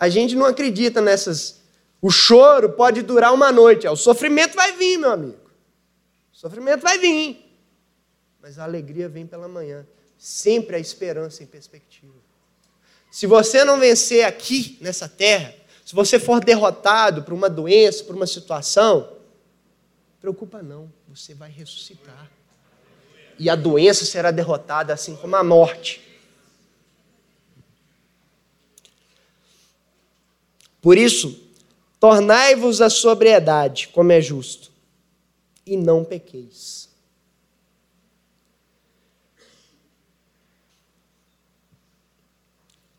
A 0.00 0.08
gente 0.08 0.34
não 0.34 0.46
acredita 0.46 1.00
nessas 1.00 1.58
o 2.00 2.10
choro 2.10 2.70
pode 2.70 3.02
durar 3.02 3.32
uma 3.34 3.50
noite, 3.50 3.86
o 3.88 3.96
sofrimento 3.96 4.54
vai 4.54 4.72
vir, 4.76 4.98
meu 4.98 5.10
amigo. 5.10 5.50
O 6.32 6.36
sofrimento 6.36 6.82
vai 6.82 6.98
vir. 6.98 7.44
Mas 8.40 8.58
a 8.58 8.64
alegria 8.64 9.08
vem 9.08 9.26
pela 9.26 9.48
manhã. 9.48 9.86
Sempre 10.16 10.76
a 10.76 10.78
esperança 10.78 11.42
em 11.42 11.46
perspectiva. 11.46 12.27
Se 13.10 13.26
você 13.26 13.64
não 13.64 13.78
vencer 13.78 14.24
aqui 14.24 14.78
nessa 14.80 15.08
terra, 15.08 15.54
se 15.84 15.94
você 15.94 16.18
for 16.18 16.44
derrotado 16.44 17.22
por 17.22 17.32
uma 17.32 17.48
doença, 17.48 18.04
por 18.04 18.14
uma 18.14 18.26
situação, 18.26 19.12
preocupa 20.20 20.62
não, 20.62 20.92
você 21.08 21.34
vai 21.34 21.50
ressuscitar. 21.50 22.30
E 23.38 23.48
a 23.48 23.54
doença 23.54 24.04
será 24.04 24.30
derrotada 24.30 24.92
assim 24.92 25.16
como 25.16 25.36
a 25.36 25.44
morte. 25.44 26.02
Por 30.80 30.96
isso, 30.96 31.48
Tornai-vos 32.00 32.80
a 32.80 32.88
sobriedade, 32.88 33.88
como 33.88 34.12
é 34.12 34.20
justo, 34.20 34.70
e 35.66 35.76
não 35.76 36.04
pequeis. 36.04 36.87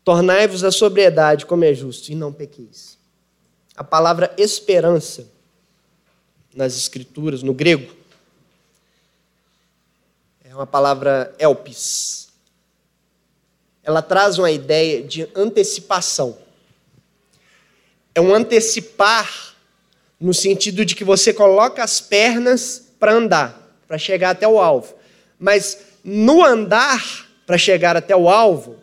Tornai-vos 0.04 0.64
a 0.64 0.70
sobriedade, 0.70 1.46
como 1.46 1.64
é 1.64 1.74
justo, 1.74 2.10
e 2.10 2.14
não 2.14 2.32
pequeis. 2.32 2.98
A 3.76 3.84
palavra 3.84 4.34
esperança, 4.36 5.28
nas 6.54 6.76
Escrituras, 6.76 7.42
no 7.42 7.54
grego, 7.54 7.94
é 10.44 10.54
uma 10.54 10.66
palavra 10.66 11.34
elpis. 11.38 12.28
Ela 13.82 14.02
traz 14.02 14.38
uma 14.38 14.50
ideia 14.50 15.02
de 15.02 15.28
antecipação 15.34 16.36
é 18.14 18.20
um 18.20 18.34
antecipar 18.34 19.54
no 20.20 20.34
sentido 20.34 20.84
de 20.84 20.94
que 20.94 21.04
você 21.04 21.32
coloca 21.32 21.82
as 21.82 22.00
pernas 22.00 22.90
para 22.98 23.14
andar, 23.14 23.78
para 23.86 23.96
chegar 23.96 24.30
até 24.30 24.46
o 24.46 24.58
alvo. 24.58 24.94
Mas 25.38 25.78
no 26.04 26.44
andar 26.44 27.28
para 27.46 27.56
chegar 27.56 27.96
até 27.96 28.14
o 28.14 28.28
alvo, 28.28 28.76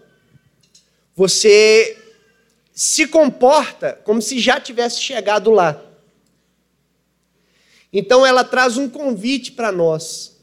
você 1.18 2.02
se 2.72 3.08
comporta 3.08 4.00
como 4.06 4.22
se 4.22 4.40
já 4.40 4.58
tivesse 4.58 5.02
chegado 5.02 5.52
lá. 5.52 5.84
Então 7.92 8.26
ela 8.26 8.46
traz 8.46 8.78
um 8.78 8.88
convite 8.88 9.52
para 9.52 9.70
nós, 9.70 10.38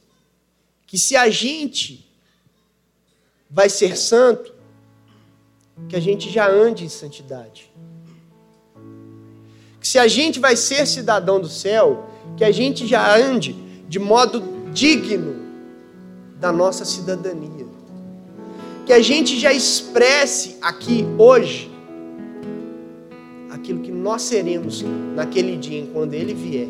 que 0.87 0.99
se 0.99 1.17
a 1.17 1.31
gente 1.31 2.07
vai 3.49 3.71
ser 3.71 3.97
santo, 3.97 4.53
que 5.89 5.97
a 5.97 6.01
gente 6.01 6.29
já 6.29 6.47
ande 6.51 6.85
em 6.85 6.89
santidade 6.91 7.73
que 9.85 9.89
se 9.89 9.99
a 9.99 10.09
gente 10.09 10.41
vai 10.41 10.57
ser 10.57 10.87
cidadão 10.87 11.39
do 11.39 11.47
céu, 11.47 12.09
que 12.39 12.43
a 12.43 12.51
gente 12.51 12.87
já 12.87 13.19
ande 13.19 13.53
de 13.87 13.99
modo 13.99 14.43
digno 14.73 15.37
da 16.41 16.51
nossa 16.51 16.87
cidadania 16.87 17.54
que 18.85 18.93
a 18.93 19.01
gente 19.01 19.39
já 19.39 19.53
expresse 19.53 20.57
aqui 20.61 21.05
hoje 21.19 21.71
aquilo 23.51 23.81
que 23.81 23.91
nós 23.91 24.23
seremos 24.23 24.85
naquele 25.15 25.57
dia, 25.57 25.87
quando 25.93 26.13
Ele 26.13 26.35
vier 26.35 26.69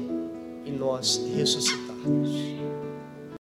e 0.65 0.71
nós 0.71 1.21
ressuscitarmos. 1.37 2.54